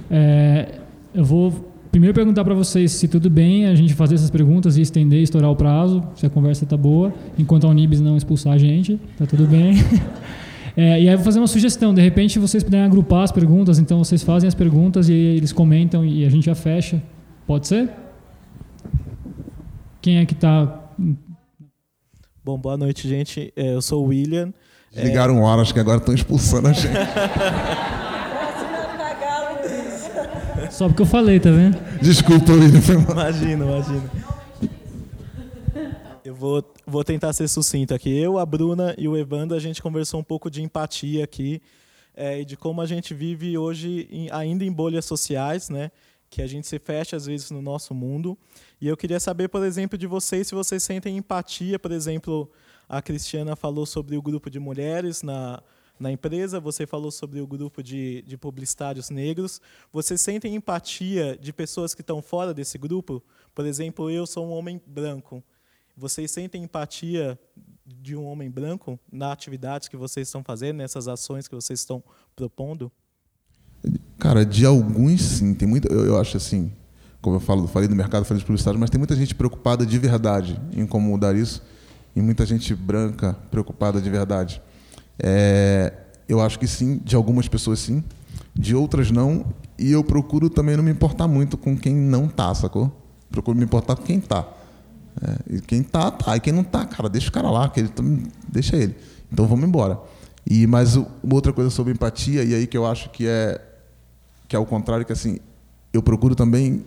[0.09, 0.79] É,
[1.13, 4.81] eu vou primeiro perguntar para vocês se tudo bem a gente fazer essas perguntas e
[4.81, 8.57] estender, estourar o prazo, se a conversa está boa, enquanto a Unibis não expulsar a
[8.57, 9.73] gente, tá tudo bem.
[10.75, 13.77] É, e aí eu vou fazer uma sugestão, de repente vocês puderem agrupar as perguntas,
[13.79, 17.01] então vocês fazem as perguntas e eles comentam e a gente já fecha.
[17.45, 17.89] Pode ser?
[20.01, 20.79] Quem é que está...
[22.43, 23.53] Bom, boa noite, gente.
[23.55, 24.51] É, eu sou o William.
[24.95, 25.41] Ligaram é...
[25.41, 26.91] horas que agora estão expulsando a gente.
[30.71, 31.77] Só porque eu falei, tá vendo?
[32.01, 32.81] Desculpa, William.
[33.11, 34.09] Imagina, imagina.
[36.23, 38.09] Eu vou, vou tentar ser sucinto aqui.
[38.09, 41.59] Eu, a Bruna e o Evandro, a gente conversou um pouco de empatia aqui
[42.15, 45.89] é, e de como a gente vive hoje em, ainda em bolhas sociais, né?
[46.29, 48.37] Que a gente se fecha às vezes no nosso mundo.
[48.79, 52.51] E eu queria saber, por exemplo, de vocês se vocês sentem empatia, por exemplo,
[52.87, 55.61] a Cristiana falou sobre o grupo de mulheres na
[55.99, 59.61] na empresa, você falou sobre o grupo de, de publicitários negros.
[59.93, 63.21] Vocês sentem empatia de pessoas que estão fora desse grupo?
[63.53, 65.43] Por exemplo, eu sou um homem branco.
[66.01, 67.39] Vocês sentem empatia
[67.85, 72.03] de um homem branco na atividade que vocês estão fazendo, nessas ações que vocês estão
[72.35, 72.91] propondo?
[74.17, 75.53] Cara, de alguns sim.
[75.53, 76.73] Tem muito, eu, eu acho assim,
[77.21, 79.99] como eu falo, falei do mercado, falei de publicidade, mas tem muita gente preocupada de
[79.99, 81.61] verdade em como mudar isso
[82.15, 84.59] e muita gente branca preocupada de verdade.
[85.19, 85.93] É,
[86.27, 88.03] eu acho que sim, de algumas pessoas sim,
[88.55, 89.45] de outras não.
[89.77, 92.91] E eu procuro também não me importar muito com quem não tá, sacou?
[93.29, 94.60] Procuro me importar com quem tá.
[95.21, 96.35] É, e quem tá, tá.
[96.35, 97.91] E quem não tá, cara, deixa o cara lá, que ele
[98.47, 98.95] deixa ele.
[99.31, 99.99] Então vamos embora.
[100.45, 100.97] E mas
[101.29, 103.61] outra coisa sobre empatia e aí que eu acho que é
[104.47, 105.39] que é o contrário que assim,
[105.93, 106.83] eu procuro também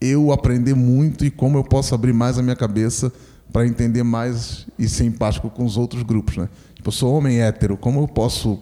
[0.00, 3.10] eu aprender muito e como eu posso abrir mais a minha cabeça
[3.52, 6.48] para entender mais e ser empático com os outros grupos, né?
[6.74, 8.60] Tipo, eu sou homem hétero, como eu posso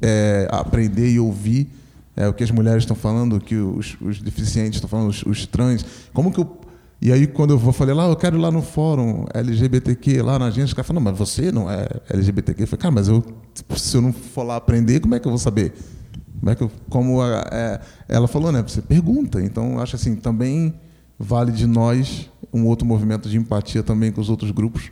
[0.00, 1.68] é, aprender e ouvir
[2.16, 5.22] é, o que as mulheres estão falando, o que os, os deficientes estão falando, os,
[5.22, 5.84] os, trans?
[6.12, 6.44] Como que eu
[7.02, 10.38] e aí, quando eu vou falei lá, eu quero ir lá no fórum LGBTQ, lá
[10.38, 12.62] na agência, os caras falam, não, mas você não é LGBTQ.
[12.62, 13.24] Eu falei, cara, mas eu,
[13.76, 15.72] se eu não for lá aprender, como é que eu vou saber?
[16.38, 18.62] Como é que eu, como a, é, ela falou, né?
[18.62, 19.40] Você pergunta.
[19.40, 20.74] Então, acho assim, também
[21.18, 24.90] vale de nós um outro movimento de empatia também com os outros grupos,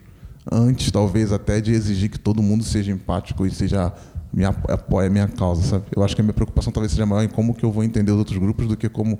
[0.50, 3.92] antes talvez até de exigir que todo mundo seja empático e seja
[4.32, 5.84] me apoie a minha causa, sabe?
[5.94, 8.12] Eu acho que a minha preocupação talvez seja maior em como que eu vou entender
[8.12, 9.18] os outros grupos do que como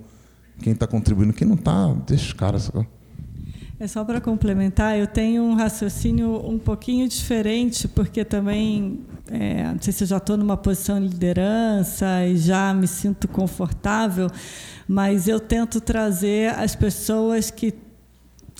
[0.61, 1.33] quem está contribuindo.
[1.33, 2.71] Quem não está, deixa os caras.
[3.81, 9.81] É só para complementar, eu tenho um raciocínio um pouquinho diferente, porque também, é, não
[9.81, 14.29] sei se eu já estou numa posição de liderança e já me sinto confortável,
[14.89, 17.73] mas eu tento trazer as pessoas que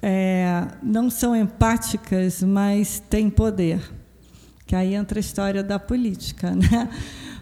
[0.01, 3.81] é, não são empáticas, mas têm poder.
[4.67, 6.89] Que aí entra a história da política, né?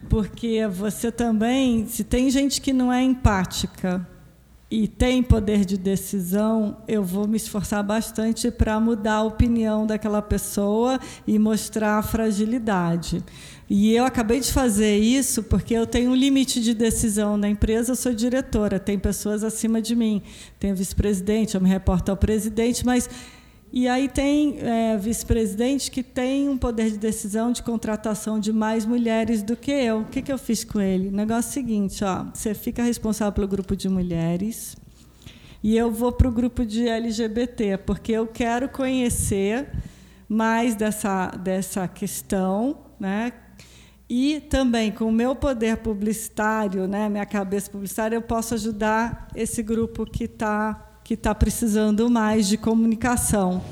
[0.09, 4.07] Porque você também, se tem gente que não é empática,
[4.69, 10.21] e tem poder de decisão, eu vou me esforçar bastante para mudar a opinião daquela
[10.21, 13.23] pessoa e mostrar a fragilidade.
[13.71, 17.93] E eu acabei de fazer isso porque eu tenho um limite de decisão na empresa,
[17.93, 20.21] eu sou diretora, tem pessoas acima de mim,
[20.59, 23.09] tem vice-presidente, eu me reporto ao presidente, mas
[23.79, 28.87] e aí tem é, vice-presidente que tem um poder de decisão de contratação de mais
[28.87, 30.01] mulheres do que eu.
[30.01, 31.09] O que, que eu fiz com ele?
[31.09, 34.79] O negócio é o seguinte, ó, você fica responsável pelo grupo de mulheres
[35.63, 39.69] e eu vou para o grupo de LGBT, porque eu quero conhecer
[40.27, 43.31] mais dessa, dessa questão, né?
[44.09, 49.63] E também com o meu poder publicitário, né, minha cabeça publicitária, eu posso ajudar esse
[49.63, 53.63] grupo que está que está precisando mais de comunicação.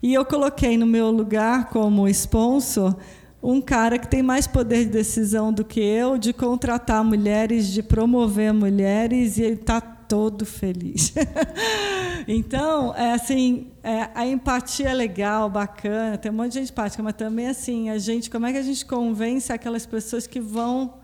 [0.00, 2.94] E eu coloquei no meu lugar como sponsor
[3.42, 7.82] um cara que tem mais poder de decisão do que eu, de contratar mulheres, de
[7.82, 11.12] promover mulheres, e ele está todo feliz.
[12.28, 17.02] então, é assim, é, a empatia é legal, bacana, tem um monte de gente empática,
[17.02, 20.94] mas também assim, a gente, como é que a gente convence aquelas pessoas que vão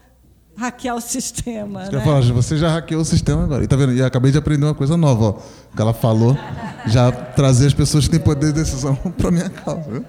[0.57, 1.85] hackear o sistema.
[1.91, 2.01] Né?
[2.01, 3.65] Falar, você já hackeou o sistema agora.
[3.65, 3.93] E tá vendo?
[3.95, 5.33] E acabei de aprender uma coisa nova, ó.
[5.75, 6.37] Que ela falou,
[6.87, 9.91] já trazer as pessoas que têm poder de decisão para minha causa.
[9.91, 10.05] Viu?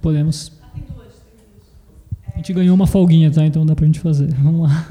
[0.00, 0.52] Podemos.
[2.32, 3.44] A gente ganhou uma folguinha, tá?
[3.44, 4.32] Então dá pra gente fazer.
[4.34, 4.86] Vamos lá.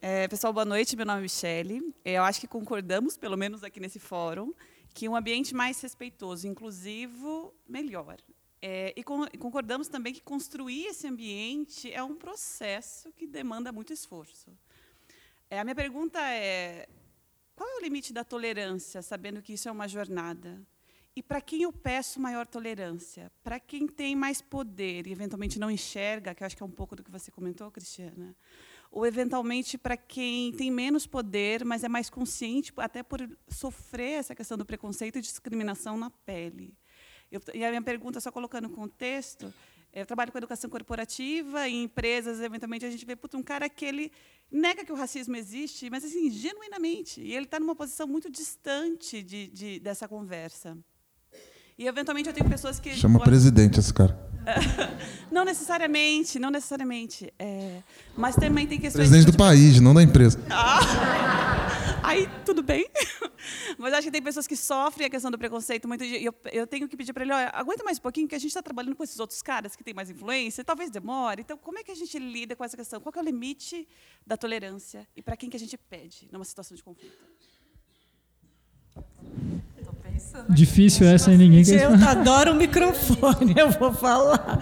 [0.00, 0.94] É, pessoal, boa noite.
[0.96, 1.82] Meu nome é Michele.
[2.04, 4.52] Eu acho que concordamos, pelo menos aqui nesse fórum,
[4.94, 8.16] que um ambiente mais respeitoso, inclusivo, melhor.
[8.60, 14.50] É, e, concordamos também que construir esse ambiente é um processo que demanda muito esforço.
[15.50, 16.88] É, a minha pergunta é:
[17.54, 20.60] qual é o limite da tolerância, sabendo que isso é uma jornada?
[21.14, 23.32] E para quem eu peço maior tolerância?
[23.42, 26.70] Para quem tem mais poder e eventualmente não enxerga, que eu acho que é um
[26.70, 28.36] pouco do que você comentou, Cristiana.
[28.90, 34.34] Ou eventualmente para quem tem menos poder, mas é mais consciente, até por sofrer essa
[34.34, 36.76] questão do preconceito e discriminação na pele.
[37.30, 39.52] Eu, e a minha pergunta, só colocando contexto,
[39.92, 43.84] eu trabalho com educação corporativa, em empresas, eventualmente, a gente vê puto, um cara que
[43.84, 44.12] ele
[44.50, 47.20] nega que o racismo existe, mas assim, genuinamente.
[47.20, 50.76] E ele está numa posição muito distante de, de, dessa conversa.
[51.78, 52.94] E, eventualmente, eu tenho pessoas que...
[52.94, 54.18] Chama presidente esse cara.
[55.32, 57.32] não necessariamente, não necessariamente.
[57.38, 57.82] É,
[58.16, 59.08] mas também tem questões...
[59.08, 60.38] Presidente do país, não da empresa.
[60.50, 61.65] Ah.
[62.06, 62.88] Aí, tudo bem.
[63.76, 66.04] Mas acho que tem pessoas que sofrem a questão do preconceito muito.
[66.04, 68.38] E eu, eu tenho que pedir para ele: olha, aguenta mais um pouquinho, que a
[68.38, 71.40] gente está trabalhando com esses outros caras que têm mais influência, talvez demore.
[71.40, 73.00] Então, como é que a gente lida com essa questão?
[73.00, 73.88] Qual é o limite
[74.24, 75.04] da tolerância?
[75.16, 77.18] E para quem que a gente pede numa situação de conflito?
[80.48, 84.58] Difícil essa e ninguém quer Eu adoro o microfone, eu vou falar.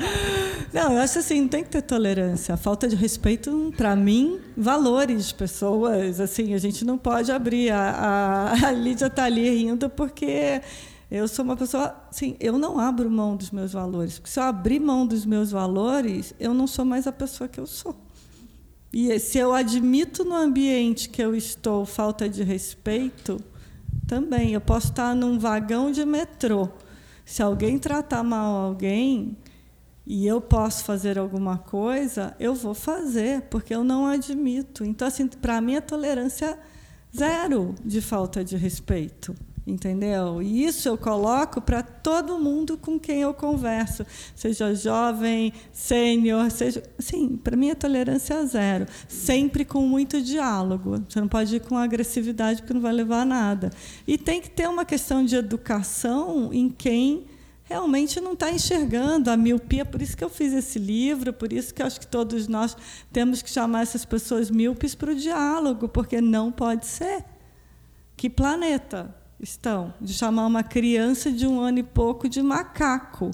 [0.72, 2.54] Não, eu acho assim, não tem que ter tolerância.
[2.54, 7.70] A falta de respeito, para mim, valores, pessoas, assim, a gente não pode abrir.
[7.70, 10.60] A, a, a Lídia está ali rindo porque
[11.10, 14.18] eu sou uma pessoa, assim, eu não abro mão dos meus valores.
[14.18, 17.60] Porque se eu abrir mão dos meus valores, eu não sou mais a pessoa que
[17.60, 17.94] eu sou.
[18.92, 23.40] E se eu admito no ambiente que eu estou falta de respeito,
[24.06, 24.52] também.
[24.52, 26.68] Eu posso estar num vagão de metrô.
[27.24, 29.36] Se alguém tratar mal alguém
[30.06, 34.84] e eu posso fazer alguma coisa, eu vou fazer, porque eu não admito.
[34.84, 36.58] Então, assim, para mim, a tolerância
[37.16, 39.34] zero de falta de respeito
[39.66, 40.42] entendeu?
[40.42, 44.04] E isso eu coloco para todo mundo com quem eu converso,
[44.34, 51.02] seja jovem, sênior, seja, sim, para mim a tolerância é zero, sempre com muito diálogo.
[51.08, 53.70] Você não pode ir com agressividade porque não vai levar a nada.
[54.06, 57.26] E tem que ter uma questão de educação em quem
[57.64, 59.84] realmente não está enxergando a miopia.
[59.84, 62.76] Por isso que eu fiz esse livro, por isso que acho que todos nós
[63.10, 67.24] temos que chamar essas pessoas míopes para o diálogo, porque não pode ser.
[68.16, 69.23] Que planeta?
[69.40, 73.30] Estão, de chamar uma criança de um ano e pouco de macaco.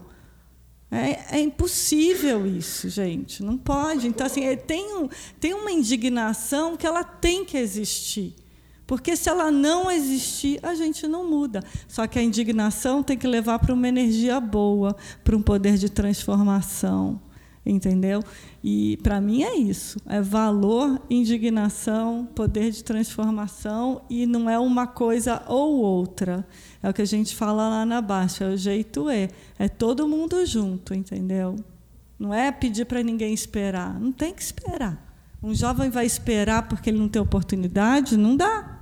[0.91, 3.43] É, é impossível isso, gente.
[3.43, 4.09] Não pode.
[4.09, 5.09] Então, assim, é, tem, um,
[5.39, 8.35] tem uma indignação que ela tem que existir.
[8.87, 11.63] Porque se ela não existir, a gente não muda.
[11.87, 15.89] Só que a indignação tem que levar para uma energia boa, para um poder de
[15.89, 17.21] transformação
[17.65, 18.23] entendeu?
[18.62, 24.87] E para mim é isso, é valor, indignação, poder de transformação e não é uma
[24.87, 26.47] coisa ou outra.
[26.82, 29.28] É o que a gente fala lá na baixa, é o jeito é,
[29.59, 31.57] é todo mundo junto, entendeu?
[32.19, 35.09] Não é pedir para ninguém esperar, não tem que esperar.
[35.43, 38.80] Um jovem vai esperar porque ele não tem oportunidade, não dá.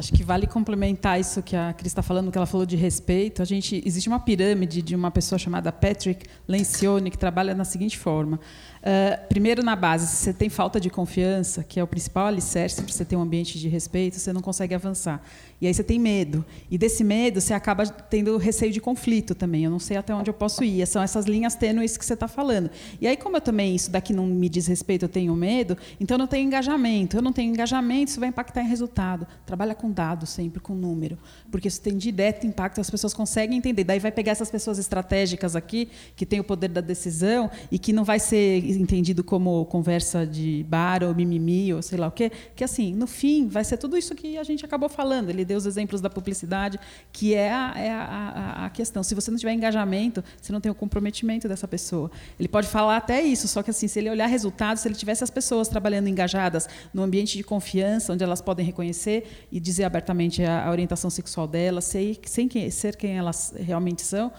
[0.00, 3.42] Acho que vale complementar isso que a Cris está falando, que ela falou de respeito.
[3.42, 7.98] A gente existe uma pirâmide de uma pessoa chamada Patrick Lencioni que trabalha na seguinte
[7.98, 8.40] forma:
[8.82, 12.82] uh, primeiro na base, se você tem falta de confiança, que é o principal alicerce
[12.82, 15.22] para você ter um ambiente de respeito, você não consegue avançar.
[15.60, 16.44] E aí você tem medo.
[16.70, 19.64] E desse medo você acaba tendo receio de conflito também.
[19.64, 20.86] Eu não sei até onde eu posso ir.
[20.86, 22.70] São essas linhas tênues que você está falando.
[22.98, 26.14] E aí, como eu também, isso daqui não me diz respeito, eu tenho medo, então
[26.14, 27.16] eu não tenho engajamento.
[27.18, 29.26] Eu não tenho engajamento, isso vai impactar em resultado.
[29.44, 31.18] Trabalha com dados sempre, com número.
[31.50, 33.84] Porque isso tem direto impacto, as pessoas conseguem entender.
[33.84, 37.92] Daí vai pegar essas pessoas estratégicas aqui, que têm o poder da decisão, e que
[37.92, 42.30] não vai ser entendido como conversa de bar ou mimimi, ou sei lá o quê,
[42.54, 45.30] que assim, no fim, vai ser tudo isso que a gente acabou falando.
[45.30, 46.78] Ele deu os exemplos da publicidade,
[47.12, 49.02] que é a, é a, a, questão.
[49.02, 52.10] Se você não tiver engajamento, você não tem o comprometimento dessa pessoa.
[52.38, 55.24] Ele pode falar até isso, só que assim, se ele olhar resultados, se ele tivesse
[55.24, 60.42] as pessoas trabalhando engajadas no ambiente de confiança, onde elas podem reconhecer e dizer abertamente
[60.42, 64.32] a, a orientação sexual delas, sem, sem ser quem elas realmente são,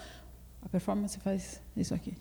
[0.62, 2.14] a performance faz isso aqui.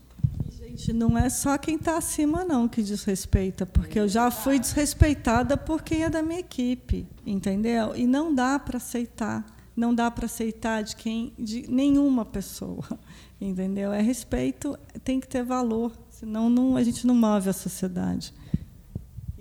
[0.82, 5.56] Gente, não é só quem está acima não que desrespeita, porque eu já fui desrespeitada
[5.56, 7.96] por quem é da minha equipe, entendeu?
[7.96, 9.46] E não dá para aceitar,
[9.76, 12.84] não dá para aceitar de quem, de nenhuma pessoa,
[13.40, 13.94] entendeu?
[13.94, 18.34] É respeito, tem que ter valor, senão não, a gente não move a sociedade.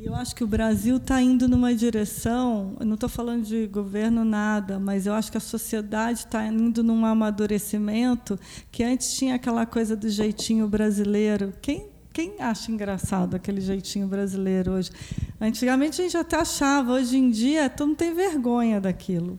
[0.02, 4.24] Eu acho que o Brasil está indo numa direção, eu não estou falando de governo
[4.24, 8.40] nada, mas eu acho que a sociedade está indo num amadurecimento
[8.72, 11.52] que antes tinha aquela coisa do jeitinho brasileiro.
[11.60, 14.90] Quem, quem acha engraçado aquele jeitinho brasileiro hoje?
[15.38, 19.38] Antigamente a gente até achava, hoje em dia todo mundo tem vergonha daquilo.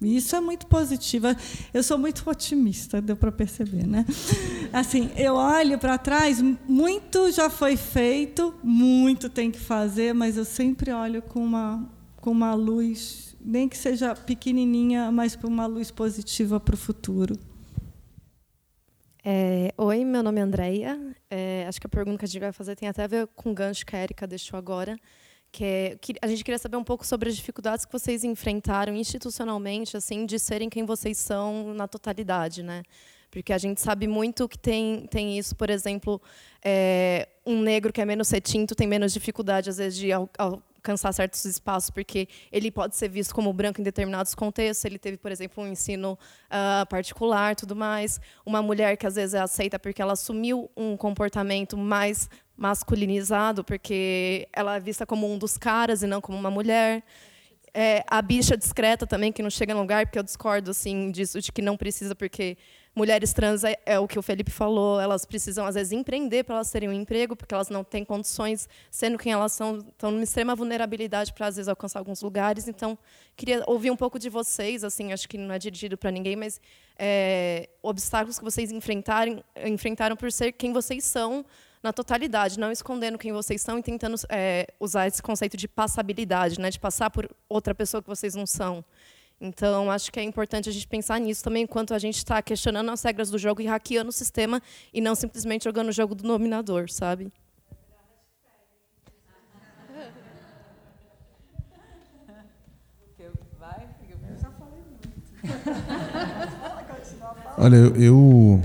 [0.00, 1.26] Isso é muito positivo.
[1.74, 4.04] Eu sou muito otimista, deu para perceber, né?
[4.72, 10.44] Assim, eu olho para trás, muito já foi feito, muito tem que fazer, mas eu
[10.44, 11.88] sempre olho com uma
[12.20, 17.38] com uma luz, nem que seja pequenininha, mas com uma luz positiva para o futuro.
[19.24, 21.14] É, Oi, meu nome é Andreia.
[21.30, 23.50] É, acho que a pergunta que a gente vai fazer tem até a ver com
[23.50, 24.98] o gancho que a Erika deixou agora
[25.50, 28.94] que, é, que a gente queria saber um pouco sobre as dificuldades que vocês enfrentaram
[28.94, 32.82] institucionalmente, assim, de serem quem vocês são na totalidade, né?
[33.30, 36.20] Porque a gente sabe muito que tem, tem isso, por exemplo,
[36.64, 40.28] é, um negro que é menos retinto tem menos dificuldade, às vezes, de al
[40.78, 44.84] alcançar certos espaços, porque ele pode ser visto como branco em determinados contextos.
[44.84, 48.20] Ele teve, por exemplo, um ensino uh, particular, tudo mais.
[48.46, 54.48] Uma mulher que às vezes é aceita porque ela assumiu um comportamento mais masculinizado, porque
[54.52, 57.04] ela é vista como um dos caras e não como uma mulher.
[57.72, 61.40] É, a bicha discreta também, que não chega no lugar, porque eu discordo assim, disso,
[61.40, 62.56] de que não precisa, porque
[62.96, 66.56] mulheres trans, é, é, o que o Felipe falou, elas precisam, às vezes, empreender para
[66.56, 70.24] elas terem um emprego, porque elas não têm condições, sendo quem elas são, estão numa
[70.24, 72.66] extrema vulnerabilidade para, às vezes, alcançar alguns lugares.
[72.66, 72.98] Então,
[73.36, 76.60] queria ouvir um pouco de vocês, assim, acho que não é dirigido para ninguém, mas
[76.98, 81.46] é, obstáculos que vocês enfrentaram, enfrentaram por ser quem vocês são,
[81.82, 86.60] na totalidade, não escondendo quem vocês são e tentando é, usar esse conceito de passabilidade,
[86.60, 88.84] né, de passar por outra pessoa que vocês não são.
[89.40, 92.90] Então, acho que é importante a gente pensar nisso também, enquanto a gente está questionando
[92.90, 94.60] as regras do jogo e hackeando o sistema
[94.92, 97.32] e não simplesmente jogando o jogo do dominador, sabe?
[107.60, 108.62] Olha, eu, eu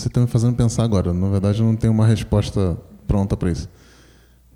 [0.00, 1.12] Você está me fazendo pensar agora.
[1.12, 3.68] Na verdade, eu não tenho uma resposta pronta para isso.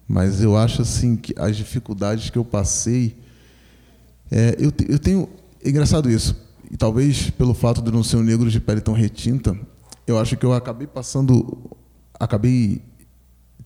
[0.07, 3.17] Mas eu acho assim que as dificuldades que eu passei.
[4.31, 5.29] É, eu, eu tenho.
[5.65, 6.37] É engraçado isso.
[6.71, 9.57] E talvez pelo fato de não ser um negro de pele tão retinta,
[10.07, 11.77] eu acho que eu acabei passando.
[12.19, 12.83] Acabei.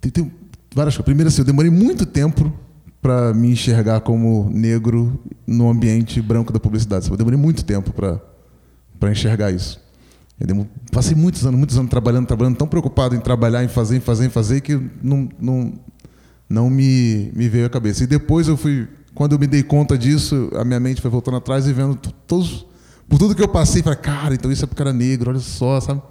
[0.00, 0.32] Tem, tem
[0.74, 1.04] várias coisas.
[1.04, 2.52] Primeiro, assim, eu demorei muito tempo
[3.00, 7.10] para me enxergar como negro no ambiente branco da publicidade.
[7.10, 9.83] Eu demorei muito tempo para enxergar isso.
[10.40, 14.00] Eu passei muitos anos, muitos anos trabalhando, trabalhando, tão preocupado em trabalhar, em fazer, em
[14.00, 15.72] fazer, em fazer, que não, não,
[16.48, 18.02] não me, me veio à cabeça.
[18.02, 21.36] E depois eu fui, quando eu me dei conta disso, a minha mente foi voltando
[21.36, 21.96] atrás e vendo
[22.26, 22.66] todos,
[23.08, 25.80] por tudo que eu passei, falei, cara, então isso é porque era negro, olha só,
[25.80, 26.02] sabe?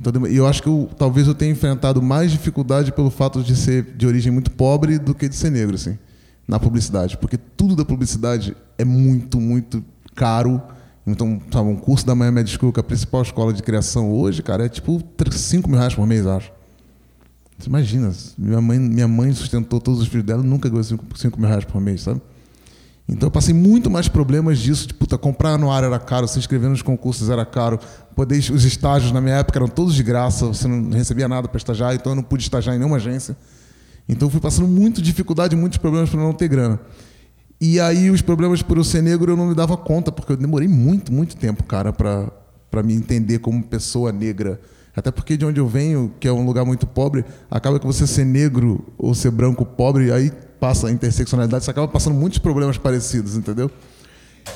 [0.00, 3.82] Então, eu acho que eu, talvez eu tenha enfrentado mais dificuldade pelo fato de ser
[3.96, 5.98] de origem muito pobre do que de ser negro, assim,
[6.46, 7.16] na publicidade.
[7.18, 10.62] Porque tudo da publicidade é muito, muito caro
[11.10, 14.42] então, sabe, um curso da Miami School, que é a principal escola de criação hoje,
[14.42, 16.52] cara, é tipo 5 mil reais por mês, acho.
[17.58, 21.48] Você imagina, minha mãe, minha mãe sustentou todos os filhos dela, nunca ganhou 5 mil
[21.48, 22.20] reais por mês, sabe?
[23.08, 26.68] Então eu passei muito mais problemas disso, de puta, comprar anuário era caro, se inscrever
[26.68, 27.80] nos concursos era caro,
[28.14, 31.56] poder, os estágios na minha época eram todos de graça, você não recebia nada para
[31.56, 33.34] estagiar, então eu não pude estagiar em nenhuma agência.
[34.06, 36.78] Então eu fui passando muita dificuldade, muitos problemas para não ter grana.
[37.60, 40.36] E aí os problemas por eu ser negro eu não me dava conta, porque eu
[40.36, 44.60] demorei muito, muito tempo, cara, para me entender como pessoa negra.
[44.94, 48.06] Até porque de onde eu venho, que é um lugar muito pobre, acaba que você
[48.06, 52.78] ser negro ou ser branco pobre, aí passa a interseccionalidade, você acaba passando muitos problemas
[52.78, 53.70] parecidos, entendeu?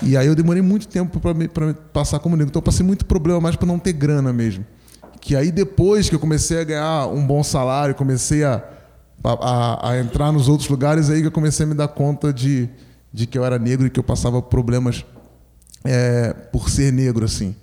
[0.01, 2.51] E aí eu demorei muito tempo para passar como negro.
[2.51, 4.65] Então eu passei muito problema mais para não ter grana mesmo.
[5.21, 8.65] Que aí depois que eu comecei a ganhar um bom salário, comecei a,
[9.23, 12.69] a, a entrar nos outros lugares, aí que eu comecei a me dar conta de,
[13.13, 15.05] de que eu era negro e que eu passava problemas
[15.85, 17.55] é, por ser negro, assim.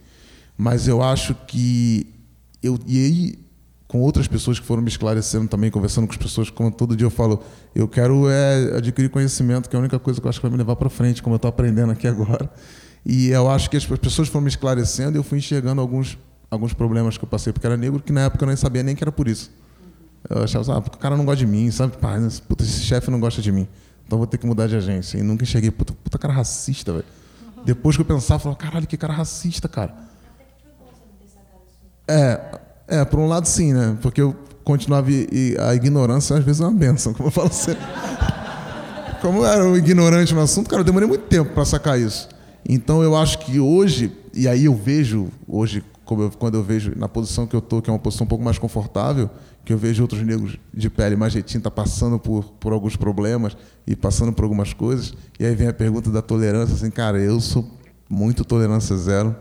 [0.57, 2.13] Mas eu acho que
[2.61, 3.49] eu e aí
[3.89, 7.07] com outras pessoas que foram me esclarecendo também, conversando com as pessoas, como todo dia
[7.07, 7.41] eu falo,
[7.73, 10.51] eu quero é, adquirir conhecimento, que é a única coisa que eu acho que vai
[10.51, 12.47] me levar para frente, como eu estou aprendendo aqui agora.
[13.03, 16.19] E eu acho que as pessoas foram me esclarecendo e eu fui enxergando alguns,
[16.51, 18.95] alguns problemas que eu passei, porque era negro, que na época eu nem sabia nem
[18.95, 19.49] que era por isso.
[20.30, 21.93] Eu achava, ah, porque o cara não gosta de mim, sabe?
[22.47, 23.67] Puta, esse chefe não gosta de mim,
[24.10, 25.19] então vou ter que mudar de agência.
[25.19, 27.06] E nunca enxerguei, puta, puta cara racista, velho.
[27.64, 29.94] Depois que eu pensava, eu falava, caralho, que cara racista, cara.
[32.07, 32.41] É,
[32.88, 33.95] é, por um lado sim, né?
[34.02, 37.86] Porque eu continuava e a ignorância às vezes é uma benção, como eu falo sempre.
[39.22, 42.30] Como eu era um ignorante no assunto, cara, eu demorei muito tempo para sacar isso.
[42.68, 45.84] Então eu acho que hoje, e aí eu vejo hoje,
[46.18, 48.44] eu, quando eu vejo na posição que eu tô, que é uma posição um pouco
[48.44, 49.30] mais confortável,
[49.64, 53.56] que eu vejo outros negros de pele mais retinta passando por, por alguns problemas
[53.86, 57.40] e passando por algumas coisas, e aí vem a pergunta da tolerância, assim, cara, eu
[57.40, 57.69] sou
[58.10, 59.36] muito tolerância zero.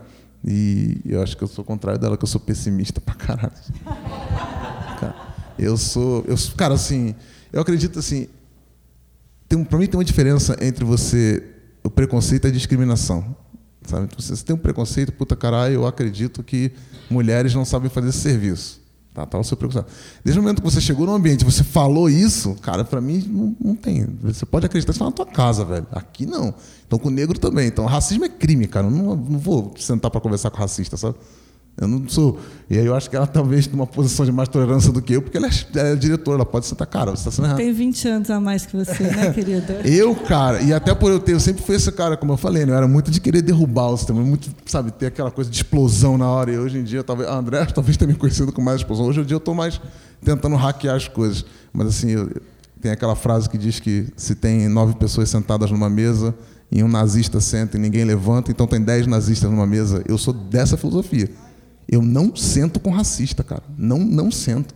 [0.45, 3.51] E eu acho que eu sou o contrário dela, que eu sou pessimista pra caralho.
[4.99, 5.15] Cara,
[5.57, 6.23] eu sou.
[6.27, 7.15] Eu, cara, assim,
[7.51, 8.27] eu acredito assim.
[9.47, 11.43] Tem, pra mim tem uma diferença entre você.
[11.81, 13.35] O preconceito e a discriminação.
[13.83, 14.05] Sabe?
[14.05, 16.71] Então, se você tem um preconceito, puta caralho, eu acredito que
[17.09, 18.79] mulheres não sabem fazer esse serviço.
[19.13, 19.87] Tá, tá o seu preconceito.
[20.23, 23.55] Desde o momento que você chegou no ambiente você falou isso, cara, para mim não,
[23.59, 24.05] não, tem.
[24.21, 25.87] Você pode acreditar isso na tua casa, velho.
[25.91, 26.53] Aqui não.
[26.85, 27.67] Então com o negro também.
[27.67, 28.87] Então racismo é crime, cara.
[28.87, 31.15] Eu não, não vou sentar para conversar com racista, sabe?
[31.79, 32.39] Eu não sou.
[32.69, 35.21] E aí eu acho que ela talvez numa posição de mais tolerância do que eu,
[35.21, 37.57] porque ela é, é diretora, ela pode sentar, cara, você está sendo errado.
[37.57, 39.81] Tem 20 anos a mais que você, né, querida?
[39.85, 42.65] eu, cara, e até por eu ter, eu sempre fui esse cara, como eu falei,
[42.65, 42.73] né?
[42.73, 46.17] Eu era muito de querer derrubar o sistema, muito, sabe, ter aquela coisa de explosão
[46.17, 46.51] na hora.
[46.51, 47.29] E hoje em dia, talvez.
[47.29, 49.05] A André talvez tenha me conhecido com mais explosão.
[49.05, 49.79] Hoje em dia eu estou mais
[50.23, 51.45] tentando hackear as coisas.
[51.71, 52.29] Mas assim, eu,
[52.81, 56.35] tem aquela frase que diz que se tem nove pessoas sentadas numa mesa
[56.71, 60.03] e um nazista senta e ninguém levanta, então tem dez nazistas numa mesa.
[60.07, 61.29] Eu sou dessa filosofia.
[61.91, 63.63] Eu não sento com racista, cara.
[63.75, 64.75] Não, não sento.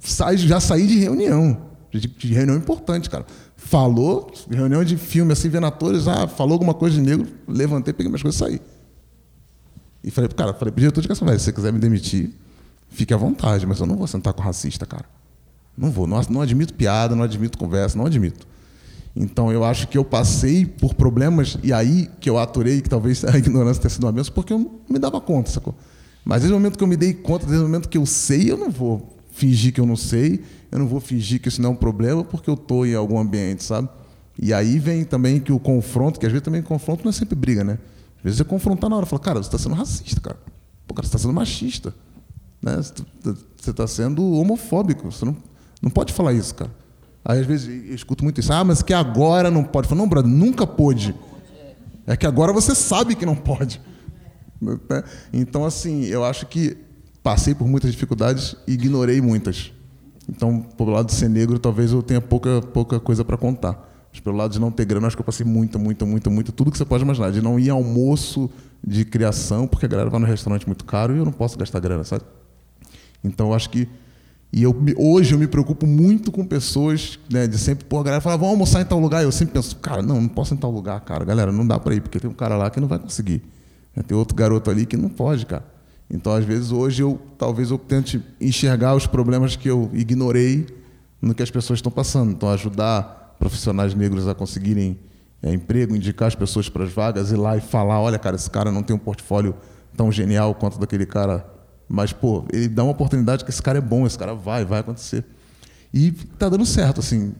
[0.00, 1.70] Sai, já saí de reunião.
[1.90, 3.24] De, de, reunião importante, cara.
[3.56, 8.10] Falou, reunião de filme, assim, vendo atores, ah, falou alguma coisa de negro, levantei, peguei
[8.10, 8.60] minhas coisas e saí.
[10.04, 12.30] E falei, cara, falei pro diretor de educação, se você quiser me demitir,
[12.90, 15.04] fique à vontade, mas eu não vou sentar com racista, cara.
[15.76, 18.46] Não vou, não, não admito piada, não admito conversa, não admito.
[19.16, 23.24] Então eu acho que eu passei por problemas, e aí que eu aturei, que talvez
[23.24, 25.74] a ignorância tenha sido uma benção, porque eu não me dava conta, sacou?
[26.24, 28.50] Mas desde o momento que eu me dei conta, desde o momento que eu sei,
[28.50, 31.70] eu não vou fingir que eu não sei, eu não vou fingir que isso não
[31.70, 33.88] é um problema porque eu estou em algum ambiente, sabe?
[34.38, 37.34] E aí vem também que o confronto, que às vezes também confronto não é sempre
[37.34, 37.78] briga, né?
[38.18, 40.38] Às vezes é confrontar na hora, falar, cara, você está sendo racista, cara.
[40.86, 41.94] Pô, cara, você está sendo machista.
[42.62, 42.76] Né?
[43.56, 45.10] Você está sendo homofóbico.
[45.10, 45.36] Você não,
[45.80, 46.70] não pode falar isso, cara.
[47.24, 48.52] Aí às vezes eu escuto muito isso.
[48.52, 49.88] Ah, mas que agora não pode.
[49.88, 51.14] Falo, não, brother, nunca pôde.
[52.06, 53.80] É que agora você sabe que não pode.
[54.60, 55.02] Né?
[55.32, 56.76] Então, assim, eu acho que
[57.22, 59.72] passei por muitas dificuldades e ignorei muitas.
[60.28, 63.88] Então, pelo lado de ser negro, talvez eu tenha pouca, pouca coisa para contar.
[64.12, 66.52] Mas pelo lado de não ter grana, acho que eu passei muita, muita, muita, muita,
[66.52, 67.30] tudo que você pode imaginar.
[67.30, 68.50] De não ir almoço
[68.84, 71.80] de criação, porque a galera vai no restaurante muito caro e eu não posso gastar
[71.80, 72.24] grana, sabe?
[73.22, 73.88] Então, eu acho que.
[74.52, 78.20] E eu, hoje eu me preocupo muito com pessoas, né, de sempre, pô, a galera
[78.20, 79.22] fala, vamos almoçar em tal lugar.
[79.22, 81.24] Eu sempre penso, cara, não, não posso em tal lugar, cara.
[81.24, 83.44] Galera, não dá para ir, porque tem um cara lá que não vai conseguir.
[84.02, 85.64] Tem outro garoto ali que não pode, cara.
[86.10, 90.66] Então, às vezes, hoje eu talvez eu tente enxergar os problemas que eu ignorei
[91.22, 92.32] no que as pessoas estão passando.
[92.32, 94.98] Então, ajudar profissionais negros a conseguirem
[95.42, 98.50] é, emprego, indicar as pessoas para as vagas, ir lá e falar: olha, cara, esse
[98.50, 99.54] cara não tem um portfólio
[99.96, 101.46] tão genial quanto daquele cara,
[101.88, 104.80] mas, pô, ele dá uma oportunidade que esse cara é bom, esse cara vai, vai
[104.80, 105.24] acontecer.
[105.92, 107.34] E está dando certo, assim,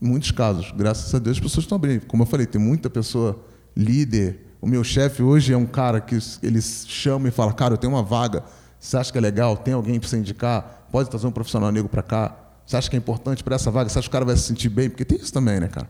[0.00, 0.72] em muitos casos.
[0.76, 2.06] Graças a Deus, as pessoas estão abrindo.
[2.06, 3.44] Como eu falei, tem muita pessoa
[3.76, 7.78] líder o meu chefe hoje é um cara que ele chama e fala: Cara, eu
[7.78, 8.42] tenho uma vaga.
[8.78, 9.56] Você acha que é legal?
[9.56, 10.86] Tem alguém para você indicar?
[10.92, 12.36] Pode trazer um profissional negro para cá?
[12.64, 13.88] Você acha que é importante para essa vaga?
[13.88, 14.88] Você acha que o cara vai se sentir bem?
[14.88, 15.88] Porque tem isso também, né, cara?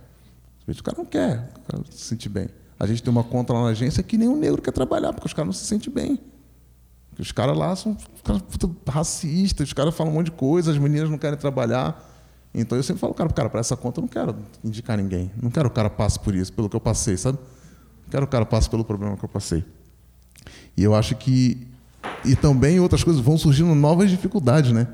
[1.57, 2.49] O cara não quer se sentir bem.
[2.79, 5.33] A gente tem uma conta lá na agência que nenhum negro quer trabalhar, porque os
[5.33, 6.19] caras não se sentem bem.
[7.19, 8.43] Os caras lá são caras
[8.87, 11.99] racistas, os caras falam um monte de coisa, as meninas não querem trabalhar.
[12.55, 15.31] Então eu sempre falo, cara, cara, para essa conta eu não quero indicar ninguém.
[15.41, 17.39] Não quero que o cara passe por isso, pelo que eu passei, sabe?
[18.11, 19.65] Quero que o cara passe pelo problema que eu passei.
[20.77, 21.67] E eu acho que.
[22.25, 24.87] E também outras coisas vão surgindo novas dificuldades, né?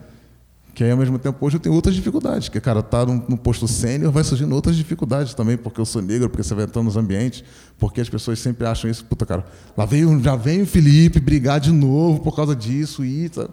[0.74, 2.48] Que aí, ao mesmo tempo, hoje eu tenho outras dificuldades.
[2.48, 6.00] Que, cara, tá no, no posto sênior, vai surgindo outras dificuldades também, porque eu sou
[6.00, 7.44] negro, porque você vai entrando nos ambientes,
[7.78, 9.44] porque as pessoas sempre acham isso, puta, cara,
[9.76, 13.28] lá veio, já vem o Felipe brigar de novo por causa disso e.
[13.28, 13.48] Tá?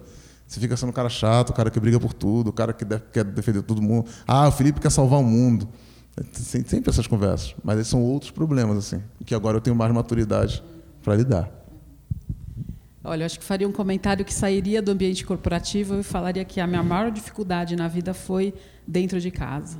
[0.46, 2.84] Você fica sendo um cara chato, o cara que briga por tudo, o cara que
[3.12, 4.06] quer defender todo mundo.
[4.26, 5.68] Ah, o Felipe quer salvar o mundo.
[6.32, 7.54] Sempre essas conversas.
[7.62, 10.62] Mas esses são outros problemas, assim, que agora eu tenho mais maturidade
[11.02, 11.50] para lidar.
[13.02, 16.60] Olha, eu acho que faria um comentário que sairia do ambiente corporativo e falaria que
[16.60, 18.52] a minha maior dificuldade na vida foi
[18.86, 19.78] dentro de casa.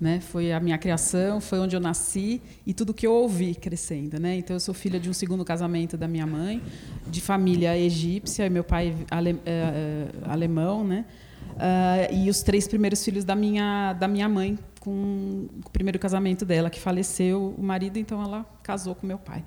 [0.00, 0.20] Né?
[0.20, 4.18] Foi a minha criação, foi onde eu nasci e tudo que eu ouvi crescendo.
[4.18, 4.36] Né?
[4.36, 6.62] Então, eu sou filha de um segundo casamento da minha mãe,
[7.06, 10.82] de família egípcia, e meu pai ale, é, alemão.
[10.82, 11.04] Né?
[11.52, 16.44] Uh, e os três primeiros filhos da minha, da minha mãe, com o primeiro casamento
[16.44, 19.44] dela, que faleceu o marido, então ela casou com meu pai.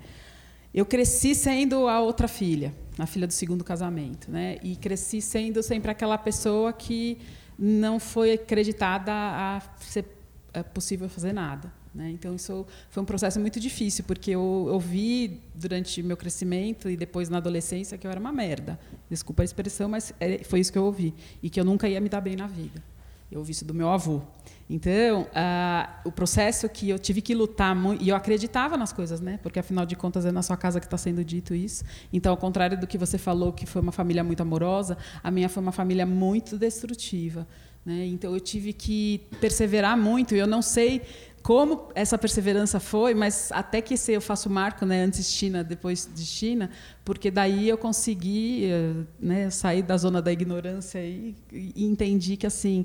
[0.72, 4.58] Eu cresci sendo a outra filha a filha do segundo casamento, né?
[4.62, 7.18] E cresci sendo sempre aquela pessoa que
[7.58, 10.06] não foi acreditada a ser
[10.52, 11.72] é, possível fazer nada.
[11.94, 12.10] Né?
[12.10, 16.96] Então, isso foi um processo muito difícil, porque eu, eu vi durante meu crescimento e
[16.96, 18.78] depois na adolescência que eu era uma merda.
[19.08, 21.14] Desculpa a expressão, mas é, foi isso que eu ouvi.
[21.42, 22.82] E que eu nunca ia me dar bem na vida.
[23.30, 24.22] Eu ouvi isso do meu avô.
[24.68, 29.20] Então, ah, o processo que eu tive que lutar muito, e eu acreditava nas coisas,
[29.20, 29.38] né?
[29.40, 31.84] Porque afinal de contas é na sua casa que está sendo dito isso.
[32.12, 35.48] Então, ao contrário do que você falou, que foi uma família muito amorosa, a minha
[35.48, 37.46] foi uma família muito destrutiva.
[37.84, 38.06] Né?
[38.06, 40.34] Então, eu tive que perseverar muito.
[40.34, 41.02] Eu não sei
[41.44, 45.04] como essa perseverança foi, mas até que esse eu faço marco, né?
[45.04, 46.68] Antes China, depois de China,
[47.04, 52.48] porque daí eu consegui eh, né, sair da zona da ignorância e, e entendi que
[52.48, 52.84] assim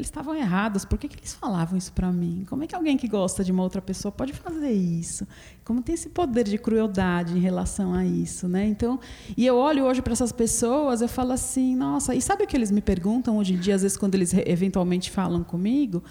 [0.00, 0.84] eles estavam errados.
[0.84, 2.44] Por que, que eles falavam isso para mim?
[2.48, 5.26] Como é que alguém que gosta de uma outra pessoa pode fazer isso?
[5.64, 8.66] Como tem esse poder de crueldade em relação a isso, né?
[8.66, 8.98] Então,
[9.36, 12.14] e eu olho hoje para essas pessoas, eu falo assim, nossa.
[12.14, 15.10] E sabe o que eles me perguntam hoje em dia, às vezes quando eles eventualmente
[15.10, 16.02] falam comigo?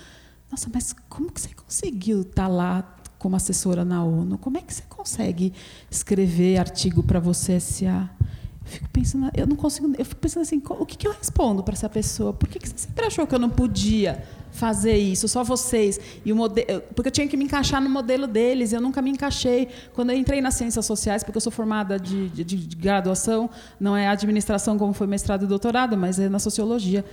[0.50, 4.38] Nossa, mas como que você conseguiu estar tá lá como assessora na ONU?
[4.38, 5.54] Como é que você consegue
[5.92, 8.10] escrever artigo para você SA?
[8.70, 11.74] Fico pensando, eu não consigo, eu fico pensando assim, o que, que eu respondo para
[11.74, 12.34] essa pessoa?
[12.34, 16.00] Por que, que você sempre achou que eu não podia fazer isso, só vocês?
[16.24, 19.10] E o modelo, porque eu tinha que me encaixar no modelo deles, eu nunca me
[19.10, 19.68] encaixei.
[19.94, 23.98] Quando eu entrei nas ciências sociais, porque eu sou formada de, de, de graduação, não
[23.98, 27.04] é administração como foi mestrado e doutorado, mas é na sociologia.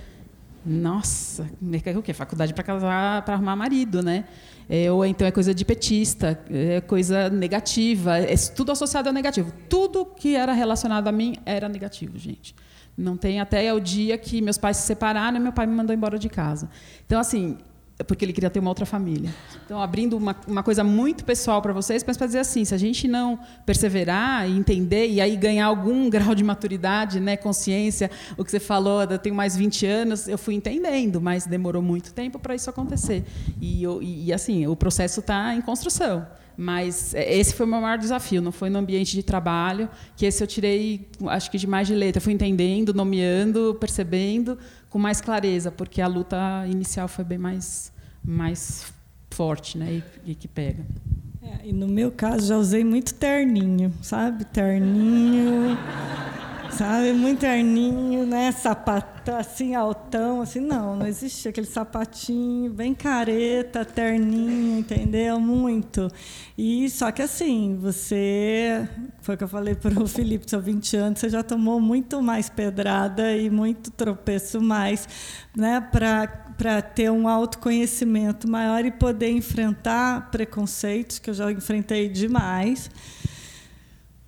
[0.69, 1.49] Nossa,
[1.97, 2.13] o quê?
[2.13, 4.25] Faculdade para casar, para arrumar marido, né?
[4.69, 9.53] É, ou então é coisa de petista, é coisa negativa, é tudo associado ao negativo.
[9.69, 12.53] Tudo que era relacionado a mim era negativo, gente.
[12.97, 15.95] Não tem até o dia que meus pais se separaram e meu pai me mandou
[15.95, 16.69] embora de casa.
[17.05, 17.57] Então, assim,
[18.05, 19.33] porque ele queria ter uma outra família.
[19.65, 22.77] Então, abrindo uma, uma coisa muito pessoal para vocês, mas para dizer assim, se a
[22.77, 28.45] gente não perseverar e entender e aí ganhar algum grau de maturidade, né, consciência, o
[28.45, 32.37] que você falou, eu tenho mais 20 anos, eu fui entendendo, mas demorou muito tempo
[32.37, 33.23] para isso acontecer.
[33.59, 36.25] E, e, assim, o processo está em construção.
[36.59, 40.43] Mas esse foi o meu maior desafio, não foi no ambiente de trabalho, que esse
[40.43, 42.17] eu tirei, acho que de mais de letra.
[42.17, 44.57] Eu fui entendendo, nomeando, percebendo,
[44.89, 47.91] com mais clareza, porque a luta inicial foi bem mais,
[48.23, 48.91] mais
[49.31, 50.85] forte né, e, e que pega.
[51.41, 54.43] É, e no meu caso, já usei muito terninho, sabe?
[54.45, 55.77] Terninho.
[56.77, 58.51] Sabe, muito terninho, né?
[58.51, 65.39] Sapato assim, altão, assim, não, não existia aquele sapatinho bem careta, terninho, entendeu?
[65.39, 66.07] Muito.
[66.55, 68.87] E só que assim, você,
[69.21, 72.21] foi o que eu falei para o Felipe, são 20 anos, você já tomou muito
[72.21, 75.09] mais pedrada e muito tropeço mais,
[75.57, 75.81] né?
[75.81, 82.87] Para ter um autoconhecimento maior e poder enfrentar preconceitos, que eu já enfrentei demais.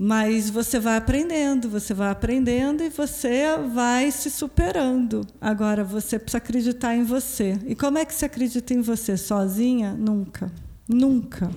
[0.02, 5.28] Mas você vai aprendendo, você vai aprendendo e você vai se superando.
[5.42, 7.60] Agora, você precisa acreditar em você.
[7.68, 9.18] E como é que você acredita em você?
[9.18, 9.94] Sozinha?
[9.94, 10.50] Nunca.
[10.88, 11.52] Nunca.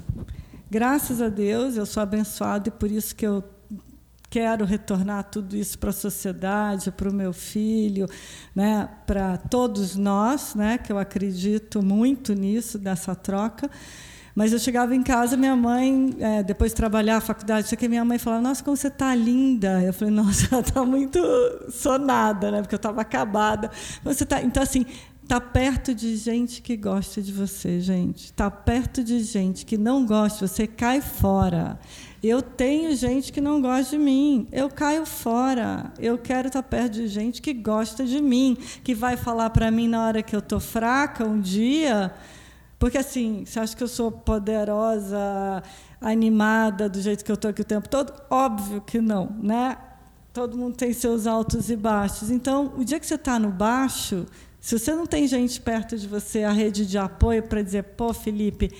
[0.68, 3.44] Graças a Deus, eu sou abençoada e por isso que eu
[4.28, 8.08] quero retornar tudo isso para a sociedade, para o meu filho,
[8.56, 13.70] né, para todos nós, né, que eu acredito muito nisso, dessa troca.
[14.34, 18.04] Mas eu chegava em casa, minha mãe, é, depois de trabalhar faculdade, isso aqui, minha
[18.04, 19.82] mãe falava, nossa, como você está linda.
[19.82, 21.20] Eu falei, nossa, ela está muito
[21.70, 22.62] sonada, né?
[22.62, 23.70] Porque eu estava acabada.
[24.02, 24.42] Você tá...
[24.42, 24.86] Então, assim,
[25.32, 28.32] Tá perto de gente que gosta de você, gente.
[28.32, 31.78] Tá perto de gente que não gosta, você cai fora.
[32.22, 35.92] Eu tenho gente que não gosta de mim, eu caio fora.
[35.98, 39.88] Eu quero estar perto de gente que gosta de mim, que vai falar para mim
[39.88, 42.12] na hora que eu tô fraca um dia,
[42.82, 45.62] porque assim, você acha que eu sou poderosa,
[46.00, 48.12] animada do jeito que eu estou aqui o tempo todo?
[48.28, 49.78] Óbvio que não, né?
[50.32, 52.28] Todo mundo tem seus altos e baixos.
[52.28, 54.26] Então, o dia que você está no baixo,
[54.60, 58.12] se você não tem gente perto de você, a rede de apoio para dizer, pô,
[58.12, 58.72] Felipe,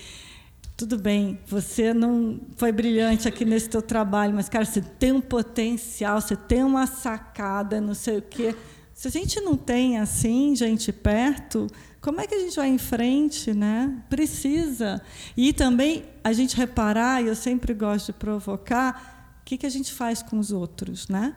[0.75, 5.21] tudo bem, você não foi brilhante aqui nesse teu trabalho, mas cara, você tem um
[5.21, 8.53] potencial, você tem uma sacada, não sei o quê.
[8.93, 11.67] Se a gente não tem assim gente perto,
[12.03, 14.03] como é que a gente vai em frente, né?
[14.09, 15.01] Precisa.
[15.37, 19.69] E também a gente reparar, e eu sempre gosto de provocar, o que, que a
[19.69, 21.33] gente faz com os outros, né?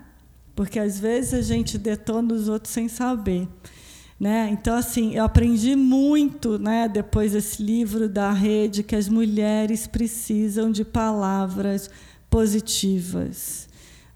[0.57, 3.47] Porque às vezes a gente detona os outros sem saber.
[4.19, 4.49] Né?
[4.51, 10.73] Então, assim, eu aprendi muito né, depois desse livro da rede que as mulheres precisam
[10.73, 11.89] de palavras
[12.29, 13.69] positivas,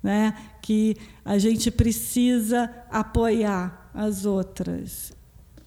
[0.03, 0.35] né?
[0.61, 5.20] que a gente precisa apoiar as outras.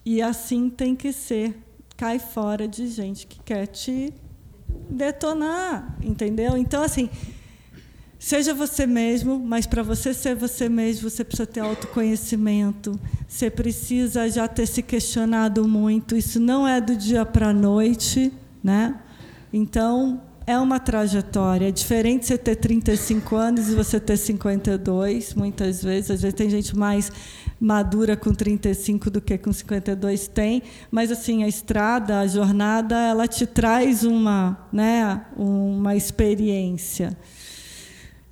[0.06, 1.58] E assim tem que ser.
[1.96, 4.14] Cai fora de gente que quer te
[4.90, 6.58] detonar, entendeu?
[6.58, 7.10] Então, assim,
[8.24, 12.98] Seja você mesmo, mas para você ser você mesmo, você precisa ter autoconhecimento.
[13.28, 16.16] Você precisa já ter se questionado muito.
[16.16, 18.32] Isso não é do dia para a noite,
[18.64, 18.98] né?
[19.52, 21.68] Então, é uma trajetória.
[21.68, 26.12] É diferente você ter 35 anos e você ter 52, muitas vezes.
[26.12, 27.12] Às vezes tem gente mais
[27.64, 30.62] madura com 35 do que com 52 tem,
[30.92, 37.18] mas assim, a estrada, a jornada, ela te traz uma, né, uma experiência.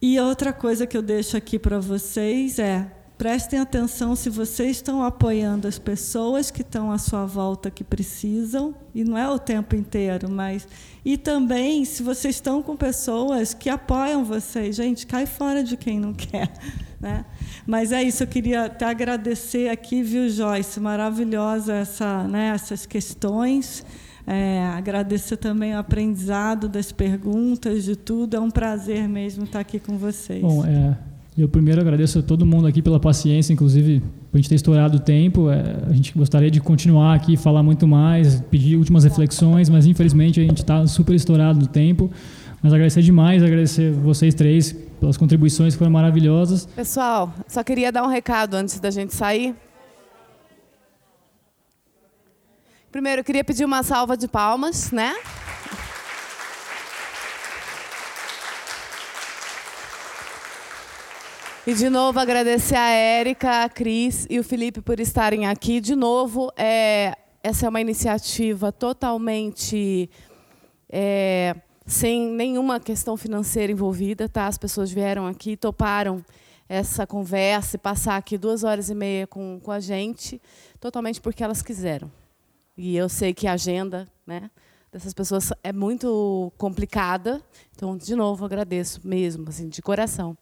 [0.01, 2.91] E outra coisa que eu deixo aqui para vocês é
[3.21, 8.73] prestem atenção se vocês estão apoiando as pessoas que estão à sua volta que precisam,
[8.95, 10.67] e não é o tempo inteiro, mas.
[11.05, 14.75] E também se vocês estão com pessoas que apoiam vocês.
[14.75, 16.51] Gente, cai fora de quem não quer.
[16.99, 17.23] Né?
[17.67, 20.79] Mas é isso, eu queria até agradecer aqui, viu, Joyce?
[20.79, 23.85] Maravilhosa essa, né, essas questões.
[24.25, 28.35] É, agradecer também o aprendizado das perguntas, de tudo.
[28.35, 30.41] É um prazer mesmo estar aqui com vocês.
[30.41, 34.03] Bom, é, eu primeiro agradeço a todo mundo aqui pela paciência, inclusive
[34.33, 35.49] a gente ter estourado o tempo.
[35.49, 40.39] É, a gente gostaria de continuar aqui, falar muito mais, pedir últimas reflexões, mas infelizmente
[40.39, 42.11] a gente está super estourado no tempo.
[42.61, 46.65] Mas agradecer demais, agradecer vocês três pelas contribuições que foram maravilhosas.
[46.65, 49.55] Pessoal, só queria dar um recado antes da gente sair.
[52.91, 55.13] Primeiro, eu queria pedir uma salva de palmas, né?
[61.65, 65.79] E de novo agradecer a Érica, a Cris e o Felipe por estarem aqui.
[65.79, 70.09] De novo, é, essa é uma iniciativa totalmente
[70.89, 71.55] é,
[71.85, 74.47] sem nenhuma questão financeira envolvida, tá?
[74.47, 76.25] As pessoas vieram aqui, toparam
[76.67, 80.41] essa conversa e passar aqui duas horas e meia com, com a gente,
[80.79, 82.11] totalmente porque elas quiseram.
[82.75, 84.49] E eu sei que a agenda né,
[84.91, 87.39] dessas pessoas é muito complicada.
[87.75, 90.35] Então, de novo, agradeço mesmo, assim, de coração.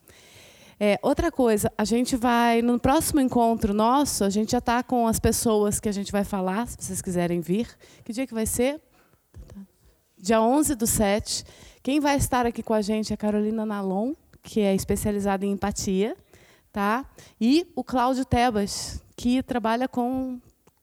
[0.81, 5.07] É, outra coisa, a gente vai, no próximo encontro nosso, a gente já está com
[5.07, 7.68] as pessoas que a gente vai falar, se vocês quiserem vir.
[8.06, 8.81] Que dia que vai ser?
[10.18, 11.43] Dia 11 do 7.
[11.84, 15.51] Quem vai estar aqui com a gente é a Carolina Nalon, que é especializada em
[15.51, 16.15] empatia.
[16.72, 17.06] Tá?
[17.41, 20.39] E o Cláudio Tebas, que trabalha com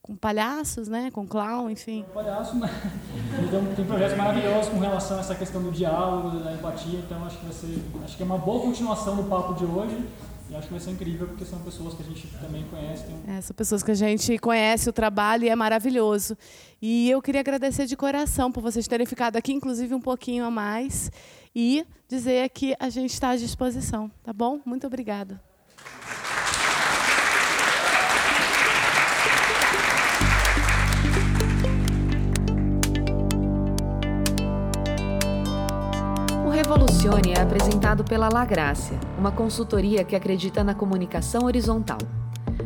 [0.07, 1.11] com palhaços, né?
[1.11, 2.05] Com clown, enfim.
[2.15, 2.71] Palhaço, mas
[3.43, 7.01] então, tem projetos maravilhosos com relação a essa questão do diálogo, da empatia.
[7.01, 10.07] Então acho que vai ser, acho que é uma boa continuação do papo de hoje.
[10.49, 13.05] E acho que vai ser incrível porque são pessoas que a gente também conhece.
[13.05, 13.35] Tem...
[13.35, 16.39] É, são pessoas que a gente conhece o trabalho e é maravilhoso.
[16.81, 20.51] E eu queria agradecer de coração por vocês terem ficado aqui, inclusive um pouquinho a
[20.51, 21.11] mais,
[21.53, 24.61] e dizer que a gente está à disposição, tá bom?
[24.65, 25.41] Muito obrigada.
[36.69, 41.99] Revolucione é apresentado pela La Grácia, uma consultoria que acredita na comunicação horizontal.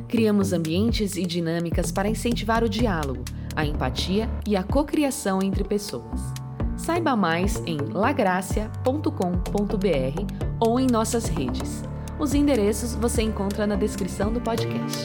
[0.09, 3.22] Criamos ambientes e dinâmicas para incentivar o diálogo,
[3.55, 6.18] a empatia e a cocriação entre pessoas.
[6.78, 9.05] Saiba mais em lagracia.com.br
[10.59, 11.85] ou em nossas redes.
[12.18, 15.05] Os endereços você encontra na descrição do podcast.